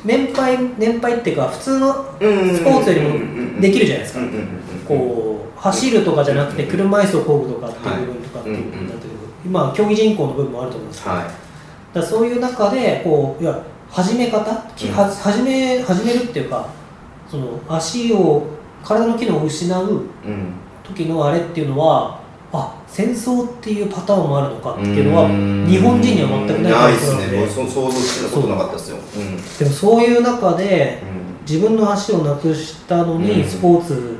[0.03, 4.19] 年配年配っていうか普通のスポーツよりもできるじゃないですか。
[4.87, 9.13] こう走るとかじゃなくて車椅子を漕ぐとかっていう部分とかっていう部分だけど
[9.45, 11.15] 今競技人口の部分もあると思うんですけど。
[11.15, 11.25] はい
[11.91, 14.45] だそういう中でこういや始め方、
[14.75, 16.69] 始め始めるっていうか
[17.27, 18.45] その足を
[18.83, 20.03] 体の機能を失ううん。
[20.83, 22.18] 時のあれっていうのはあ
[22.91, 25.67] 戦争っていうパターンもあるのかっていうのはん。
[25.67, 27.47] 日本人には全くないないですね。
[27.47, 28.97] 想像してたことなかったですよ。
[28.97, 29.19] う。
[29.19, 29.37] ん。
[29.37, 31.45] でもそういう中でうん。
[31.47, 33.49] 自分の足をなくしたのにうん。
[33.49, 34.17] スポーツ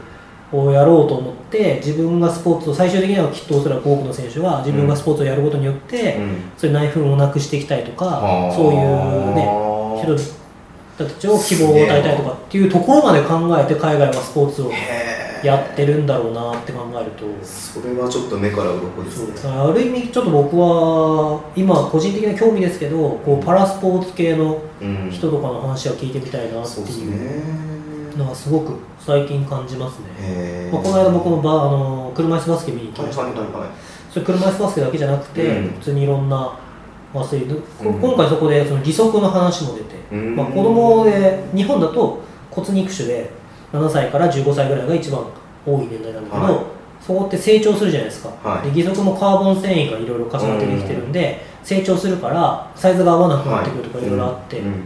[0.52, 6.38] をやろうと思って自分がスポーツを最終的にはきっとおそらく多くの選手は自分がスポーツをやることによって、うん。
[6.58, 9.70] そういう内紛をなくしていきたいとかそういうね
[10.02, 10.16] 人
[11.06, 17.26] たちを希望を与えたいとかっていうところまで考えて海外はスポーツをへーやってるんだろうなって考えると。
[17.46, 19.50] それはちょっと目から鱗ですね。
[19.50, 25.10] ある意味ちょっと僕は今個人的な興味ですけどこうパラスポーツ系のうん。
[25.12, 33.46] 人とかの話は聞いてみたいなっていうねのはすごく最近感じますね、まあ、この間僕もバあの車椅子バスケ見に行きはいましたけど、
[34.12, 35.70] それ車椅子バスケだけじゃなくて、うん。
[35.74, 36.58] 普通にいろんな
[37.14, 40.36] アスリート、こうん今回そこでその義足の話も出て、うん。
[40.36, 42.22] まあ、子供で日本だと
[42.52, 43.30] 骨肉腫で
[43.72, 45.24] 7歳から15歳ぐらいが一番
[45.66, 46.64] 多い年代なんだけど、はい。
[47.02, 48.72] そこって成長するじゃないですか、はい。
[48.72, 54.84] で義足もカーボン繊維がいろいろ重なってできてるんで、成長するからサイズが合わなくなってくるとかいろいろあって、うん。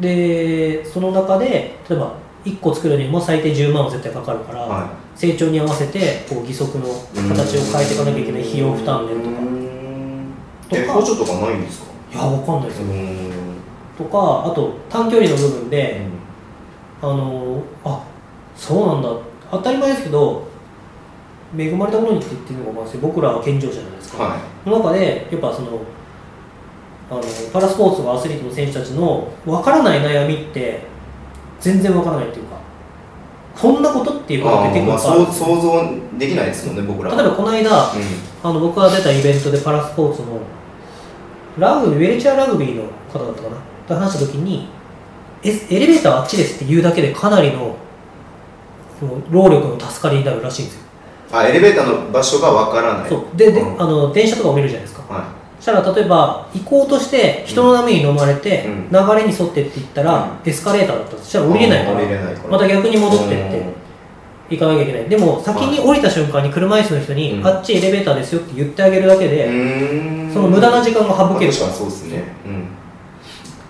[0.00, 2.14] でその中で例えば
[2.44, 6.84] 1個作るにも最低10万は絶対かかるから、は成長に合わせてこう義足の
[7.28, 9.36] 形を変えていかなきゃいけない費用負担でとか、
[10.68, 10.92] とか。
[10.92, 11.86] 補助とかないんですか？
[12.12, 13.30] いやわかんないですよ、うん。
[13.96, 16.02] とかあと短距離の部分で、
[17.00, 18.02] あのあ
[18.56, 19.08] そうなんだ。
[19.50, 20.46] 当たり前ですけど
[21.56, 25.80] 恵まれたものにって言ってるのが僕らは健常者じゃないですか、はその中でやっぱその
[27.10, 27.22] あの
[27.52, 30.80] パラスポーツとかアスリートの選手たちの分からない悩みって
[31.60, 32.58] 全然分からないっていうか
[33.56, 37.16] こんなことっていいうことって結構まあ、想像できないですもんね僕らは。
[37.16, 37.90] 例えばこの間う
[38.42, 40.40] あの僕が出たイベントでパラスポーツの
[41.58, 43.56] ラグビーウェルチャーラグビーの方だったかな？
[43.86, 44.68] と話した時に
[45.44, 47.76] エレベーターあっちですって言うだけでかなりの
[49.30, 50.80] 労力の助かりになるらしいんですよ。
[50.82, 50.84] ん
[51.36, 53.08] あエレベーターの場所がわからない。
[53.08, 53.36] そう。
[53.36, 53.82] でで、うん。
[53.82, 55.12] あの電車とかを見るじゃないですか。
[55.12, 58.88] はそしたら例えば行こうとして人の波に飲まれて、うん。
[58.90, 62.48] 流れに沿ってって言ったら、エスカレーターだったとしたら降りれないから降りれないから。
[62.50, 63.74] また逆に戻ってってうん。
[64.50, 65.08] 行かなきゃいけない。
[65.08, 67.46] でも先に降りた瞬間に車椅子の人に、うん。
[67.46, 70.32] あっちエレベーターですよって言ってあげるだけで、うーん。
[70.32, 72.24] その無駄な時間が省けるかにそうですね。
[72.46, 72.66] うん。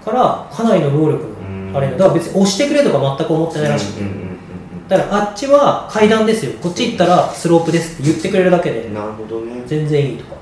[0.05, 1.93] からかなりの労力うんのあれだ。
[1.97, 4.34] だから別に押してくれとか全く思ってないらしくて、うんうんうん
[4.89, 6.52] だからあっちは階段ですよ。
[6.62, 8.82] こっち行ったらスロープですって言ってくれるだけで。
[8.82, 9.62] うんなるほどね。
[9.66, 10.35] 全然いいとか。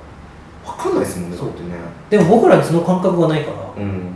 [0.66, 1.46] わかんないですもんねそう。
[1.48, 1.68] だってね。
[2.10, 3.56] でも僕らにその感覚がないから。
[3.76, 4.12] うん。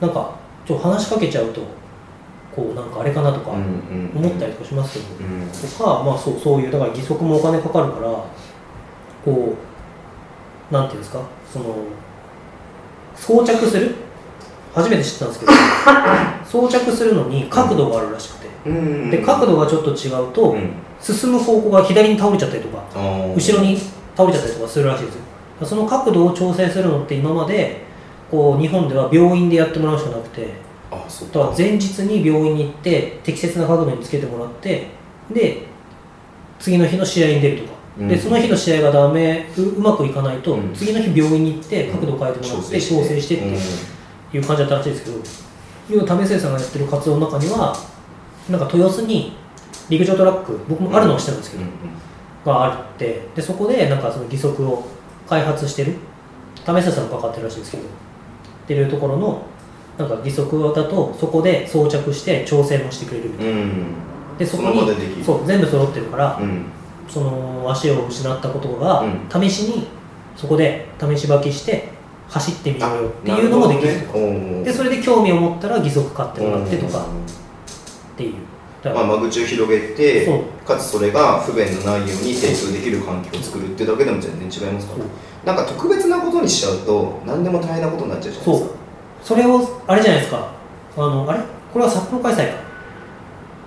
[0.00, 0.36] なんか
[0.66, 1.60] ちょっと話しかけちゃうと
[2.54, 5.48] こうなんかあれかなとかうんうん思ったりとかしますけど、うん。
[5.50, 8.08] とかまあそうそういうだから義足もお金かかるから
[9.24, 9.54] こ
[10.70, 11.20] うなんていうんですか？
[11.52, 11.76] その
[13.16, 13.94] 装着する？
[14.74, 15.52] 初めて知ったんですけど。
[16.46, 18.33] 装着するのに角度があるらしく
[18.64, 20.70] で角度がちょっと違うと、うん。
[21.00, 23.76] 進む方向が左に倒れちゃったりとか後ろに
[24.16, 25.22] 倒れちゃったりとかするらしいですよ。
[25.62, 27.84] その角度を調整するのって今まで
[28.30, 30.48] こう日本では病院でやってもらうしかなくて
[30.90, 34.86] あそうだから前日に病院に行って適切な角度につけてもらって
[35.30, 35.62] で
[36.58, 38.08] 次の日の試合に出るとか、うん。
[38.08, 40.74] でその日の試合がダメううまくいかないと、うん。
[40.74, 42.80] 次の日病院に行って角度を変えてもらって。
[42.80, 45.18] 調整してっていう感じだったらしいですけど
[45.90, 47.76] 要は為末さんがやってる活動の中には
[48.50, 49.36] なんか豊洲に
[49.88, 51.64] 陸上トラック僕もあるのはしてるんですけど、
[52.44, 54.84] があってでそこでなんかその義足を
[55.28, 55.94] 開発してる
[56.64, 57.86] 為末さんがかかってるらしいんですけどっ
[58.66, 59.42] ていうところの
[59.98, 63.52] なんか義足だとそこで装着して調整もしてくれるみたいな。
[63.52, 63.58] うん。
[63.58, 64.04] うん
[64.38, 66.64] でそこにそう全部揃ってるから、うん。
[67.08, 69.48] その足を失ったことが、うん。
[69.48, 69.86] 試しに
[70.36, 71.88] そこで試し履きして
[72.28, 74.18] 走ってみようよっていうのもできるとか、
[74.64, 77.06] でそれで興味を持ったら義足買ってもらってとか
[78.14, 78.34] っていう。
[78.84, 80.28] まあ、間口を広げて
[80.66, 84.94] かつそれが不便のないように提供できる環境を作るっていうだけでも全然違いますか
[85.44, 85.54] ら。
[85.54, 88.68] なんか特別なことにしちゃうと何でも大変なことになっちゃうじゃないですそう。
[88.68, 88.74] か
[89.22, 90.52] それをあれじゃないですか。
[90.96, 91.40] あのあれ？
[91.72, 92.58] これは札幌開催か。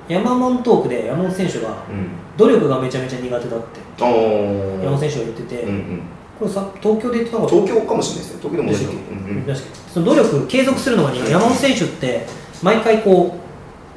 [0.08, 2.10] 山門トークで山本選手がうん。
[2.38, 3.80] 努力がめちゃめちゃ苦手だって。
[4.00, 6.02] 山本選手が言ってて、うんうん。
[6.38, 7.48] これさ東京で言ってた？
[7.48, 8.50] 東京かもしれないですよ。
[8.50, 9.56] 東京でもうんうん。
[9.92, 12.28] その努力継続するのが山本選手って
[12.62, 13.47] 毎回こう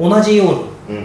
[0.00, 0.44] 同じよ
[0.88, 1.00] うに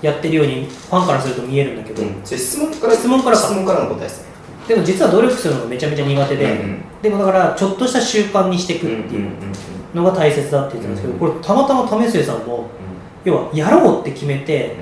[0.00, 2.24] やってるようにファンからすると見えるんだけど、うん。
[2.24, 3.42] 質問から質問からか。
[3.42, 4.30] 質問からの答えですね。
[4.66, 6.82] でも実は努力するのがめちゃめちゃ苦手で、うんうん。
[7.02, 9.30] でもだからちょっとした習慣にしていくっていう
[9.94, 12.70] のが大切だって言ってたんですけど、これたまたま為末さんも
[13.24, 14.76] 要はやろうって決めて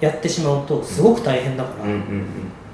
[0.00, 1.92] やってしまうとすごく大変だから、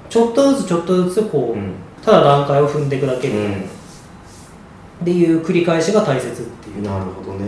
[0.08, 1.74] ちょっとずつちょっとずつこう、うん。
[2.02, 3.60] ただ段階を踏んでいくだけうみたいな、ん。
[3.60, 3.64] っ
[5.04, 7.46] ていう繰り返しが大切っていうなるほどね。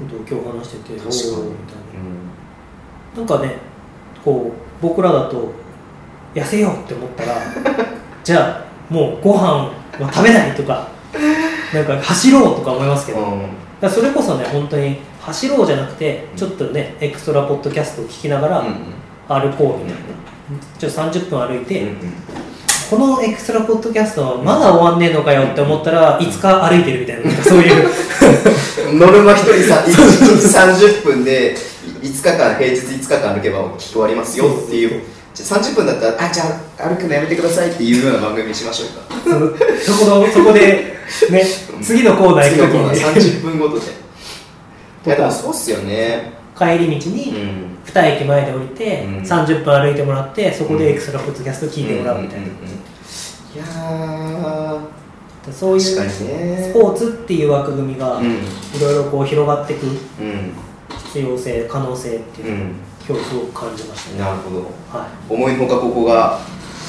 [0.00, 1.79] ことを今日話してて確かに
[3.14, 3.56] ななんかね
[4.24, 5.52] こう僕らだと
[6.34, 7.36] 痩せようって思ったら
[8.22, 9.70] じゃあもうご飯は
[10.12, 10.88] 食べないとか
[11.72, 13.42] なんか走ろうとか思いますけど、うん。
[13.80, 18.76] らそれこそね本当に走ろうじゃなくてちょっとねエクストラポッドキャストを聞きながらうん
[19.28, 20.08] 歩こうみたいな、
[20.76, 21.96] ちょっと30分歩いて、うん
[22.90, 27.88] このエクストラポッドキャストはまだ終わんねえのかよって思ったら、いつか歩いてるみたいな、そういう、
[28.98, 29.92] ノルマ一人さ1
[30.74, 31.54] 日30分で
[32.00, 35.02] 5日間平日5日間歩けば聞き終わりますよっていう。
[35.32, 36.44] じゃあ30分だったらあじゃ
[36.78, 39.14] あ歩くのやめてくださいっていうような番組にしましょうか。
[39.80, 40.96] そこのそこで、
[41.30, 41.44] ね、
[41.82, 43.86] 次のコーナー行く次のコーナーときに、30分ごとで。
[45.06, 46.32] いやでもそうっすよね。
[46.58, 47.78] 帰り道うにん。
[47.86, 49.14] 2駅前で降りて、うん。
[49.22, 52.46] 30分歩いてもらって、そこでエクストラポッドキャスト聞いてもらうみたいな。
[52.46, 52.50] ん。
[52.50, 52.52] ん。
[52.52, 52.54] ん。
[52.54, 55.52] いやー。
[55.52, 58.26] そういうスポーツっていう枠組みがうん。
[58.26, 58.36] い
[58.80, 59.86] ろいろこう広がっていく。
[59.86, 59.88] う
[60.22, 60.52] ん
[61.12, 62.74] 必要性可能性っていう
[63.08, 64.60] 今日すごく感じましたね、なるほど。
[64.96, 66.38] はい、思いのほかここが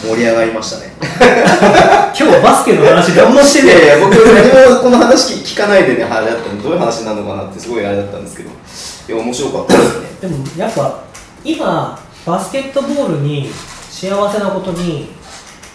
[0.03, 0.93] 盛り上がりましたね。
[2.15, 3.65] 今日バスケの話何もしてい。
[3.65, 8.49] ねやいや僕何もこの話聞聞かないでねあれだったんでどういう話なのかなってすごいあれだったんですけど。
[8.49, 10.07] いや面白かったですね。
[10.21, 10.99] でもやっぱ
[11.43, 13.49] 今バスケットボールに
[13.89, 15.09] 幸せなことに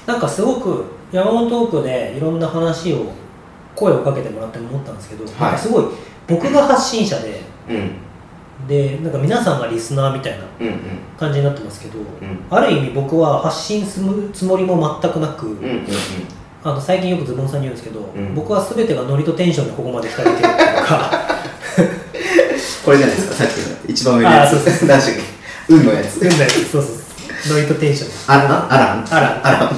[0.06, 3.06] なんかすごく山本トークでいろんな話を
[3.74, 5.26] 声をかけてもらって思ったんですけど、い。
[5.40, 5.84] なんかすごい
[6.28, 8.05] 僕が発信者でうん
[8.66, 10.74] でなんか皆さんがリスナーみたいなうんうん。
[11.18, 12.04] 感じになってますけど、ん。
[12.50, 15.86] ある意味僕は発信するつもりも全くなく、うんうんうん。
[16.64, 18.34] あの最近よくズボンさんに言うんですけど、ん。
[18.34, 21.10] 僕は全てがノリとテンションでここまで来たれてるっていうか。
[22.84, 23.50] これじゃないですかさっき
[23.86, 24.54] の一番上のやつ。
[24.54, 25.24] あーそうそ何でしたっ
[25.68, 25.74] け？
[25.74, 26.20] 運のやつ。
[26.20, 26.92] 運だよそうそ
[27.52, 27.54] う。
[27.54, 28.08] ノリとテンション。
[28.10, 29.04] であらあらん。
[29.04, 29.70] あらあらん。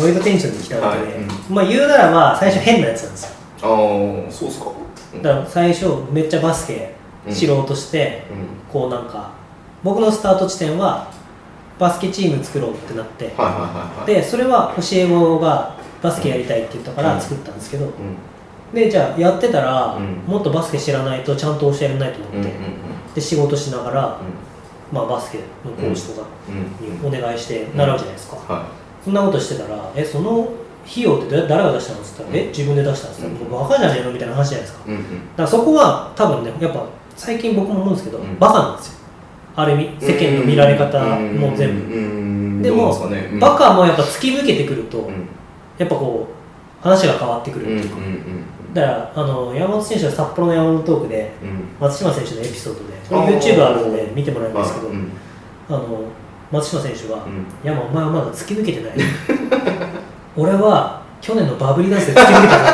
[0.00, 1.24] ノリとテンションで来たわけで、はい。
[1.50, 3.30] まあ言うならば最初変なやつなんですよ。
[3.62, 3.66] あ
[4.28, 4.66] あそうっすか。
[5.22, 6.97] だから最初めっちゃバスケうん
[7.32, 8.72] 知ろうとして、うん。
[8.72, 9.30] こうなんか
[9.82, 11.10] 僕のスタート地点は
[11.78, 13.32] バスケチーム作ろうってなって、
[14.06, 17.06] でそれは教え子がバスケやりたいって言ったかうん。
[17.16, 17.92] ら作ったんですけど、うん。
[18.74, 20.22] でじゃあやってたら、うん。
[20.26, 22.52] もっとバスケ知らないとちゃんと教えられないと思って、
[23.14, 24.96] で仕事しながら、うん。
[24.96, 25.44] まあ、バスケの
[25.76, 26.52] コーチとかう
[26.84, 27.10] ん。
[27.10, 28.66] にお願いして習うじゃないですか、は
[29.04, 30.48] そんなことしてたらえその
[30.86, 32.36] 費用って誰が出したのっつったら、うん。
[32.36, 33.68] え自分で出したんですったら、うん。
[33.68, 34.84] バカじゃねえのみたいな話じゃないですか。
[34.90, 35.02] だか
[35.36, 36.86] らそこは多分ねやっぱ
[37.18, 38.38] 最近僕も思うんですけど、うん。
[38.38, 38.98] バカなんですよ。
[39.56, 41.86] ある意味世間の見られ方も全部、
[42.58, 43.28] 部でもね。
[43.32, 43.40] うん。
[43.40, 45.28] バカもやっぱ突き抜けてくると、うん。
[45.76, 47.96] やっぱこう話が変わってくるっていうか、
[48.72, 51.64] だからあの山本選手は札幌の山本トークでうん。
[51.80, 55.10] 松島選手のエピソードでこれ YouTube あるんで見てもらえるんですけど、うん。
[55.68, 56.04] あの
[56.52, 58.92] 松島選手はうん「山お前はまだ突き抜けてない。
[60.36, 62.72] 俺は去年のバブリーダンスで突き抜けたんだ」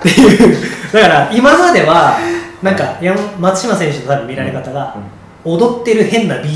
[0.00, 0.56] っていう。
[0.92, 2.18] だから今までは
[2.62, 4.96] なんか山松島選手の多分見られ方が
[5.44, 6.54] 踊ってる変なんうんう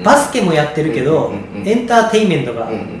[0.00, 3.00] んバスケもやってるけど、うんうんうんエンターテインメントが、うんうんうん。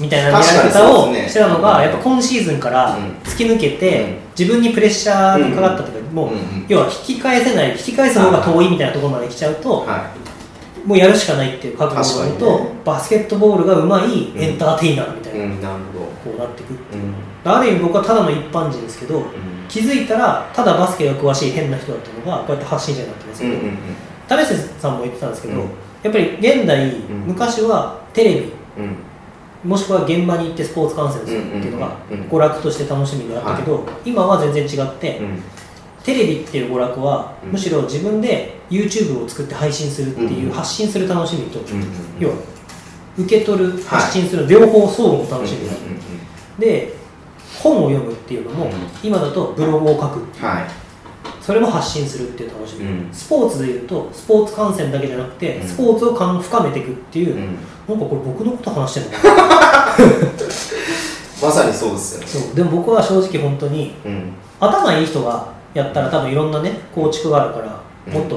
[0.00, 3.04] みたいな見られ方をしてたのが、うんやっぱ今シーズンからうん。
[3.18, 4.16] 突き抜けて、うん。
[4.38, 6.32] 自分にプレッシャーがかかったというか、もう、うん。
[6.32, 10.10] うん要は引き返せない引き返す方が遠いみたいなところまで来ちゃうと、は
[10.86, 12.80] もうやるしかないっていう覚悟のもと、確かにね。
[12.86, 16.78] バスケットボールがうまいエンターテイナーみたいな、いうんなるほこうなってくる
[17.44, 17.56] どうん。
[17.58, 23.76] ある意味僕はただの一般人ですけど、うん気づいたらただバスケが詳しい変な人だったのがこうやって発信者になってるんですけど、うんうん。
[24.28, 25.60] 為瀬さんも言ってたんですけど、うん。
[26.02, 26.92] やっぱり現代、ん
[27.26, 29.70] 昔はテレビうん。
[29.70, 35.42] もしくは現場に行ってスポーツ観戦するっていうのがうんうんうん娯楽として楽しみであったけど、今は全然違って、うん。
[36.04, 37.50] テレビっていう娯楽は、うん。
[37.52, 41.86] むしろ自分で YouTube を作って配信するっていう、うん発信する楽しみと、うんうん
[42.18, 42.34] 要は
[43.18, 45.80] 受け取る発信する、両方相互の楽しみがある、
[46.60, 46.94] で
[47.62, 48.72] 本を読むっていうのも、うん。
[49.02, 50.20] 今だとブログを書く。
[50.44, 50.64] はい。
[51.40, 53.08] それも発信するっていう楽しみ、うん。
[53.12, 55.68] スポーツでいうとスポーツ観戦だけじゃなくて、うん。
[55.68, 57.56] スポーツを深めていくっていう、うん。
[57.88, 59.12] なんかこれ僕のこと話してるの
[61.42, 62.26] まさにそうですよね。
[62.26, 62.54] そう。
[62.54, 64.32] でも僕は正直本当にうん。
[64.60, 68.12] 頭いい人がやったら多分いろんなね構築があるから、うん。
[68.12, 68.36] もっと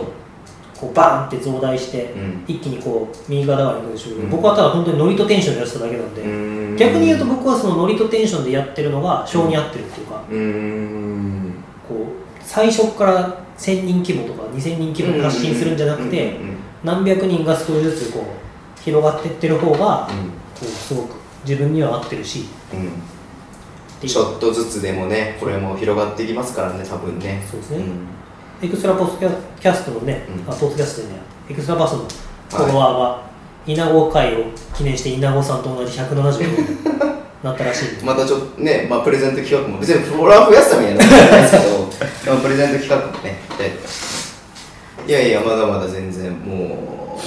[0.80, 2.44] こうバーンって増大して、うん。
[2.48, 4.30] 一気にこう右側側に行くんでしょうけど、うん。
[4.32, 11.54] 僕はただ本当にノリとテンションでやってただけなんで、うん逆に言うと僕はそのノリとテンションでやってるのが性に合ってるっていうか、うーん。
[11.88, 20.10] こう最初から1000人規模とか2000人規模で発信するんじゃなくて、うんうん何百人が少しずつこう広がっていってる方が、
[20.60, 22.78] こうすごく自分には合ってるしう
[24.04, 24.08] ん。
[24.08, 27.46] ちょっとずつでもねこれも広がっていきますからね多分ね。
[27.50, 28.08] そうですね、ん。
[28.64, 29.30] エクストラポッド
[29.60, 30.52] キャストのね、うん。
[30.52, 31.20] あポッドキャストでね
[31.52, 32.00] エクストラパスの
[32.50, 33.31] フォロワー
[33.66, 36.84] 稲子会を記念して稲子さんと同じ170に
[37.44, 47.18] なったらしいまたちょっとね、まあ、プレゼント企画も別にフォロワー増やすためにはないですけどでもプレゼント企画もねやりとかしていやいやまだまだ全然も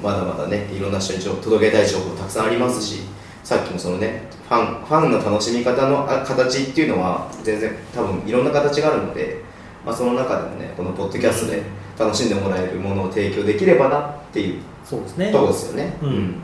[0.00, 3.02] うまだまだねいろんな人に届けたい情報たくさんありますし
[3.42, 9.42] さっきもそのねファンファンの楽しみ方のあ形っていうのは全然多分いろんな形があるので、
[9.84, 11.62] まあ、その中でもねこのポッドキャストで
[11.98, 15.30] 楽しんでもらえるものを提供できればなっていうそうですね。
[15.30, 16.34] とこですよね、うん。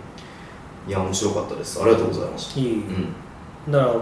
[0.86, 1.82] いや面白かったです。
[1.82, 2.60] ありがとうございました。
[2.60, 3.72] いい、うん。
[3.72, 3.94] だから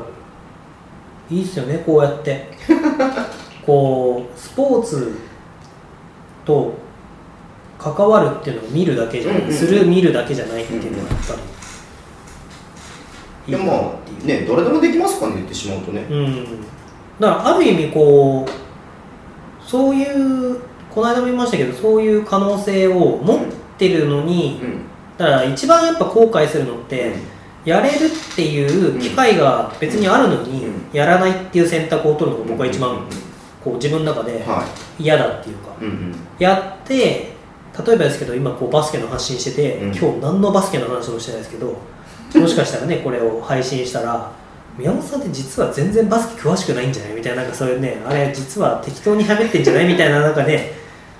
[1.30, 2.50] いいっすよねこうやって。
[3.64, 5.16] こうスポーツ
[6.44, 6.74] と
[7.78, 11.34] 関わるっていうのを見るだけじゃない、うんうんうんする見るだけじゃないっていうのはやっぱ
[13.46, 13.52] り。
[13.52, 16.06] でもまあね誰でもできますかね言ってしまうとね。
[16.10, 16.44] うん、
[17.18, 18.50] だからある意味こう
[19.66, 20.60] そういう
[20.94, 23.38] この間も言いましたけどそういう可能性を持っ
[23.78, 24.80] てるのに、うん。
[25.18, 27.14] だから一番やっぱ後悔するのって、
[27.64, 30.74] やれるっていう機会が別にあるのに、うん。
[30.92, 33.06] やらないっていう選択を取るのが僕は一番
[33.62, 34.64] こう自分の中では
[34.98, 36.16] 嫌だっていうか、いうんうん。
[36.38, 36.94] やって
[37.86, 39.96] 例えばですけど今こうバスケの発信してて、うん。
[39.96, 41.76] 今日何のバスケの話もしてないですけど
[42.40, 44.30] もしかしたらね これを配信したら
[44.76, 50.72] 宮本さんって実は全然バスケ詳しくないんじゃないみたいななんかそういうねあれ実は適当に喋ってんじゃないみたいななんかね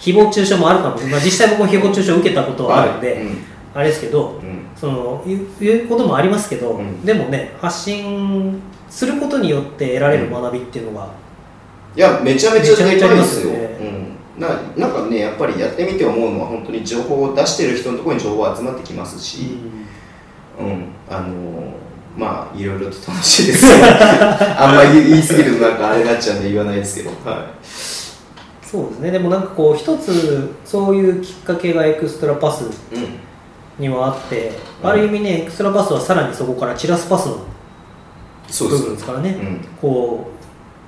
[0.05, 3.39] 誹謗中傷もあるかも、まあ、実際僕も誹謗中傷を受けたことはあるんで、うん。
[3.73, 4.67] あれですけどうん。
[4.77, 7.03] その言うこともありますけど、うん。
[7.03, 8.61] でもね発信
[8.91, 11.09] することによって得られる学びっていうのが、
[11.97, 13.25] いやめちゃめちゃでかいで。
[13.25, 13.53] すよ、
[14.37, 19.59] ななんかねやっぱりやってみて思うのは本当に情報を出してる人のところに情報が集まってきますし、
[20.61, 21.75] うん、あの
[22.17, 23.67] まあいろいろと楽しいです。
[24.59, 27.51] あんまり言い過ぎるとなんかあれになっちゃうんで言わないですけど、は
[28.75, 29.11] そうですね。
[29.13, 32.65] でもなんかこう一つそういうきっかけがエクストラパス
[33.79, 34.51] にはあって、
[34.83, 34.89] うん。
[34.91, 38.83] ある意味ねエクストラパスはさらにそこからチラスパスの部そうです。
[38.83, 39.61] 分ですからね、うん。
[39.81, 40.27] こ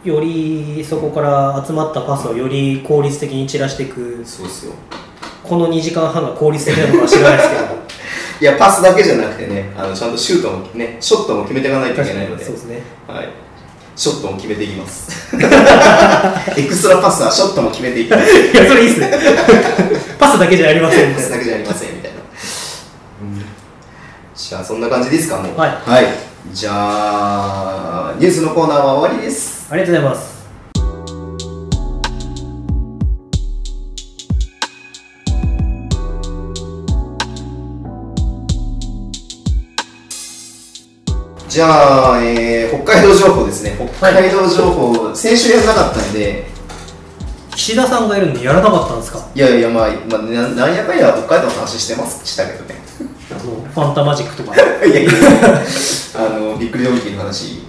[0.05, 4.21] うよりそこから集まったパスをより効率的に散らしていく。
[4.25, 4.73] そうですよ。
[5.45, 7.63] この2時間半が効率的なのかは知らないですけど。
[8.43, 12.45] いやパスだけじゃなくてねあのちゃんとシュートもねショットも決めていかないといけないので。
[12.45, 12.83] そうですね。
[13.07, 13.29] はい、
[13.97, 15.09] ショットも決めていきます。
[16.57, 18.31] エクストラパスはショットも決めていきます。
[18.31, 19.11] いやそれいいっすね。
[20.21, 21.15] パスだけじゃありません。
[21.15, 22.19] パスだけじゃありませんみたいな、
[24.37, 25.59] じゃあそんな感じですかもう。
[25.59, 25.73] はい。
[26.53, 29.67] じゃあニュースのコーナーは終わりです。
[29.71, 30.36] ありがとうございます
[41.57, 43.75] じゃあ、えー北海道情報ですね。
[43.99, 46.45] 北海道情報、先週やらなかったんで。
[47.55, 49.27] 岸田さんがいるんでやらなかったんですか？
[49.35, 52.75] いやいやまあ、まあ、ななんやかんや北海道の話してますしたけどね。
[53.31, 54.55] あのファンタマジックとか。
[54.85, 55.11] いやいや。
[56.17, 57.63] あのびっくりドンキーの話。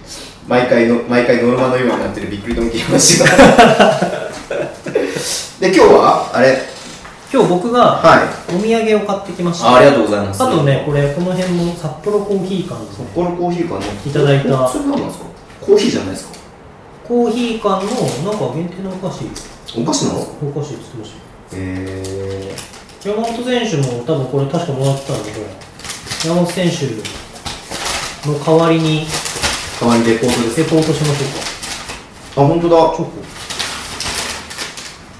[0.50, 3.26] 毎回の毎回ノルマのようになってるびっくりドンキーの話が。
[5.62, 6.62] で今日はあれ？
[7.32, 8.56] 今日僕がはい。
[8.56, 9.68] お土産を買ってきました。
[9.68, 10.42] あありがとうございます。
[10.42, 15.26] あとねこれこの辺の札幌コーヒー缶の札幌コーヒー缶ねいただいたそれ何なんですか？
[15.60, 16.38] コーヒーじゃないですか？
[17.06, 17.88] コーヒー缶の
[18.32, 19.26] なんか限定のお菓子。
[19.76, 20.20] お菓子なの？
[20.22, 21.12] お菓子って言ってまし
[21.52, 21.64] たよ。
[21.64, 22.56] へえ
[23.04, 25.46] 山本選手も多分これ確かもらってたんでこれ
[26.24, 26.88] 山本選手
[28.28, 29.06] の代わりに
[29.80, 32.42] 代わりにレポートですレポートしましょうか。
[32.44, 32.76] あ本当だ。
[32.96, 33.12] チョコ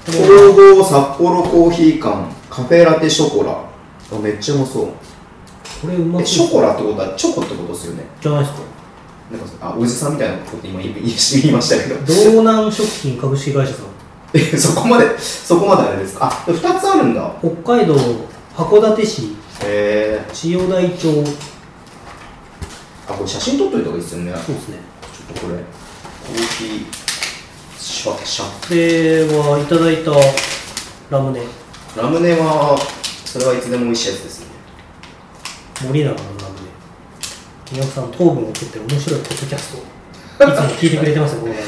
[0.08, 0.28] これ
[0.74, 4.86] 工房札幌コーヒー缶カフェラテショコラあめっちゃうまそう。
[5.82, 6.46] これうまえそう。
[6.46, 8.04] ショコラってことはチョコってことですよね？
[8.20, 8.62] じゃないですか？
[9.30, 11.96] なんかあおじさんみたいなこと今言い言いましたけど。
[12.06, 13.84] 道南食品株式会社さん。
[14.34, 16.26] え そこまでそこまであれですか？
[16.26, 17.30] あ二2つあるんだ。
[17.40, 17.94] 北海道
[18.56, 19.36] 函館市。
[19.62, 21.12] へえ千代台町。
[21.12, 21.24] そう
[23.08, 24.32] あこれ写真撮っといた方がいいですよね。
[24.32, 24.76] ちょですね。
[25.32, 25.54] っとこれ。
[25.56, 27.07] コーヒー
[27.88, 30.10] シャシャこれはいただいた
[31.10, 31.40] ラムネ。
[31.96, 32.76] ラムネは
[33.24, 34.52] それはいつでも美味しいやつですよね。
[35.86, 36.36] 森永のラムネ。
[37.72, 39.76] 宮本さん糖分を取って面白いポッドキャス
[40.38, 41.62] トいつも聞いてくれてますよこの前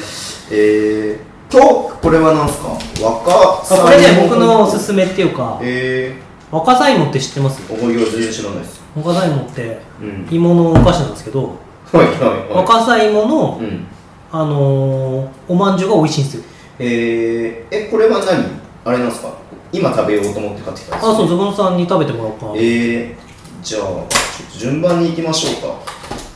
[0.52, 1.58] えー、と
[2.02, 2.68] これは何ですか？
[3.02, 6.14] 若あこれね僕のおすすめっていうかえ
[6.50, 7.62] 若さ芋って知ってます？
[7.62, 8.80] ー、おいや全然知らないです。
[8.94, 10.28] 若さ芋ってうん。
[10.30, 11.56] 芋のお菓子なんですけど
[11.92, 12.56] はいはいはい。
[12.56, 13.86] 若さ芋の、うん
[14.32, 16.44] あのー、おまんじゅうが美味しいんですよ。
[16.78, 18.60] えー、えこれは何？
[18.84, 19.32] あれなんですか？
[19.72, 21.10] 今食べようと思って買ってきたんですか？
[21.10, 22.52] あそうズボンさんに食べてもらおうかな。
[22.54, 23.14] えー、
[23.62, 24.06] じゃあちょ
[24.48, 25.62] っと順番に行きましょう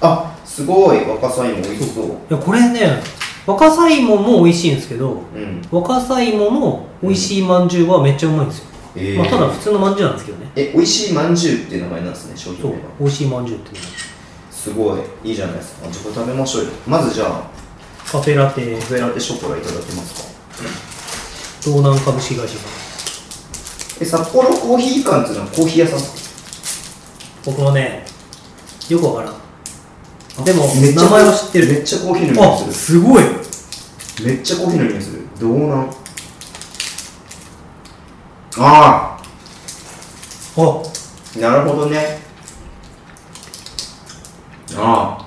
[0.01, 0.09] か。
[0.09, 1.05] あすごい。
[1.05, 2.07] 若さ芋美味しそう。
[2.07, 3.01] いやこれね
[3.47, 5.63] 若さ芋も美味しいんですけどうん。
[5.71, 8.65] 若さ芋の美味しいまんじゅうはめっちゃうまいんですよ、
[8.97, 9.19] えー。
[9.19, 10.51] まあ、ただ普通のまんじゅうなんですけどね。
[10.57, 13.89] え美味しいまんじゅうっていう名前なんですね商品名が美味しいまんじゅうっていうの
[14.51, 15.01] すごい。
[15.25, 15.91] いいじゃないですか。
[15.91, 16.71] じゃあこれ食べましょうよ。
[16.87, 17.54] まずじゃあ
[18.11, 21.71] カフェラテカフェラテショコラいただけますか？
[21.71, 22.71] 道南株式会社さん。
[24.03, 27.51] え札幌コーヒー館っていうのはコーヒー屋さんですか？
[27.51, 28.07] 僕もね
[28.89, 30.45] よくわからん。
[30.45, 31.69] でもめっちゃ名前は知ってる。
[31.69, 32.73] めっちゃコーヒーの匂いあする。
[32.73, 33.25] すごい。
[34.25, 35.23] めっちゃコーヒーの匂いする。
[35.41, 35.89] 道南
[38.57, 39.19] ああ
[40.57, 41.39] あ。
[41.39, 42.21] なるほどね。
[44.77, 45.24] ああ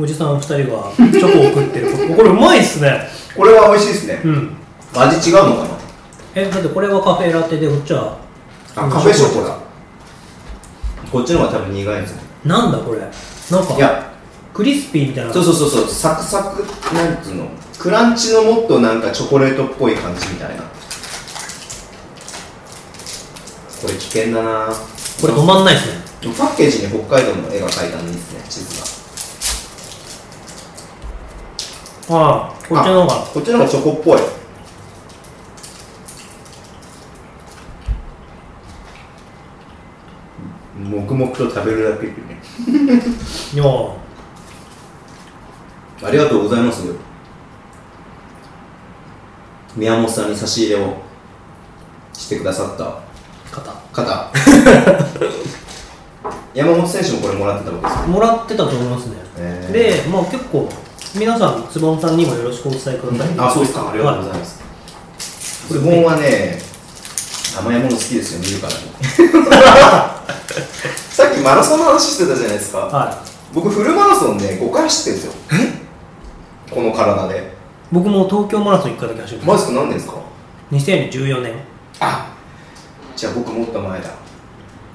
[0.00, 1.90] おじさん二人がチョコを食ってる。
[2.16, 3.08] これうまいっすね。
[3.36, 4.22] これは美味しいですね。
[4.24, 4.56] うん。
[4.94, 5.68] 味違うのかな？
[6.34, 8.18] えだってこれはカフェラテでこっちは
[8.76, 9.58] あカフェショコラ。
[11.10, 13.00] こっちの方が多分苦いんですねなんだこれ。
[13.00, 13.10] なん
[13.66, 14.12] かいや。
[14.54, 15.32] クリスピーみたいな。
[15.32, 15.88] そうそうそうそう。
[15.88, 16.62] サクサク
[16.94, 17.48] なんつうの？
[17.78, 20.62] クランチのもっとなんかチョコレートっぽい感じみたいな。
[23.82, 24.68] これ危険だな。
[25.20, 26.32] これ止まんないっすね。
[26.36, 28.97] パッケージに北海道の絵が描いたんですね地図が
[32.10, 33.14] ああこっちの方が。
[33.26, 34.18] こっちの方がチョコっぽい。
[40.90, 42.40] 黙々と食べるだけっていうね。
[43.54, 43.64] いや。
[43.64, 43.92] ー
[46.02, 46.84] ありがとうございます
[49.76, 50.94] 宮本さんに差し入れを
[52.12, 53.00] してくださった。
[53.50, 54.32] 肩方。
[56.54, 59.72] 山本選手もこれもらってたわけですよもらってたと思いますね、へー。
[59.72, 60.68] でまあ結構
[61.14, 63.90] 皆さんつぼんさんにもよろしくお伝えください、あそうですか。
[63.90, 64.62] ありがとうございはます、
[65.72, 66.58] ズボンはね
[67.58, 68.78] 甘いもの好きですよ見るからに。
[71.10, 72.78] さっきマラソンの話してたじゃないですか。
[72.78, 73.22] は
[73.52, 75.32] 僕フルマラソンね5回走ってるんですよ。
[76.70, 77.38] この体で。
[77.38, 77.40] い
[77.90, 79.80] 僕も東京マラソン1回だけ走るマジですか？
[79.80, 80.14] 何年ですか
[80.70, 81.52] ？2014年。
[82.00, 82.26] あ
[83.16, 84.10] じゃあ僕もっと前だ。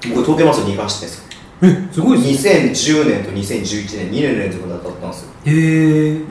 [0.08, 2.70] 僕東京マラソン2回走ってるんですよえすごいですね。
[2.72, 5.30] 2010年と2011年2年連続で当たったんですよ。
[5.44, 5.54] へえ。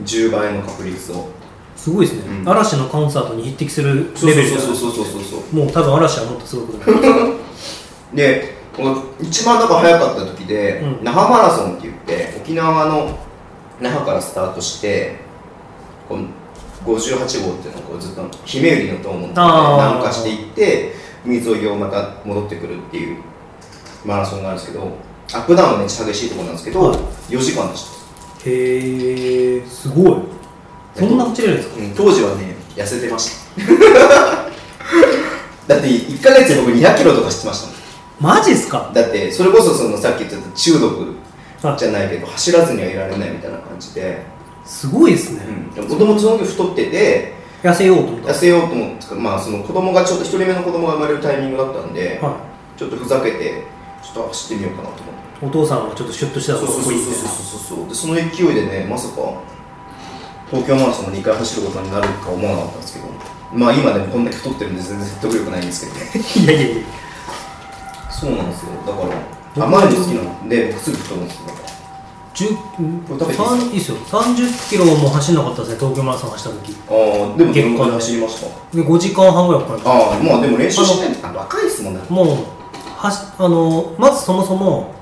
[0.04, 1.28] 10倍の確率を。
[1.76, 2.48] すごいですね、うん。
[2.48, 7.34] 嵐のコンサートに匹敵するそうレベルじゃないそうそうそうそうそうもう多分嵐はもっとすごくなる。
[8.14, 11.04] で俺一番だから早かった時で、うん。
[11.04, 13.18] 那覇マラソンって言って沖縄の
[13.80, 15.16] 那覇からスタートして
[16.08, 19.76] こう58号っていうのをこうずっと姫売りの塔門ってあー。
[19.76, 20.94] 南下していって
[21.26, 23.18] 海沿いをまた戻ってくるっていう
[24.04, 24.88] マラソンがあるんですけど
[25.32, 26.98] アップダウンがめっちゃ激しいところなんですけど、はい。
[27.30, 27.86] 4時間でし
[28.44, 30.22] た、へえすごい。
[30.94, 31.76] そんな走れるんですか？
[31.76, 31.94] うん。
[31.94, 33.64] 当時はね痩せてました。
[35.74, 37.76] だって1ヶ月で僕200キロとかしてましたもん。
[38.20, 38.90] マジっすか？
[38.94, 41.14] だってそれこそそのさっき言ってた中毒
[41.62, 44.34] あじゃないけど走らずにはいられないみたいな感じで。
[44.66, 45.40] すごいですね、
[45.76, 48.32] もともとその時太ってて痩せようと思った。
[48.32, 52.36] 痩せようと思ってまあその子供がちょっと一人目の子供が生まれるタイミングだったんで、は
[52.78, 53.62] ちょっとふざけて
[54.02, 55.13] ちょっと走ってみようかなと思って。
[55.13, 59.14] い、お父さんはちょっとシュッとしてたそうそう方がかっこいいってそうそうそうそうでその勢いでねまさか
[60.50, 63.06] 東京マラソンも2回走ることになるか思わなかったんですけど。
[63.52, 66.44] まあ今でもこんだけ太ってるんで全然説得力ないんですけどね。
[66.44, 66.86] いやいやいや。
[68.10, 68.70] そうなんですよ。
[68.84, 68.98] だか
[69.56, 71.46] ら甘いの好きなんで僕すぐ太るんですよ。
[71.46, 71.68] だから
[72.34, 76.76] 10これ食べていいですよ30キロも走んなかったですね東京マラソン走った時。
[76.88, 76.92] あ
[77.34, 78.40] あでもどのくらい結構走りまし
[78.72, 78.76] た？
[78.76, 81.32] で5時間半ぐらいかかりましああまあでも練習してない。
[81.32, 82.00] あ若いですもんね。
[82.00, 82.36] たもう
[82.98, 84.92] はしあのまずそもそも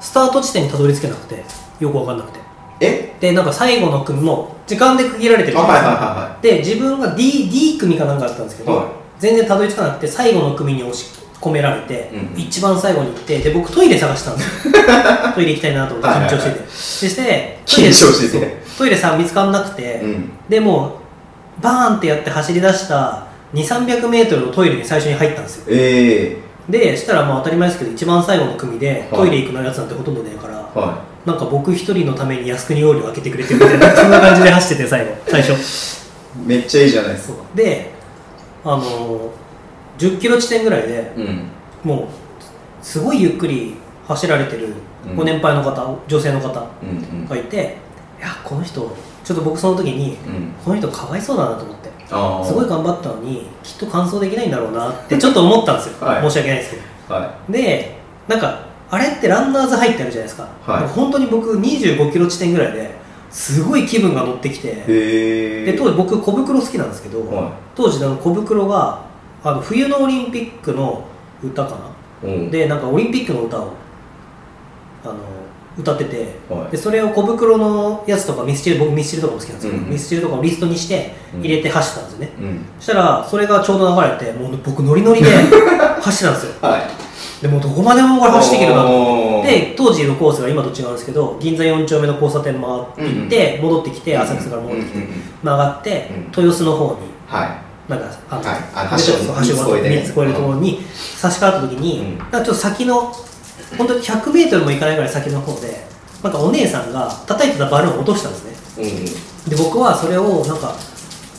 [0.00, 1.44] スタート地点にたどり着けなくて
[1.80, 2.40] よく分かんなくて。
[2.80, 3.16] え？
[3.20, 8.86] でなんか最後の組も時間で区切られてるじゃないですかはで自分が D, D 組かなんかだったんですけど、はい。
[9.18, 14.74] 全然たどり着かなくて最後の組に押し込められて、うん一番最後に行ってで僕トイレ探したんですよ。
[15.34, 18.60] トイレ行きたいなと思って緊張してて、でしてトイレ緊張してて。
[18.66, 20.30] そうトイレさ見つからなくて、いうん。
[20.48, 21.00] でも
[21.58, 25.64] うバーンってやって走り出した2 3 0 0メートルのトイレに最初に入ったんですよ。
[25.68, 26.36] え
[26.68, 29.20] でしたらまあ当たり前ですけど一番最後の組ではい。
[29.20, 35.12] トイレ行くのやつなんてほとんどねえから、えはなんか僕一人のために靖国料理を開けてくれてるみたいなそんな感じで走ってて最後。
[35.26, 37.42] 最初いめっちゃいいじゃないですか。
[37.54, 37.90] で
[38.64, 39.30] あの
[39.98, 41.48] 10キロ地点ぐらいでうん。
[41.84, 43.74] もうすごいゆっくり
[44.06, 44.74] 走られてる
[45.08, 45.16] うん。
[45.16, 47.28] ご年配の方、女性の方うんうん。
[47.28, 47.76] がいて
[48.18, 50.52] いやこの人ちょっと僕その時にうん。
[50.64, 56.22] この人かわいそうだなと思ってすごい頑張ったのにきっと完走できないんだろうなって ちょっと思ったんですよ、はい。
[56.22, 57.14] 申し訳ないですけど。
[57.14, 58.60] はでなんか
[58.90, 60.88] あれってランナーズハイってあるじゃないですか、はい。
[60.88, 62.90] 本当に僕25キロ地点ぐらいで
[63.30, 64.68] すごい気分が乗ってきて。
[64.86, 69.00] で当時僕小袋好きなんですけど、は当時あの小袋が
[69.44, 71.04] あの冬のオリンピックの
[71.42, 71.70] 歌か
[72.22, 72.28] な。
[72.28, 72.50] うん。
[72.50, 73.72] でなんかオリンピックの歌を
[75.04, 75.14] あの
[75.78, 76.72] 歌ってて、はい。
[76.72, 79.90] でそれを小袋のやつとかミスチル僕ミスチルとかも好きなんですけど、うんうん。
[79.90, 82.64] ミスチルとかをリストにして入れて走ったんですよね、うん。
[82.78, 85.30] そしたらそれがちょうど流れてもう僕ノリノリで
[86.02, 86.68] 走ったんですよ。
[86.68, 86.82] はい。
[87.40, 88.88] でもうどこまでもこれ走っていけるなと。
[88.88, 89.46] おー。
[89.46, 94.98] で当時のコースが今と違うんですけど銀座4丁目の交差点回って行って、戻ってきて浅草から戻ってきて、
[95.42, 96.42] 曲がって、うん。
[96.44, 96.90] 豊洲の方に
[97.28, 97.68] はい。
[97.88, 99.00] なんかあの、はい。
[99.00, 99.96] 橋橋を橋を渡って三つ越えてね。
[99.96, 102.18] 3つ越えるところに差し掛かった時に、うん。
[102.18, 103.14] なんかちょっと先の
[103.76, 105.86] 本当に100メートルも行かないぐらい先の方で
[106.22, 108.52] なんかお姉さんが叩いてたバルーンを落としたんですね。
[108.78, 109.04] うんうん。
[109.50, 110.74] で僕はそれをなんか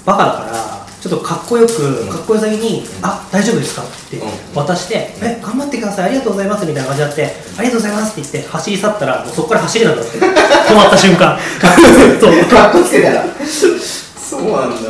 [0.05, 2.09] バカだからちょっとかっこよく、ん。
[2.09, 4.29] かっこよさげに「あ大丈夫ですか?」ってうん。
[4.55, 6.05] 渡して「え頑張ってください。
[6.05, 7.23] ありがとうございます」みたいな感じになって
[7.57, 10.17] 「ありがとうございます」って言って走り去ったらもうそこから走れなくなって
[10.71, 11.39] 止まった瞬間。
[12.21, 12.45] そう。
[12.45, 13.25] かっこつけたら
[14.29, 14.89] そうなんだ。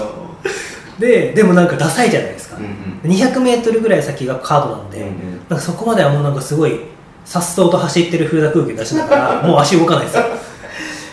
[1.00, 3.18] ででもなんかダサいじゃないですか、うんうん。
[3.18, 5.42] 200m ぐらい先がカードなんで、うんうん。
[5.50, 6.82] なんかそこまではもうなんかすごい
[7.30, 10.24] さっそうと走ってる風な空気出しながら もう足動かないですよ。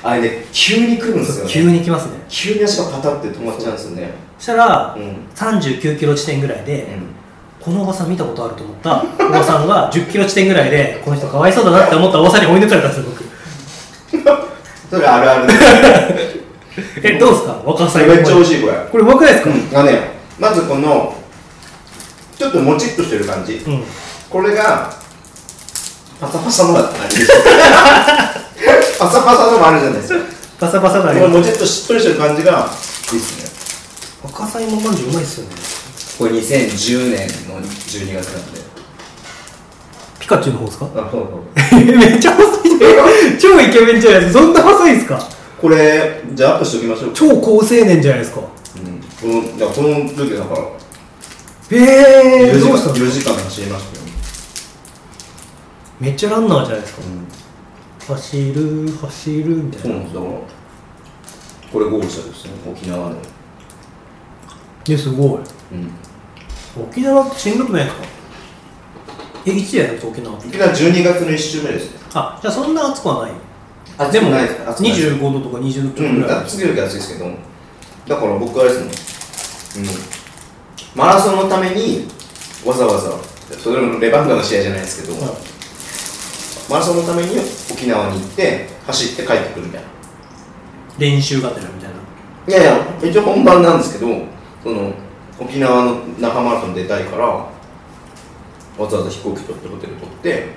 [0.03, 1.51] あれね急に来るんですよね。
[1.53, 2.13] 急に来ますね。
[2.29, 4.11] 急に足がパタって止まっちゃうんですよね。
[4.39, 5.17] そしたら、うん。
[5.35, 7.07] 39キロ地点ぐらいで、うん。
[7.65, 9.05] このおばさん見たことあると思った。
[9.27, 13.25] おばさんが10キロ地点ぐらいでこの人かわいそうだなって思ったおばさんに追い抜かれたんですよ僕。
[14.91, 15.59] それあるあるです
[17.03, 17.61] えどうですか？
[17.65, 18.73] 若さめっちゃ美味しいこれ。
[18.93, 19.51] これうまくないですか？
[19.51, 19.69] うん。
[19.77, 21.15] あのねまずこの
[22.39, 23.55] ちょっともちっとしてる感じ。
[23.67, 23.83] うん、
[24.31, 24.93] これが
[26.21, 27.33] パサパサのあれです
[28.99, 30.21] パサパサのもあるじゃないですか。
[30.59, 31.33] パサパサなります。
[31.33, 32.71] このもちっとしっとりしてる感じが
[33.13, 34.31] いいですね。
[34.31, 35.55] 若さ芋まんじゅううまいっすよね。
[36.19, 38.61] これ2010年の12月なんで。
[40.19, 40.87] ピカチュウの方ですか？
[40.87, 41.29] あそう
[41.71, 41.85] そう。
[41.85, 44.41] めっちゃ細い超イケメンじゃないですか。
[44.41, 45.29] そんな細いですか？
[45.61, 47.15] これじゃあアップしておきましょうか。
[47.15, 48.41] 超高青年じゃないですか。
[48.41, 48.43] う
[48.81, 49.03] ん。
[49.21, 50.61] このだからこの時だから。
[51.71, 54.06] え4時間どうしたの？4時間走りましたよ、
[56.01, 57.03] めっちゃランナーじゃないですか。
[57.07, 59.83] うん、走る走るみたいうな。
[59.83, 60.33] そなんですだから
[61.73, 63.17] これゴールしたですね沖縄の。
[64.85, 65.41] ですごい。
[65.73, 65.91] うん。
[66.89, 68.05] 沖縄ってしんどくないですか？
[69.47, 71.93] えいつやるんですか沖縄沖縄12月の1週目です。
[71.93, 73.33] ねあじゃあそんな暑くはない。
[73.99, 74.69] あでもないです。
[74.69, 75.15] 暑くないです。
[75.15, 77.31] 25度とか20度ちょっとうんぐらい、暑い暑いですけど。
[78.07, 79.93] だから僕あれですもん、うん、
[80.95, 82.07] マラソンのために
[82.65, 83.11] わざわざ
[83.59, 85.56] それもレバンガの試合じゃないですけど、はい
[86.69, 87.37] マラソンのために
[87.71, 89.89] 沖縄に行って走って帰ってくるみたいな。
[90.99, 91.97] 練習がてらみたいな。
[92.49, 94.09] いやいや一応本番なんですけど
[94.63, 94.93] その
[95.39, 97.49] 沖縄の那覇マラソン出たいからわ
[98.89, 100.49] ざわざ飛行機取ってホテル取って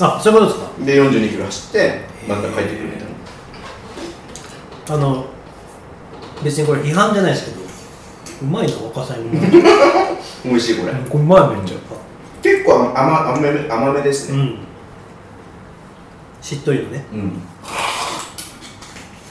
[0.00, 0.84] あそういうことですか？
[0.84, 3.04] で42キロ走ってまた帰ってくるみたいな。
[4.96, 5.24] あの
[6.42, 7.64] 別にこれ批判じゃないですけど
[8.42, 9.40] うまいな若さにも。
[10.44, 10.92] 美味しいこれ。
[11.08, 11.76] これうまいめっちゃ
[12.42, 14.38] 結構甘甘め甘めですね。
[14.38, 14.58] うん
[16.44, 17.04] しっとりとね。
[17.12, 17.42] うん。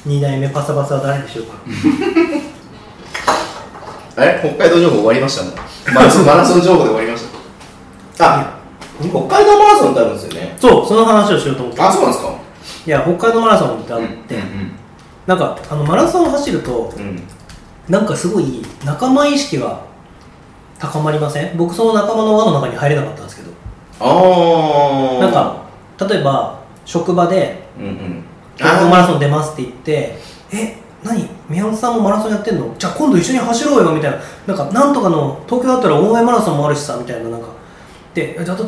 [0.08, 1.54] 2代目パサパサは誰でしょうか？
[4.18, 5.54] あれ北海道情報終わりましたもん
[5.96, 7.24] マラソン マラソン情報で終わりまし
[8.18, 8.26] た。
[8.40, 8.54] あ。
[9.00, 10.56] 北海道マラソンってあるんですよね。
[10.60, 12.32] そうその話をしようと思ってあそうなんですか？
[12.86, 14.72] いや北海道マラソンってあって、うん
[15.28, 17.04] なんかあのマラソンを走るとうん。
[17.04, 17.24] うん
[17.90, 19.78] なんかすごい仲間意識が
[20.80, 21.58] 高まりません？
[21.58, 23.52] 僕その仲間の輪の中に入れなかったんですけど。
[24.00, 25.58] ああなんか
[26.08, 28.24] 例えば職場でうんうん。
[28.56, 30.18] 東京マラソン出ますって言って
[30.52, 31.28] え何？
[31.50, 32.74] 宮本さんもマラソンやってんの？
[32.78, 34.18] じゃあ今度一緒に走ろうよみたいな。
[34.48, 37.48] なんかなんとかの東京だったら大江マラソンもあるしさみたいななんか。
[38.14, 38.66] でだだだ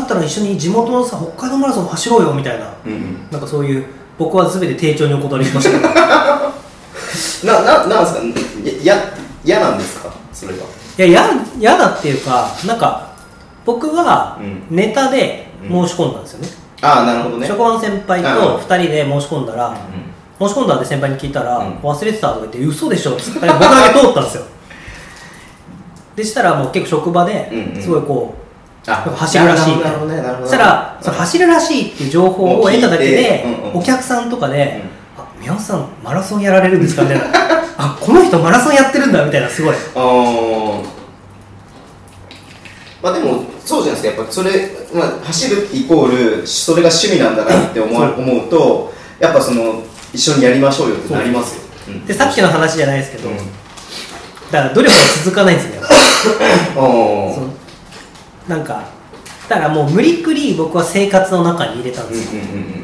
[0.00, 2.74] ったら一緒に地元のさ北海道マラソン走ろうよみたいな。
[2.84, 3.28] うんうん。
[3.30, 3.84] なんかそういう
[4.18, 5.78] 僕は全て丁重にお断りしました。
[7.46, 8.68] な、な、なんですか？
[8.84, 9.02] や、や、
[9.44, 10.12] 嫌なんですか？
[10.32, 10.58] それは。
[10.96, 13.12] やや嫌だっていうかなんか
[13.64, 14.76] 僕はうん。
[14.76, 17.46] ネタで申し込んだんですよね、ああ、なるほどね。
[17.46, 19.74] 職場の先輩と2人で申し込んだら、う
[20.48, 21.72] 申し込んだって先輩に聞いたら、うん。
[21.78, 23.48] 忘れてたとか言って嘘でしょって僕だ
[23.92, 24.44] け通ったんですよ。
[26.16, 27.50] でしたらもう結構職場で
[27.80, 30.38] すごいこう、走るらしいみたね、な。
[30.40, 33.44] そしたらその走るらしいっていう情報を得ただけで、
[33.74, 34.82] お客さんとかで
[35.18, 37.24] 「あ宮本さんマラソンやられるんですか?」みたいな
[37.76, 39.74] 「あこの人マラソンやってるんだ」みたいなすごい
[43.02, 44.20] まあでも、そうじゃないですか。
[44.20, 44.50] やっぱそれ、
[44.94, 49.82] まあ、走るイコール、それが趣味なんだなって思うそう思うと、やっぱその、
[50.12, 51.62] 一緒にやりましょうよってなりますよ。
[51.88, 52.06] うん。
[52.06, 53.36] でさっきの話じゃないですけど、うん。
[53.36, 53.42] だ
[54.62, 55.82] から努力が続かないんですよ。
[58.48, 58.82] なんか
[59.48, 62.79] だからもう無理くり僕は生活の中に入れたんうんですよ、うんうんうんうんうん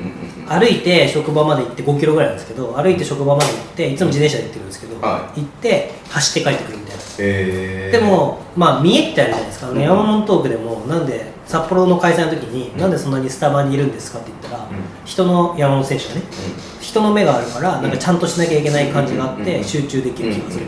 [0.49, 8.01] 歩いて職場まで行って5キロぐらいなんですけど歩いて職場まで行っていつも自転車で行ってるんですけど、は行って走って帰ってくるみたいな、へー。
[8.01, 9.81] でもまあ見えってあるじゃないですか、うん。
[9.81, 12.81] 山門トークでもなんで札幌の開催の時に、うん。
[12.81, 14.69] なんでそんなにスタバにいるんですかって言ったら、ん。
[15.05, 16.23] 人の山本選手がね
[16.81, 19.65] 人の目があるからなんかちゃんとしなきゃいけない感じがあって、うん。
[19.65, 20.67] 集中できる気がする、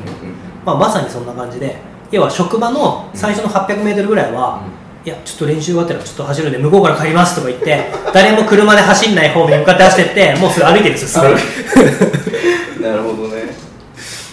[0.65, 1.77] まあ、まさにそんな感じで
[2.11, 4.63] 要は職場の最初の 800m ぐらいは、
[5.09, 12.83] いやちょっと練習終わったらちょっと走るんで向こうから帰りますとか言って誰も車で走んない方面に向かって走ってってもうすぐ歩いてるんですよすぐ。
[12.83, 13.45] なるほどね。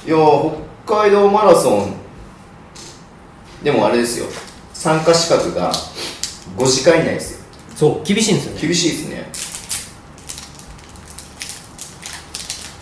[0.06, 0.54] いやー
[0.86, 1.94] 北海道マラソン
[3.64, 4.26] でもあれですよ。
[4.74, 5.72] 参加資格が
[6.58, 7.46] 5時間以内ですよ。
[7.74, 8.62] そう厳しいんですよね。
[8.62, 9.32] 厳しいですね。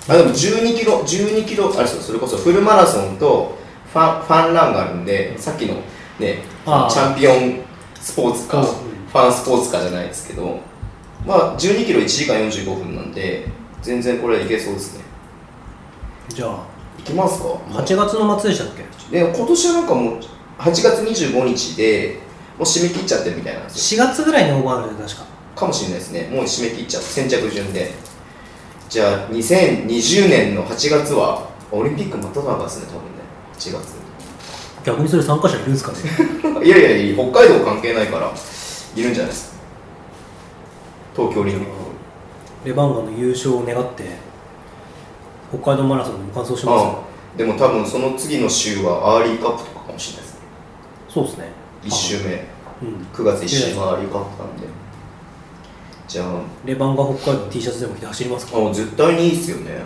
[0.10, 2.02] あでも12キロ12キロあれですよ。
[2.02, 3.56] それこそフルマラソンと
[3.94, 5.76] ファンファンランがあるんでさっきの
[6.18, 7.73] ねチャンピオン
[8.04, 8.66] スポーツかうん。
[8.66, 10.60] ファンスポーツかじゃないですけど
[11.26, 13.48] まあ12キロ1時間45分なんで
[13.82, 15.04] 全然これいけそうですね。
[16.30, 16.66] じゃあ
[17.00, 18.76] いきますか？8月の末でしたっ
[19.10, 19.20] け？
[19.20, 20.20] で今年はなんかもう
[20.60, 22.20] 8月25日で
[22.58, 24.04] もう締め切っちゃってるみたいなんですよ。
[24.04, 25.24] 4月ぐらいに応募あるんで確か。
[25.56, 26.30] かもしれないですね。
[26.32, 27.92] もう締め切っちゃって先着順で。
[28.90, 33.10] じゃあ2020年の8月はオリンピック真っ只中ですね多分ね。
[33.58, 33.72] 8
[34.84, 35.98] 逆にそれ参加者いるんですかね？
[36.00, 38.32] 月 いやいやいや北海道関係ないから
[38.96, 39.58] いるんじゃないですか。
[41.16, 41.72] 東京オリンピック
[42.66, 44.04] レバンガの優勝を願って
[45.58, 46.90] 北海道マラソンでも完走しますよ。
[46.90, 46.92] あ
[47.36, 50.40] あでも多分その次の週はアーリーカップとかかもしれないですね。
[51.10, 51.52] そうですね。
[51.86, 52.46] 1週目。
[52.82, 53.08] うん。
[53.14, 54.68] 9月1週がアーリーカップなんで。
[56.08, 56.26] じゃあ
[56.66, 58.58] レバンガ北海道の T シャツでも着て走りますか？
[58.58, 59.84] あ絶対にいいっすよね。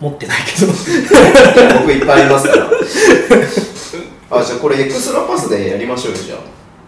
[0.00, 0.72] 持ってないけど。
[1.80, 2.68] 僕いっぱいありますから
[4.36, 6.38] あじゃあこれエクストラパスでやりましょうよじゃあ。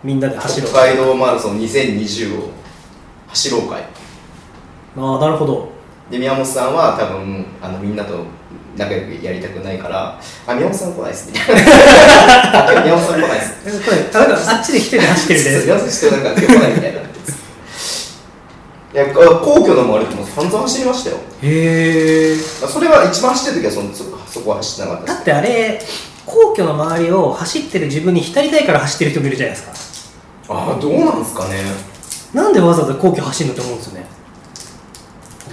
[0.04, 0.70] みんなで走ろう。
[0.70, 2.50] 北海道マラソン2020を
[3.28, 3.82] 走ろう会
[4.96, 5.70] ああなるほど。
[6.10, 8.24] で宮本さんは多分あのみんなと
[8.76, 11.62] 仲良くやりたくないからあ宮本さん来ないっすみたいな
[12.68, 13.84] あ今日宮本さん来ないっす。
[13.84, 17.00] これなんかあっちで一人で走ってるみたいな宮本さんなんか今日来ないみたいな
[18.92, 21.16] いや皇居の周りでも散々走りましたよ。
[21.42, 25.80] へえそれは一番走ってる時はそのそそこは走ってなかったですだってあれ
[26.26, 30.54] 皇居の周りを走ってる自分に浸りたいから走ってる人もいるじゃないですか。
[30.54, 31.62] ああどうなんですかね。
[32.34, 34.06] なんでわざわざ皇居走るのって思うんですよね。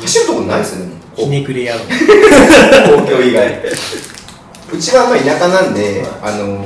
[0.01, 3.63] 走るとこないですよねひねくれ野郎皇居以外。
[4.73, 6.65] うちはまあ田舎なんで、あの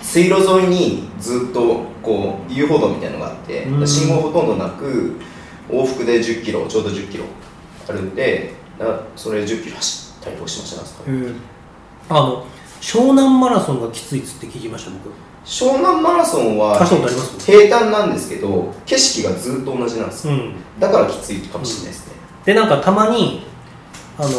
[0.00, 3.86] 水路沿いにずっとこう遊歩道みたいなのがあってうん。
[3.86, 5.20] 信号ほとんどなく
[5.68, 7.24] 往復で1 0キロちょうど1 0キロ
[7.88, 10.94] あるんでだそれ1 0キロ走ったりとかしまし
[12.08, 12.44] たあの
[12.82, 15.10] 湘南マラソンがきついっつって聞きました僕。
[15.46, 16.78] 湘南マラソンは
[17.38, 20.54] 平坦なんですけど景色がずっと同じなんですよ、うん。
[20.80, 22.14] だからきついかもしれないですね、
[22.44, 23.46] でなんかたまに
[24.18, 24.30] あの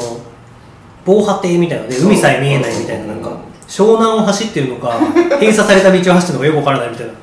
[1.06, 3.38] 防波堤みたいなので海さえ見えないみたいななんか
[3.68, 5.00] 湘南を走ってるのか
[5.40, 7.14] 閉鎖された道を走ってるのかよくわからないみたいな。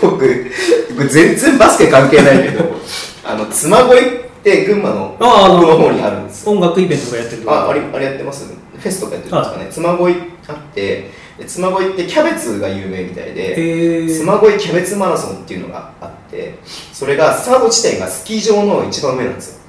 [0.00, 0.50] 僕
[0.90, 2.64] 僕全然バスケ関係ないけど
[3.24, 4.02] あの妻恋っ
[4.42, 6.52] て群馬の奥の方にあるんですよ。
[6.52, 8.59] 音楽イベントとかやってるとこああれあれやってます？
[8.80, 9.68] フェスとかやってるんですかね。
[9.70, 10.14] 妻恋
[10.48, 16.58] あってで妻恋ってキャベツが有名みたいで妻恋キャベツマラソンっていうのがあって
[16.92, 19.60] それがスタート地点がスキー場の一番上なんですよ。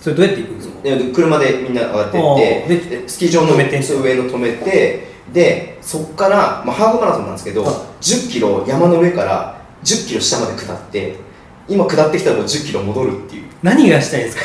[0.00, 0.82] それどうやって行くんですか？
[0.82, 2.18] で車でみんな上がって
[2.76, 7.74] ってスキー場の上の止めてでそこから、まあ、ハーフマラソンなんですけど、はい。
[8.00, 11.16] 1 0キロ山の上から1 0キロ下まで下って
[11.68, 13.44] 今下ってきたらもう1 0キロ戻るっていう。
[13.62, 14.42] 何がしたいんですか？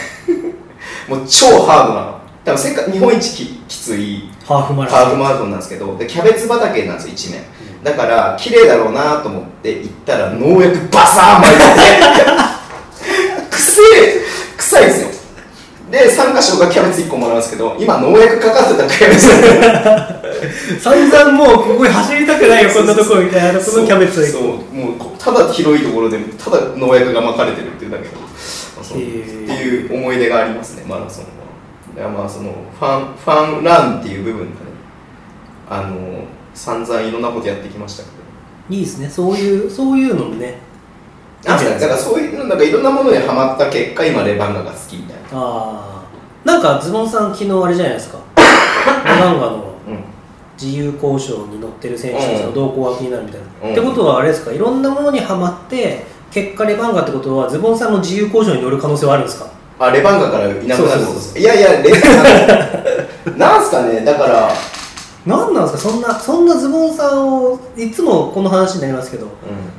[1.16, 5.00] もう超ハードな多分世界日本一ききついハーフマラソン。
[5.00, 7.44] ハーフマラソンなんですけどでキャベツ畑なんですよ一面。
[7.84, 11.64] だから綺麗だろうなと思って行ったら農薬バサーン巻いて。
[11.64, 12.44] て
[13.50, 14.22] くせえ
[14.58, 15.10] 臭いんですよ。
[15.92, 19.28] で3箇所がキャベツ1個もらうんですけど今農薬かかってたキャベツ。
[20.82, 24.22] 散々もうここに走りたくないよこんなとこみたいなこのキャベツ。
[24.22, 24.42] をそう
[24.76, 28.18] もうこただ広いところでただ農薬がまかれてるっていうだけど
[28.84, 31.43] っていう思い出がありますねマラソンは
[31.96, 34.56] だからまあそのファンファンランっていう部分がね
[35.70, 38.16] あの散々いろんなことやってきましたけど。
[38.70, 39.10] いいですね。
[39.10, 40.58] そういうそういうのもね
[41.44, 45.24] なんかだからそういうのなんかいろんなものにハマった結果今レバンガが好きみたいな。
[45.34, 46.04] ああ
[46.46, 48.18] なんかズボンさん昨日あれじゃないですか。
[49.06, 50.04] レバンガのうん。
[50.62, 53.72] 自由交渉に乗ってる選手たちの動向が気になるみたいな、うん。
[53.74, 54.52] ってことはあれですか？
[54.52, 59.48] いろんなものにはまって結果レバンガってことはズボンさんの自由交渉に乗る可能性はあるんですか？
[59.86, 61.16] あレバンガからいなくなるってことそう。
[61.16, 61.40] ですか？
[61.40, 64.06] いやいやレバンガなんすかね？
[64.06, 64.50] だから、
[65.26, 65.92] 何なんですか？
[65.92, 69.28] そんなそんなズボンさんをいつもこの話になりますけど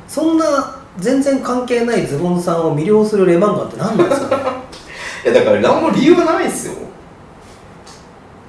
[0.07, 4.43] そんな全然関係ないズボンさんを魅了するレバンガって何なんですかね？
[5.25, 6.73] いやだから何も理由はないですよ。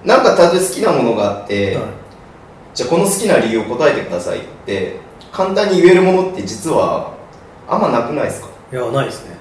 [0.05, 1.85] なんかたとえ好きなものがあって、はい。
[2.75, 5.01] じゃあこの好きな理由を答えてくださいって
[5.33, 7.13] 簡単に言えるものって実は
[7.67, 8.49] あんまなくないですか？
[8.73, 9.31] いやないですね。
[9.31, 9.36] 好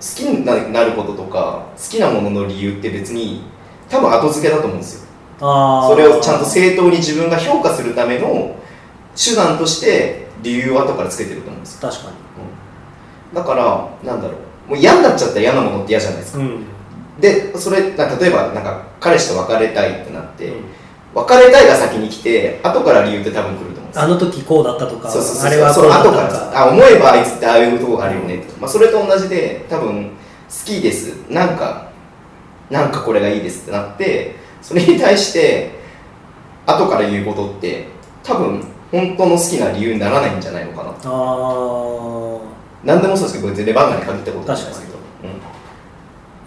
[0.00, 3.42] きになることとか好きなものの理由って別に
[3.88, 5.08] 多分後付けだと思うんですよ。
[5.40, 8.56] それをちゃんと正当に自分が評価するための
[9.16, 13.34] 手段として理由を後からつけてると思うんですよ、確かうん。
[13.34, 14.34] だからなんだろ
[14.66, 14.70] う。
[14.70, 16.38] もう嫌になっちゃったら嫌なものって嫌じゃないですか。
[16.42, 16.64] にうん。
[17.20, 20.64] でそれな例えばなんか彼氏と別れたいってなって、うん。
[21.14, 30.12] 別れたいが先に来て後から理由って多分来るとあの時こうだったとかあれはこそううだったと後かあ思えばあいつってああいうとこがあるよねって、まあ、それと同じで多分好
[30.64, 31.30] きです。
[31.30, 31.90] なんか
[32.70, 35.70] なんかこれがいいですってなってそれに対して
[36.66, 37.86] 後から言うことって
[38.22, 40.90] 多分本当の好きな理由にならないんじゃないのかな。
[40.90, 42.38] あ
[42.84, 44.98] 何でもそうですけど別にレバンガに限ったことないですけど、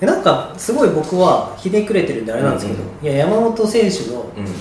[0.02, 4.54] あなんかすごい僕はひねくれてるんであれなんですけど、うんいや山本選手のうんうん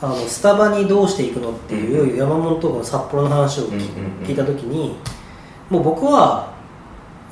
[0.00, 4.96] あのスタバにどうしていくのっていう山本の札幌の話を聞,、いた時に
[5.70, 6.52] もう僕は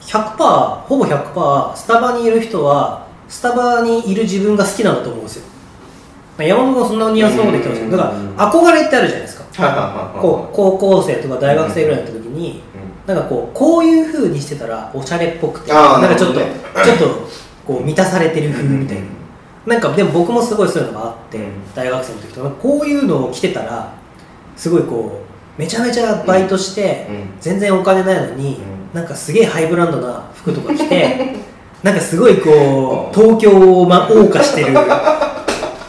[0.00, 5.46] 100%ほぼ100%スタバにいる人はスタバにいる自分が好きなんだと思うんですよ。
[6.38, 9.44] まあ山本がそんなニュアンスのこと言ってますけどだから憧れってあるじゃないですか。
[10.20, 12.62] こう高校生とか大学生ぐらいの時に、
[13.06, 17.28] なんかこうこういう風にしてたらおしゃれっぽくてなんかちょっと、ちょっと
[17.66, 19.02] こう満たされてる風みたいな、
[19.66, 21.74] なんかでも僕もすごいそういうのがあって、うん。
[21.74, 23.92] 大学生の時とかこういうのを着てたら
[24.56, 25.22] すごいこ
[25.58, 27.28] うめちゃめちゃバイトして、うん。
[27.40, 28.58] 全然お金ないのに、
[28.92, 31.36] うなんかすげえハイブランドな服とか着て
[31.82, 34.74] なんかすごいこう東京をま謳歌してる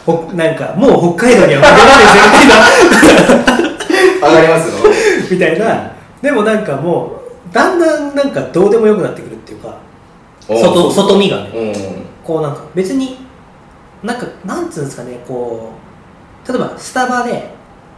[0.04, 3.60] ほなんかもう北海道には戻らないですよみたい
[4.22, 4.28] な。
[4.28, 4.90] 上がりますよ。
[5.30, 5.92] みたいな。
[6.20, 9.76] でもなんかもうだんだんなんかどうでもよくなってくるっていうか
[10.48, 11.50] 外外見がね。
[11.54, 11.72] うん。
[12.24, 13.27] こうなんか別に
[14.02, 15.72] なんかなんつうんですかねこ
[16.44, 17.50] う例えばスタバで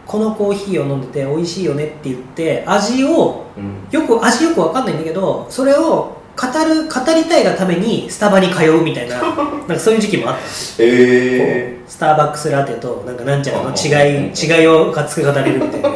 [0.06, 3.86] このコーヒーを飲んでて美味しいよねって言って味をうん。
[3.90, 10.40] よく味よくわかんないんだけどそれを語る語りたいがためにスタバに通うみたいな なんかそういう時期もあった。
[10.40, 15.90] んですよえこうスターバックスラテとなんかなんちゃらのうん違い違いを熱く語れるみたいな。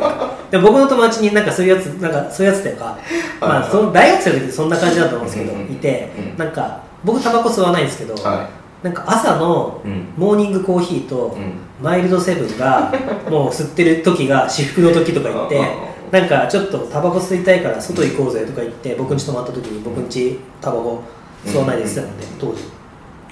[0.50, 2.96] で僕の友達になんかそういうやつなんかそういうやつというか、
[3.40, 8.48] まあ、その大学生の時そんな感じだと思うんですけど、いてうんなんか僕タバコ吸わないんですけど、ー、は
[8.84, 9.80] なんか朝の
[10.18, 11.54] モーニングコーヒーとうん。
[11.82, 12.92] マイルドセブンが
[13.28, 15.64] もう吸ってる時が私服の時とか言ってうん。
[16.12, 21.02] なんかちょっとタバコ吸いたいから外行こうぜとか言って僕ん家泊まった時に僕ん家タバコ
[21.46, 22.54] 吸わないで吸ってたので当時。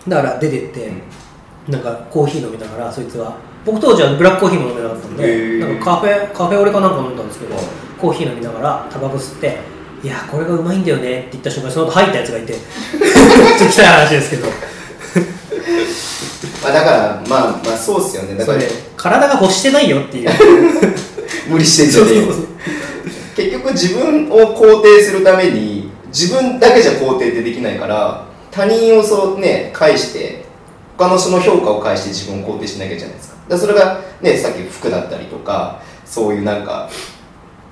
[0.08, 0.90] だから出てって
[1.68, 3.34] なんかコーヒー飲みながらそいつは。
[3.64, 5.60] 僕当時はブラックコーヒーも飲めなかったんへでー。
[5.60, 7.54] なんかカフェカフェオレかなんか飲んだんですけど
[8.00, 9.58] コーヒー飲みながらタバコ吸って
[10.02, 14.48] いやこれがうまいんだよねって言った瞬間にその後入ったやつがいて ちょっと汚い話ですけど
[16.62, 18.34] まあ、だからまあまあそうっすよね。
[18.36, 18.58] だから
[18.96, 20.30] 体が欲してないよっていう。
[21.48, 22.32] 無理してんじゃねえよ。
[23.34, 30.44] 結局自分を肯定するために自分だけじゃ肯定ってできないから他人をそうね返して
[30.96, 33.36] 他の人の評価を返して自分を肯定しなきゃじゃないですか。
[33.48, 36.88] だそれがねさっき服だったりとかそういうなんか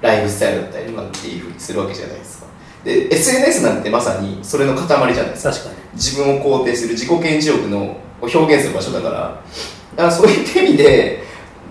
[0.00, 2.46] ライフスタイルだったりとかっていうふうにするわけじゃないですか。
[2.84, 5.50] で SNS なんてまさにそれの塊じゃないですか。
[5.52, 9.42] 確かに自分を肯定する自己顕示欲のを表現する場所だから。
[9.96, 11.24] だからそういった意味で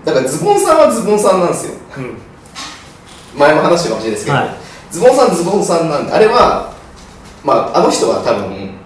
[0.04, 1.74] だからズボンさんはズボンさんなんですよ。
[1.98, 3.38] うん。
[3.38, 4.56] 前も話したかもしれないですけど、はい。
[4.90, 6.74] ズボンさんズボンさんなんであれは
[7.44, 8.79] まああの人は多分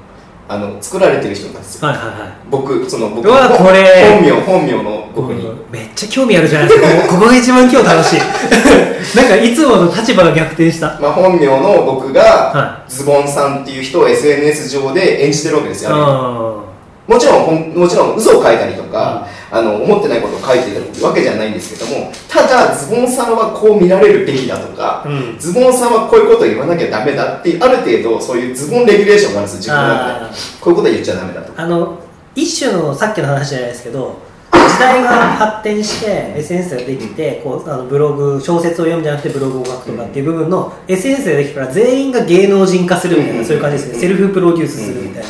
[0.47, 1.89] あの作られてる人なんですよ。
[1.89, 2.33] はいはいはい。
[2.51, 4.19] 僕その僕うわこれ。
[4.19, 6.89] 本名本名の僕に、うんめっちゃ興味あるじゃないですか。
[7.09, 8.21] ここが一番今日楽しい。
[9.17, 10.99] なんかいつもの立場が逆転した。
[11.01, 16.63] まあ、本名の僕が、はズボンさんっていう人を SNS 上で演じてるわけですよ、あ
[17.07, 25.39] もちろんもちろん嘘を書いたりとか、あの思ってないことを書いてるわけじゃないんですけどもただズボンさんはこう見られるべきだとか、うん。
[25.39, 30.25] ズボンさんはこういうことを言わなきゃダメだってある程度そういうズボンレギュレーションがあるんですよ自分の中で。
[30.27, 31.63] あこういうことは言っちゃダメだとか。
[31.63, 31.99] あの
[32.35, 34.19] 一種のさっきの話じゃないですけど
[34.51, 43.45] 時代が発展して SNS ができてこうあのブログ小説を読むんじゃなくてブログを書くとかっていう部分の SNS ができたから全員が芸能人化するみたいな、うん。
[43.45, 43.99] そういう感じですね。
[44.01, 45.29] セルフプロデュースするみたいな、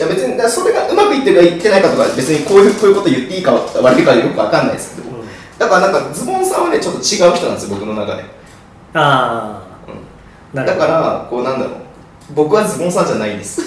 [0.00, 5.26] いや別にそれがうまくいってるかいってないかとか別にこういうこういうこと言っていいか悪いかよくわかんないですけど、うん。
[5.58, 8.24] だからなんかズボンさんはねちょっと違う人なんですよ僕の中で、
[8.94, 10.60] あうん。
[10.60, 11.74] あなるほどだからこうなんだろう。
[12.34, 13.60] 僕はズボンさんじゃないんです。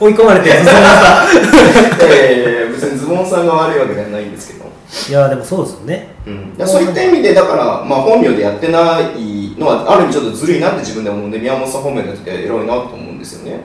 [0.00, 1.26] 追い込まれてるそんなさ
[2.00, 4.64] いやいやいや別にズボンさんが悪いわけではないんですけど、
[5.10, 6.14] いやでもそうですよね。
[6.26, 13.60] うん、そういった意味でだから、まあ、本名でやってないのはある意味ちょっとずるいなって自分で思うんで宮本さん本名でやってて偉いなと思うんですよね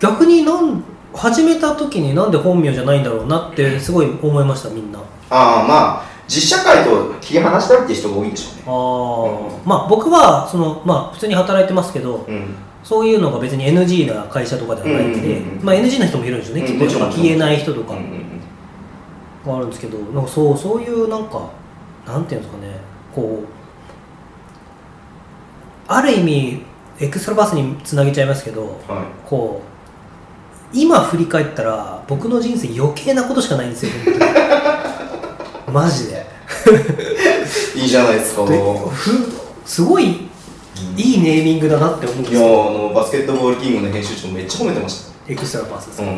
[0.00, 0.82] 逆になん
[1.14, 4.98] 始めた時になんで本名じゃないんだろうなってすごい思いましたみんな。
[5.30, 8.62] ああまあ実社会と切り離したいっていう人が多いんでしょうね。
[8.66, 12.54] ああ、まあ僕はそのまあ普通に働いてますけどうん。
[12.84, 15.64] そういうのが別に NG な会社とかではないんで、うんうんうんうん。
[15.64, 16.98] まあ NG な人もいるんですよね、うんきっと。
[17.10, 17.94] 消えない人とか。
[17.94, 18.38] うんうんうん。
[19.44, 21.50] があるんですけど、なんかそうそういうなんか
[22.06, 22.74] なんていうんですかね。
[23.14, 23.46] こう
[25.86, 26.62] ある意味
[27.00, 28.72] エクストラバースにつなげちゃいますけどはい。
[29.28, 29.67] こう
[30.72, 35.74] 今振り返ったら僕の人生余計なことしかないんですよ本当に。
[35.74, 36.26] マジで。
[37.76, 38.46] いいじゃないですか
[39.64, 40.28] すごい
[40.96, 46.12] いいネーミングだなって思うんですいやあよのバスケットボールキングの編集長めっちゃ褒めてましエクストラバースですたか、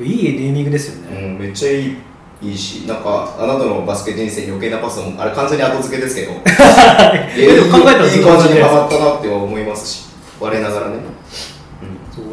[0.00, 1.96] いいネーミングですよね、うん、うん、めっちゃいい
[2.42, 6.32] いいしなんかあなたのバスケ人生に余計なパスもあれ完全に後付けですけど。
[6.32, 10.06] いやでも考えたらいい感じにハマったなって思いますし
[10.40, 10.94] 我ながらね、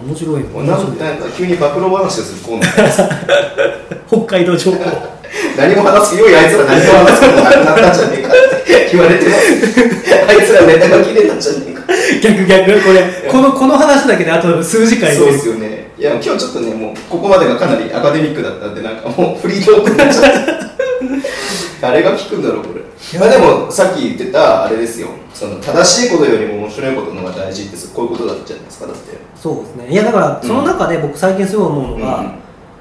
[0.08, 0.78] 面白いうん、なん
[1.18, 5.18] か急に暴露話をするコーナー北海道情報。
[5.58, 8.32] 何も話すよいあいつら何も話すことなくなったんじゃねえかっ
[8.64, 11.82] て言われてあいつらネタが切れたんじゃねえか
[12.22, 12.82] 逆逆。
[12.82, 15.92] これこのこの話だけであと数時間そうですよね。
[15.98, 20.54] いや今日ちょっとねもうここまでがかなりアカデミックだったんでなんかもうフリートークになっちゃって
[21.82, 22.82] 誰が聞くんだろうこれ
[23.20, 25.10] まあでもさっき言ってたあれですよ。
[25.34, 29.18] その正しいことよりも面白いことの方が大事ってこういうことだったじゃないですかだって。
[29.36, 29.92] そうですね。
[29.92, 32.32] いやだからその中で僕最近すごい思うのが、うん。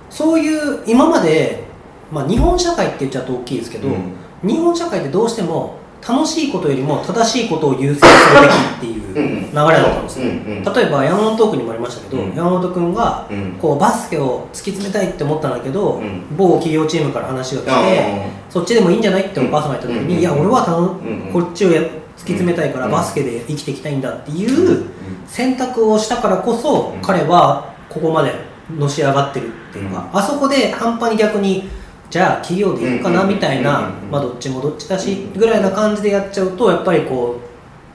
[0.09, 1.64] そういう今まで、
[2.10, 4.48] まあ、日本社会って言っちゃうと大きいですけど、うん。
[4.48, 12.35] 日本社会ってどうしても楽しいことよりも正しいことを優先するべきっていう流れだったんですよ、例えば山本トークにもありましたけど、うん。
[12.35, 13.53] 山本君がうん。
[13.61, 16.37] こうバスケを突き詰めたいって思ったんだけど、うん。
[16.37, 21.91] 某企業チームから話が来て、あそっちでもいいんじゃないってお母さんが言った時に、うんいや俺はたの、んこっちをや突き
[22.33, 22.93] 詰めたいからうん。
[22.93, 24.91] バスケで生きていきたいんだっていう、うん
[25.27, 27.03] 選択をしたからこそ、うん。
[27.03, 28.33] 彼はここまで
[28.77, 31.69] のし上がってるっていうか、あそこで半端に逆に
[32.11, 37.47] じゃあ企業でいいかなみたいなまあどっちもどっちだしぐらいな感じでやっちゃうとやっぱりこう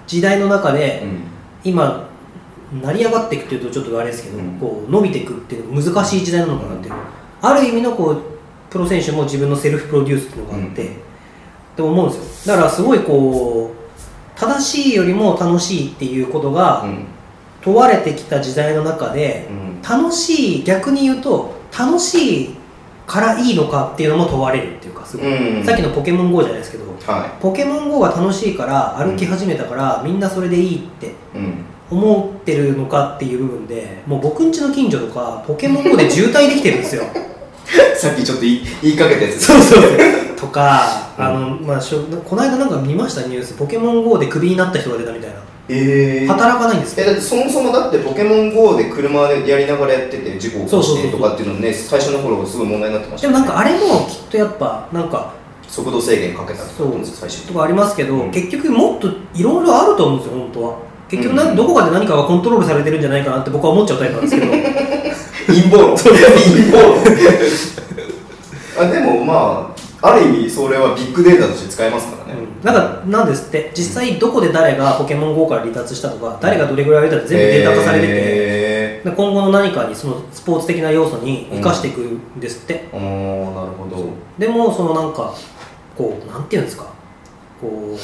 [0.08, 1.22] 時代の中でうん。
[1.64, 2.10] 今
[2.82, 4.58] 成り上がっていくっていうとちょっとあれですけど、うん。
[4.60, 6.94] こう伸びていくっていうのが難しい時代なのかなっていう。
[7.42, 8.22] ある意味のこう
[8.70, 10.94] プロ選手も自分のセルフプロデュースっていうのがあって、うん。
[10.94, 10.96] っ
[11.76, 12.56] て思うんですよ。
[12.56, 17.06] だからすごいこう正しいよりも楽しいっていうことがうん。
[17.62, 19.82] 問われてきた時代の中でうん。
[19.82, 22.56] 楽しい逆に言うと楽しい
[23.08, 25.66] からいいのかっていうのも問われるっていうかすごい、うん。
[25.66, 37.04] さっきのポケモン GO じゃないですけどはポケモン GO が楽しいから歩き始めたから、みんなそれでいいっていうん思ってるのかっていう部分でもう僕ん家の近所とかポケモン GO で渋滞できてるんですよ。
[37.96, 39.46] さっきちょっと言い言いかけたやつ。
[39.46, 39.82] そうそう
[40.40, 43.54] とか、あのまあ、しょこの間なんか見ましたニュース。
[43.54, 45.36] ポケモン GO でクビになった人が出たみたいな
[45.74, 53.34] えー、働かないんですえだってそもそもだってポケモン GO で車でやりながらやってて事故を起こしてとかっていうのね最初の頃すごい問題になってましたね。
[53.34, 55.34] もなんかあれもきっとやっぱなんか
[55.70, 57.48] 速度制限かけたとです最初。
[57.48, 58.32] とかありますけど、うん。
[58.32, 60.78] 結局もっといろいろあると思うんですよ本当は。
[61.08, 61.56] 結局な、うん。
[61.56, 64.52] どこかで何かがコントロールされてるんじゃないかなって僕は思っちゃうタイプなんですけど。
[65.48, 65.96] 陰謀論。
[65.96, 66.96] 陰謀論。
[68.80, 72.21] あでもまあある意味それはビッグデータとして使えますから
[72.64, 73.72] なんかなんですって。
[73.74, 84.10] 実際どこで誰がポケモン GO から離脱したとか誰がどれぐらいやったって全部データ化されてて、へで今後の何かにそのスポーツ的な要素に生かしていくんですって、ー、おーなるほど。
[84.38, 85.34] でもそのなんか
[85.98, 86.86] こうなんていうんですか。
[87.60, 87.98] こう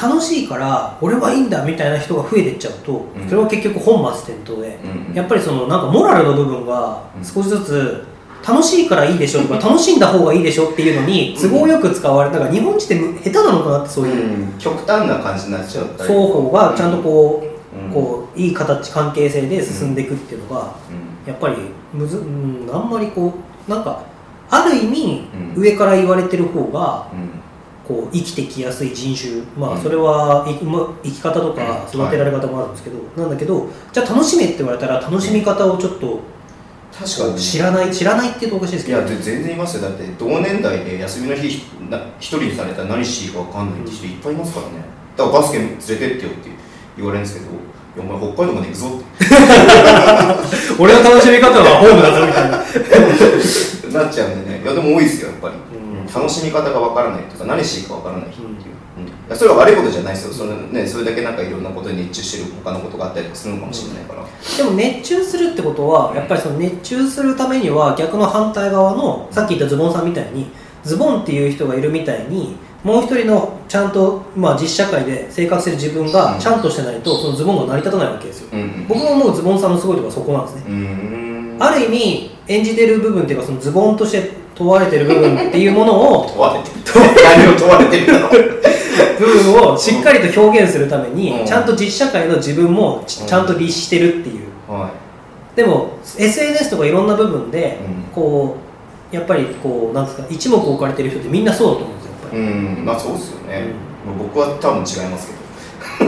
[0.00, 3.28] 楽しいから俺はいいんだみたいな人が増えていっちゃうと、うん。
[3.28, 5.14] それは結局本末転倒で、うんうん。
[5.14, 7.24] やっぱりそのなんかモラルの部分がうん。
[7.24, 8.04] 少しずつ
[8.46, 17.92] 楽しいからいいでしょとか楽しんだ方がいいでしょっていうのに都合よく使われだから日本人って下手なのかなってそういう、うん極端な感じになっちゃったり双方がちゃんとこう,、うん。
[17.92, 21.28] こういい形関係性で進んでいくっていうのが、うん。
[21.28, 21.56] やっぱり
[21.92, 23.34] むず、うん、あんまりこ
[23.68, 24.02] うなんか
[24.48, 25.62] ある意味、うん。
[25.62, 27.30] 上から言われてる方がうん。
[27.86, 29.42] こう生きてきやすい人種。
[29.56, 29.78] まうん。
[29.78, 32.00] あそれは生き方とかうん。
[32.00, 36.20] 育てられ方もあるんですけど、なんだけどじゃあ楽しめって言われたら楽しみ方をちょっと
[36.92, 37.40] 確かに。
[37.40, 38.98] 知らない知らないって言うとおかしいですけど。
[38.98, 39.82] いやで全然いますよ。
[39.82, 44.84] だって同年代で休みの日な一人にされたら何していいか分かんないって人いっぱいいますからね。
[45.16, 46.50] だからバスケ連れてってよって
[46.96, 49.04] 言われるんですけどいやお前北海道まで行くぞって。
[50.82, 52.56] 俺の楽しみ方はホームだぞみたいな。
[54.02, 54.60] なっちゃうんでね。
[54.62, 56.06] いやでも多いですよやっぱり、うん。
[56.06, 60.34] 楽しみ方が分からないとか何していいか分からない人っていう、うんそれは悪いことじゃないですよ。
[60.34, 64.24] その、ね、それだけなんかいろんなことに熱中してる他のことがあったりとかするのかもしれないから、
[64.56, 70.46] でも熱中するってことはやっぱりその熱中するためには逆の反対側のさっき言ったズボンさんみたいに
[70.84, 78.50] ズボンっていう人がいるみたいにもう一人のちゃんと、まあ、実社会で生活してる自分がちゃんとしてないとそのズボンが成り立たないわけですよ。
[78.52, 78.86] うんうん。
[78.86, 80.62] 僕が思うズボンさんのすごいところはそこなんですね。
[80.68, 81.56] うーん。
[81.58, 86.76] ある意味演じてる部分っていうかそのズボンとして問われてる部分っていうものを問われてる。
[87.24, 88.62] 何を問われてるんだろう
[89.18, 91.46] 部分をしっかりと表現するために、うん。
[91.46, 94.46] ちゃんと実社会の自分もちゃんと律してるっていう。
[94.68, 94.90] は
[95.54, 98.02] でも SNS とかいろんな部分で、うん。
[98.14, 98.56] こ
[99.12, 102.84] うやっぱりこうなんですか一目置かれてる人ってみんなそうだと思うんですよやっぱいり、うん。
[102.84, 103.64] まあそうですよね、
[104.18, 105.46] 僕は多分違いますけど。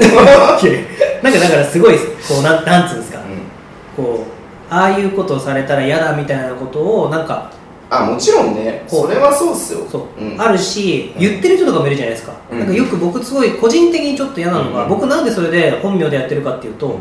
[1.22, 2.04] なんかだからすごいこ
[2.40, 4.04] うなんなんつうんですか、うん。
[4.04, 4.38] こう
[4.70, 7.50] ああいうことをされたら嫌だみたいなことをなんか
[7.90, 8.84] あもちろんね。
[8.86, 9.86] それはそうっすよ。
[9.90, 11.20] そう、ん、あるしうん。
[11.20, 12.58] 言ってる人とかもいるじゃないですか,、うん。
[12.58, 14.88] なんかよく僕すごい個人的にちょっと嫌なのが、うん。
[14.90, 16.98] 僕なんでそれで本名でやってるかっていうと、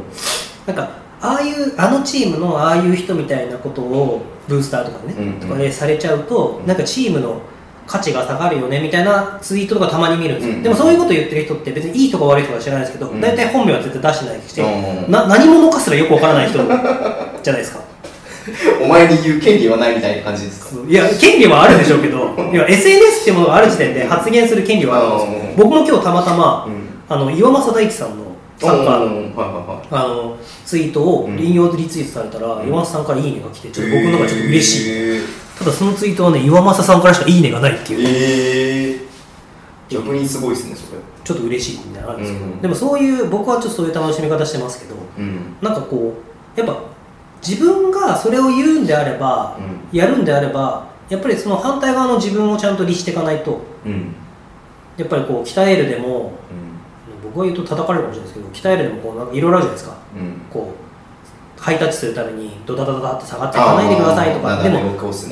[0.66, 0.90] なんか
[1.22, 6.68] ああいうあのチームのああいう人みたいなことをブースターとかね、うんとかでされちゃうと、うん。
[6.68, 7.42] なんかチームの
[7.86, 13.22] 価値が下がるよねみたいなツイートとかたまに見るんですよ、うんでもそういうこと言ってる人って別にいい人か悪い人か知らないですけど、うん。
[13.22, 15.12] 大体本名は絶対出してないして、うん。
[15.12, 16.68] な 何者かすらよくわからない人じゃ
[17.54, 17.87] ないですか
[18.84, 20.82] お前に言う権利はないみたいな感じですか？
[20.88, 25.50] いや権利はあるでしょうけどいや SNS っていうものがある時点で発言する権利はあるんですよ。
[25.50, 25.56] うん。
[25.58, 26.74] 僕も今日たまたま、うん。
[27.10, 28.26] あの岩政大樹さんの
[28.60, 31.40] サッカーの,、うんはいはあのツイートをうん。
[31.40, 32.68] 引用でリツイートされたら、うん。
[32.68, 35.22] 岩政さんからいいねが来ていちょっと僕の中でちょっと嬉しい、え
[35.60, 41.00] ただそのツイートはね岩政さんからしかいいねがないってー、いう、えー、逆にすごいですねそれ。
[41.24, 42.62] ちょっと嬉しいみたいなのあるんですけど、うん。
[42.62, 45.56] でもそういう僕はちょっとそういう楽しみ方してますけどうん。
[45.62, 46.14] なんかこ
[46.56, 46.80] うやっぱ
[47.46, 49.58] 自分がそれを言うんであれば、
[49.92, 53.62] やるんであればやっぱりその反対側の自分をちゃんと律していかないと。
[53.86, 53.92] うん。
[53.92, 54.16] うん
[54.98, 56.32] やっぱりこう鍛えるでも
[57.24, 59.98] 僕が言うと叩かれるかもしれないですけど鍛えるでもこうなんかいろいろあるじゃないですか。
[60.16, 60.22] うん。
[60.22, 60.88] うんこう
[61.60, 64.62] ハイタッチするためにドダダダダって下がっていかないでくださいとか。
[64.62, 64.80] でも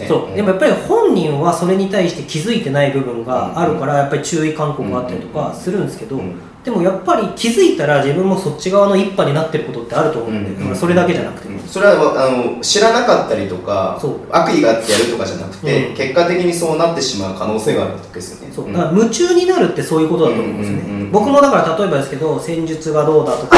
[0.08, 0.36] そう。
[0.36, 6.36] でもやっぱり本人はそれに対して気づいてない部分があるからやっぱり注意勧告があったりとかするんですけどうん
[6.66, 14.02] でもやっぱり気づいたら自分もそっち側の一派になってることってあると思うんでうんだからそれだけじゃなくてうんそれはあの知らなかったりとか
[14.32, 18.54] 悪意があってやるとかじゃなくて、うん結果的にそうなってしまう可能性があるわけですよね。
[18.54, 18.66] そう。
[18.66, 21.12] うんだから夢中になるってそういうことだと思うんですよね、うんうんうん。
[21.12, 23.56] 僕もだから例えばですけど戦術がどうだとか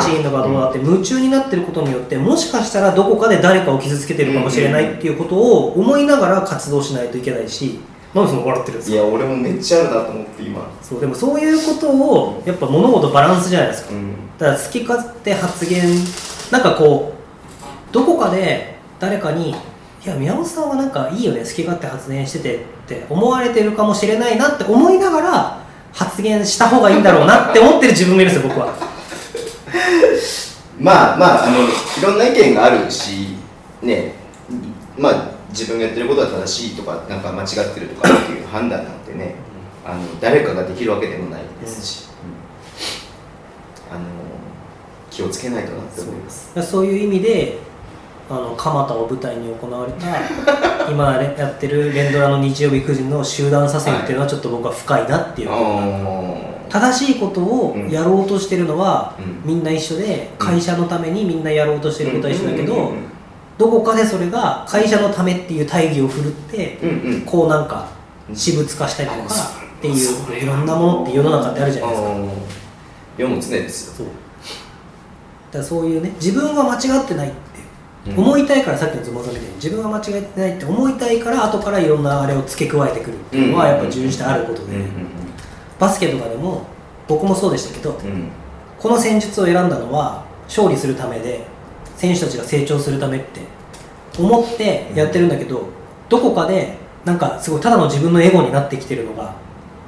[0.00, 7.80] チームがどうだって夢中になってることによってもしかしたらどこかで誰かを傷つけてるかもしれないっていうことを思いながら活動しないといけないし
[8.14, 8.96] なんでその笑ってるんですか？
[8.96, 13.92] いや俺もめっちゃあるなと思って今、そうでもそういうことをやっぱ物事バランスじゃないですか。
[13.92, 14.14] うん。
[14.38, 15.82] だから好き勝手発言。
[16.50, 17.14] なんかこ
[17.90, 19.50] うどこかで誰かに
[20.04, 25.58] 「いや宮本さんはなんかいいよね好き勝手発言してて」って思われてるかもしれないなって思いながら
[25.94, 28.72] 発言した方がいいんだろうなって思ってる自分がいるんですよ僕は。
[30.78, 31.62] まあまああのい
[32.02, 33.36] ろんな意見があるし
[33.82, 34.14] ね。
[34.98, 39.34] まあ自分がやってることは正しいとかなんか間違ってるとかっていう判断なんてね
[39.84, 42.08] あの誰かができるわけでもないですし、
[43.90, 43.96] うん。
[43.96, 44.04] あの
[45.10, 46.62] 気をつけないとなって思います。
[46.62, 46.84] そう。
[46.84, 47.58] いう意味で
[48.30, 50.06] あの蒲田を舞台に行われた
[50.90, 55.48] 今やってる連ドラの日曜日9時の集団左遷っていうのはちょっと僕は深いなっていう、
[56.70, 59.42] 正しいことをやろうとしてるのは、うん。
[59.44, 63.11] みんな一緒で会社のためにみんなやろうとしてることは一緒だけど、うんうん
[63.62, 67.20] どこかでそれが会社のためっていう大義を振るって、うんうん。
[67.22, 67.88] こうなんか
[68.34, 69.34] 私物化したりとか
[69.78, 72.08] っていういろんなものって世の中ってあるじゃないですか。
[73.18, 73.94] 世の常ですよ。
[73.98, 74.06] そう。
[74.06, 74.12] だ
[75.52, 78.14] からそういうね自分は間違ってないってう。
[78.14, 78.18] ん。
[78.18, 84.88] 思いたいからさっきのズボンさんみたいに自分は間違ってないって思いたいから後からいろんなあれを付け加えてくるっていうのはやっぱ重視してあることで、うんうん
[85.78, 86.66] バスケとかでも
[87.08, 88.28] 僕もそうでしたけどうんうん。
[88.78, 91.44] この戦術を選んだのは勝利するためで
[92.02, 93.40] 選手たちが成長するためって
[94.18, 95.68] 思ってやってるんだけど、
[96.08, 99.36] どこかでなんかすごいただの自分のエゴになってきてるのが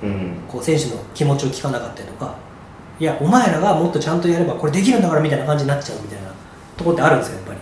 [0.00, 0.36] うん。
[0.46, 2.36] こう選手の気持ちを聞かなかったりとか
[3.00, 6.28] いやお前らがもっとちゃんとやればこれできるんだからみたいな感じになっちゃうみたいな
[6.76, 7.58] ところってあるんですよやっぱり。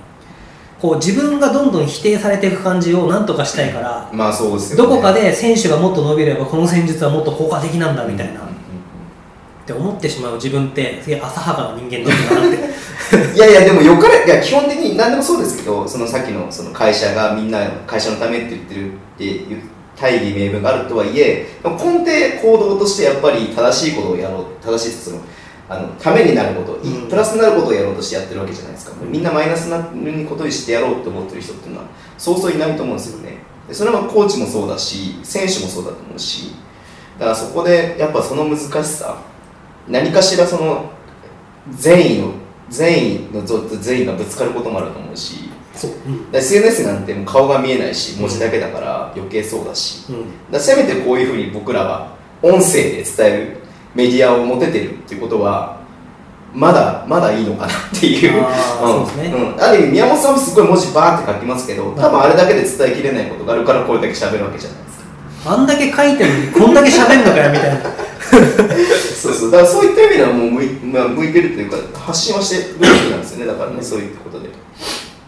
[0.83, 4.91] こう自分がどんどん否定されていく感じをなんとかしたいからまあそうですよね。
[4.91, 8.45] どこかで選手がもっと伸びればこの戦術はもっと効果的なんだみたいな、っ
[9.65, 12.75] て思ってしまう自分ってすげえ浅はかな人間なんだなって
[13.35, 19.61] いやいやでもよかれいや基本的に何でもそうですけどそのさっきのその会社がみんな会社のためって言ってるっていう
[20.01, 22.07] 大義名分があるとはいえ根底
[22.43, 25.19] 行動としてやっぱり正しいことをやろう正しいその
[25.69, 27.09] あのためになること、いうん。
[27.09, 29.79] プラスになることをやろうとしてやってるわけじゃないですか、みんなマイナスな
[30.29, 31.87] ことにしてやろうって思ってる人っていうのは
[32.19, 33.39] そうそういないと思うんですよね。
[33.69, 36.55] でそれはコーチもそうだし選手もそうだと思うし
[37.19, 39.23] だからそこでやっぱその難しさ
[39.89, 40.91] 何かしらその
[41.71, 42.33] 善意の
[42.73, 45.51] 善意のぞ善意がぶつかることもあると思うし。
[45.75, 46.27] そう、うん。
[46.33, 50.11] SNS なんてもう顔が見えないし文字だけだから余計そうだし。
[50.11, 53.57] うん、だせめてこういうふうに僕らは音声で伝える
[53.95, 55.81] メディアを持ててるっていうことは
[56.55, 58.43] まだまだいいのかなっていう。
[59.03, 59.29] うですね。
[59.31, 64.99] ん、ある意味宮本さんもすごい文字バーって書きますけど多分あれだけで伝えきれないことがあるからこれだけ喋るわけじゃないです
[65.45, 65.55] か。
[65.55, 67.81] あんだけ書いてるのにこんだけ喋るのかよみたいな
[69.21, 69.51] そうそう。
[69.51, 73.47] だからそういった意味ではもう向い,、まあ、向いてるというか発信はしてるわけなんですよね。
[73.47, 74.49] だからねそういうことで。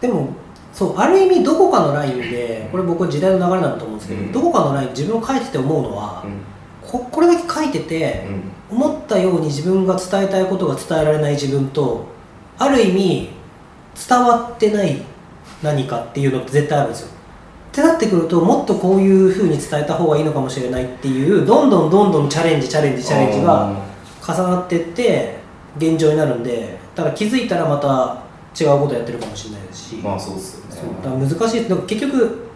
[0.01, 0.29] でも
[0.73, 4.31] そうある意味どこかのラインでこれ僕は時代の流れなんだと思うんですけど、うん。
[4.31, 8.55] どこかのライン自分を書いてて思うのは、うここれだけ書いてて、ん。
[8.75, 12.05] 思ったように自分が伝えたいことが伝えられない自分と
[12.57, 13.29] ある意味
[14.09, 15.01] 伝わってない
[15.61, 17.14] 何かっていうのって絶対あるんですよ
[17.75, 23.75] ってなってくるともっとこういうふうに伝えた方がいいのかもしれないっていうどんどんどんどんチャレンジチャレンジチャレンジが
[24.25, 25.39] 重なってって
[25.77, 28.23] 現状になるんでだから気づいたらまた
[28.57, 30.97] 違うことやってるかもしれないですし、まあそうですよね。
[31.03, 32.47] だから難しい結局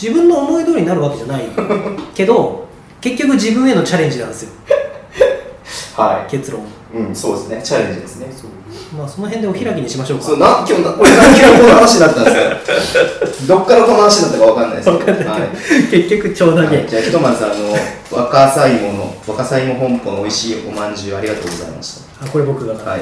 [0.00, 1.44] 自分の思い通りになるわけじゃない。
[2.12, 2.66] けど
[3.00, 4.50] 結局自分へのチャレンジなんですよ。
[5.96, 6.62] は結論。
[6.62, 6.64] い、
[6.96, 7.60] うん、そうですね。
[7.62, 8.26] チャレンジですね。
[8.96, 10.24] まあその辺でお開きにしましょうか。
[10.24, 13.46] そうな今日な俺何からこの話になったんですか？
[13.56, 15.30] どっからこの話になったかわかんないですけど。
[15.30, 15.40] はい。
[15.90, 16.86] 結局超投げ、はい。
[16.88, 17.54] じゃあひとまずあの
[18.10, 23.00] 若さ芋の若さ芋本舗の美味しいおまんじゅうありがとうございましあこれ僕が、たはい。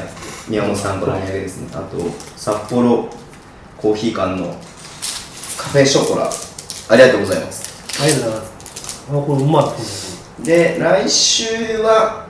[0.49, 1.69] 宮本さんからお土産ですね。
[1.73, 1.83] あと
[2.37, 3.09] 札幌
[3.81, 4.55] コーヒー館の
[5.57, 6.29] カフェショコラ。
[6.89, 7.63] ありがとうございます。
[8.03, 8.53] ありがとうございます。
[9.11, 9.75] あこれうま
[10.41, 10.45] い。
[10.45, 11.45] で来週
[11.79, 12.24] は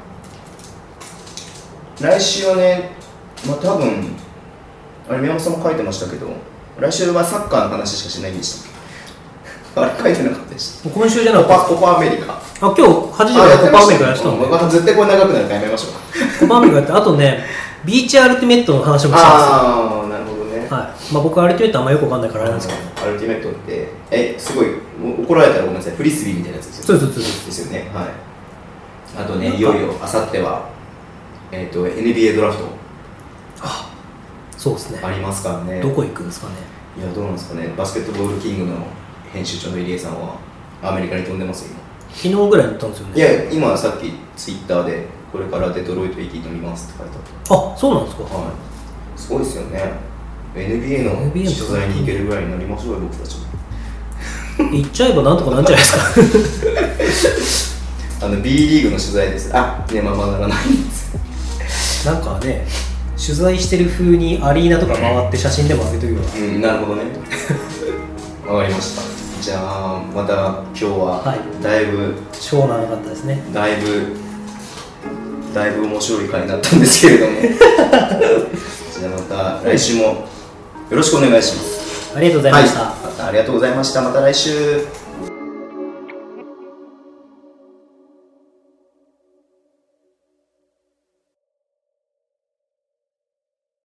[2.01, 2.91] 来週はね
[3.47, 4.17] まあ多分
[5.09, 6.27] あれ宮本さんも書いてましたけど
[6.81, 8.73] 来週はサッカーの話しかしないんでしたっ
[9.75, 9.81] け？
[9.81, 11.65] あれ書いてなかったでした今週じゃなコかった。
[11.65, 12.33] パコパアメリカ。
[12.33, 16.41] あ今日8時からコパアメリカやってたうんの僕は絶対これ長くなるからやめましょう。
[16.41, 17.45] コパアメリカやってあとね
[17.85, 19.23] ビーチアルティメットの話もしたんですよ。
[19.23, 20.67] ああなるほどね。
[20.71, 21.13] はい。
[21.13, 23.09] まあ、僕アルティメットあんまよくわかんないからあれなんですけど。
[23.09, 24.67] アルティメットってえすごい
[25.21, 25.97] お怒られたらごめんなさい。
[25.97, 27.59] フリスビーみたいなやつですよそうそうですです。
[27.67, 27.91] よね。
[27.93, 28.07] はい。
[29.21, 30.63] あとねいよいよあさっては
[31.55, 32.65] えっ、と NBA ドラフト。
[34.57, 35.01] そそうですね。
[35.03, 35.81] ありますからね。
[35.81, 36.55] どこ行くんですかね。
[36.99, 37.69] いやどうなんですかね。
[37.77, 38.77] バスケットボールキングの
[39.33, 40.37] 編集長の入江さんは
[40.83, 41.77] アメリカに飛んでますよ
[42.11, 43.13] 昨日ぐらいに行ったんですよね。
[43.17, 47.17] 今いや今さっきツイッターでこれからデトロイト行き飲みますって書いて
[47.51, 48.25] あっあそうなんですか。
[48.25, 48.45] たはい。
[49.17, 49.93] すごいですよね。
[50.55, 53.39] NBA の取材に行けるぐらいになりましょうよ僕たち。
[53.39, 53.45] も
[54.71, 57.75] 行っちゃえばなんとかなんじゃないです
[58.21, 58.27] か。
[58.27, 59.51] あの B リーグの取材です。
[59.53, 61.13] あねまあまあならないんです
[62.05, 62.67] なんかね
[63.17, 67.03] 取材してる風にアリーナとか回って写真でも上げとけばうんなるほどね。
[68.47, 69.03] わかりました。
[69.41, 71.63] じゃあまた今日ははい。
[71.63, 73.43] だいぶ、超長かったですね。
[73.53, 74.17] だいぶ
[75.55, 77.33] だいぶ面白い回になったんですけれども。
[77.41, 80.27] じゃあまた来週もよ
[80.91, 82.13] ろしくお願いします。
[82.17, 84.03] ありがとうございました、はい、またありがとうございました。
[84.03, 84.87] また来週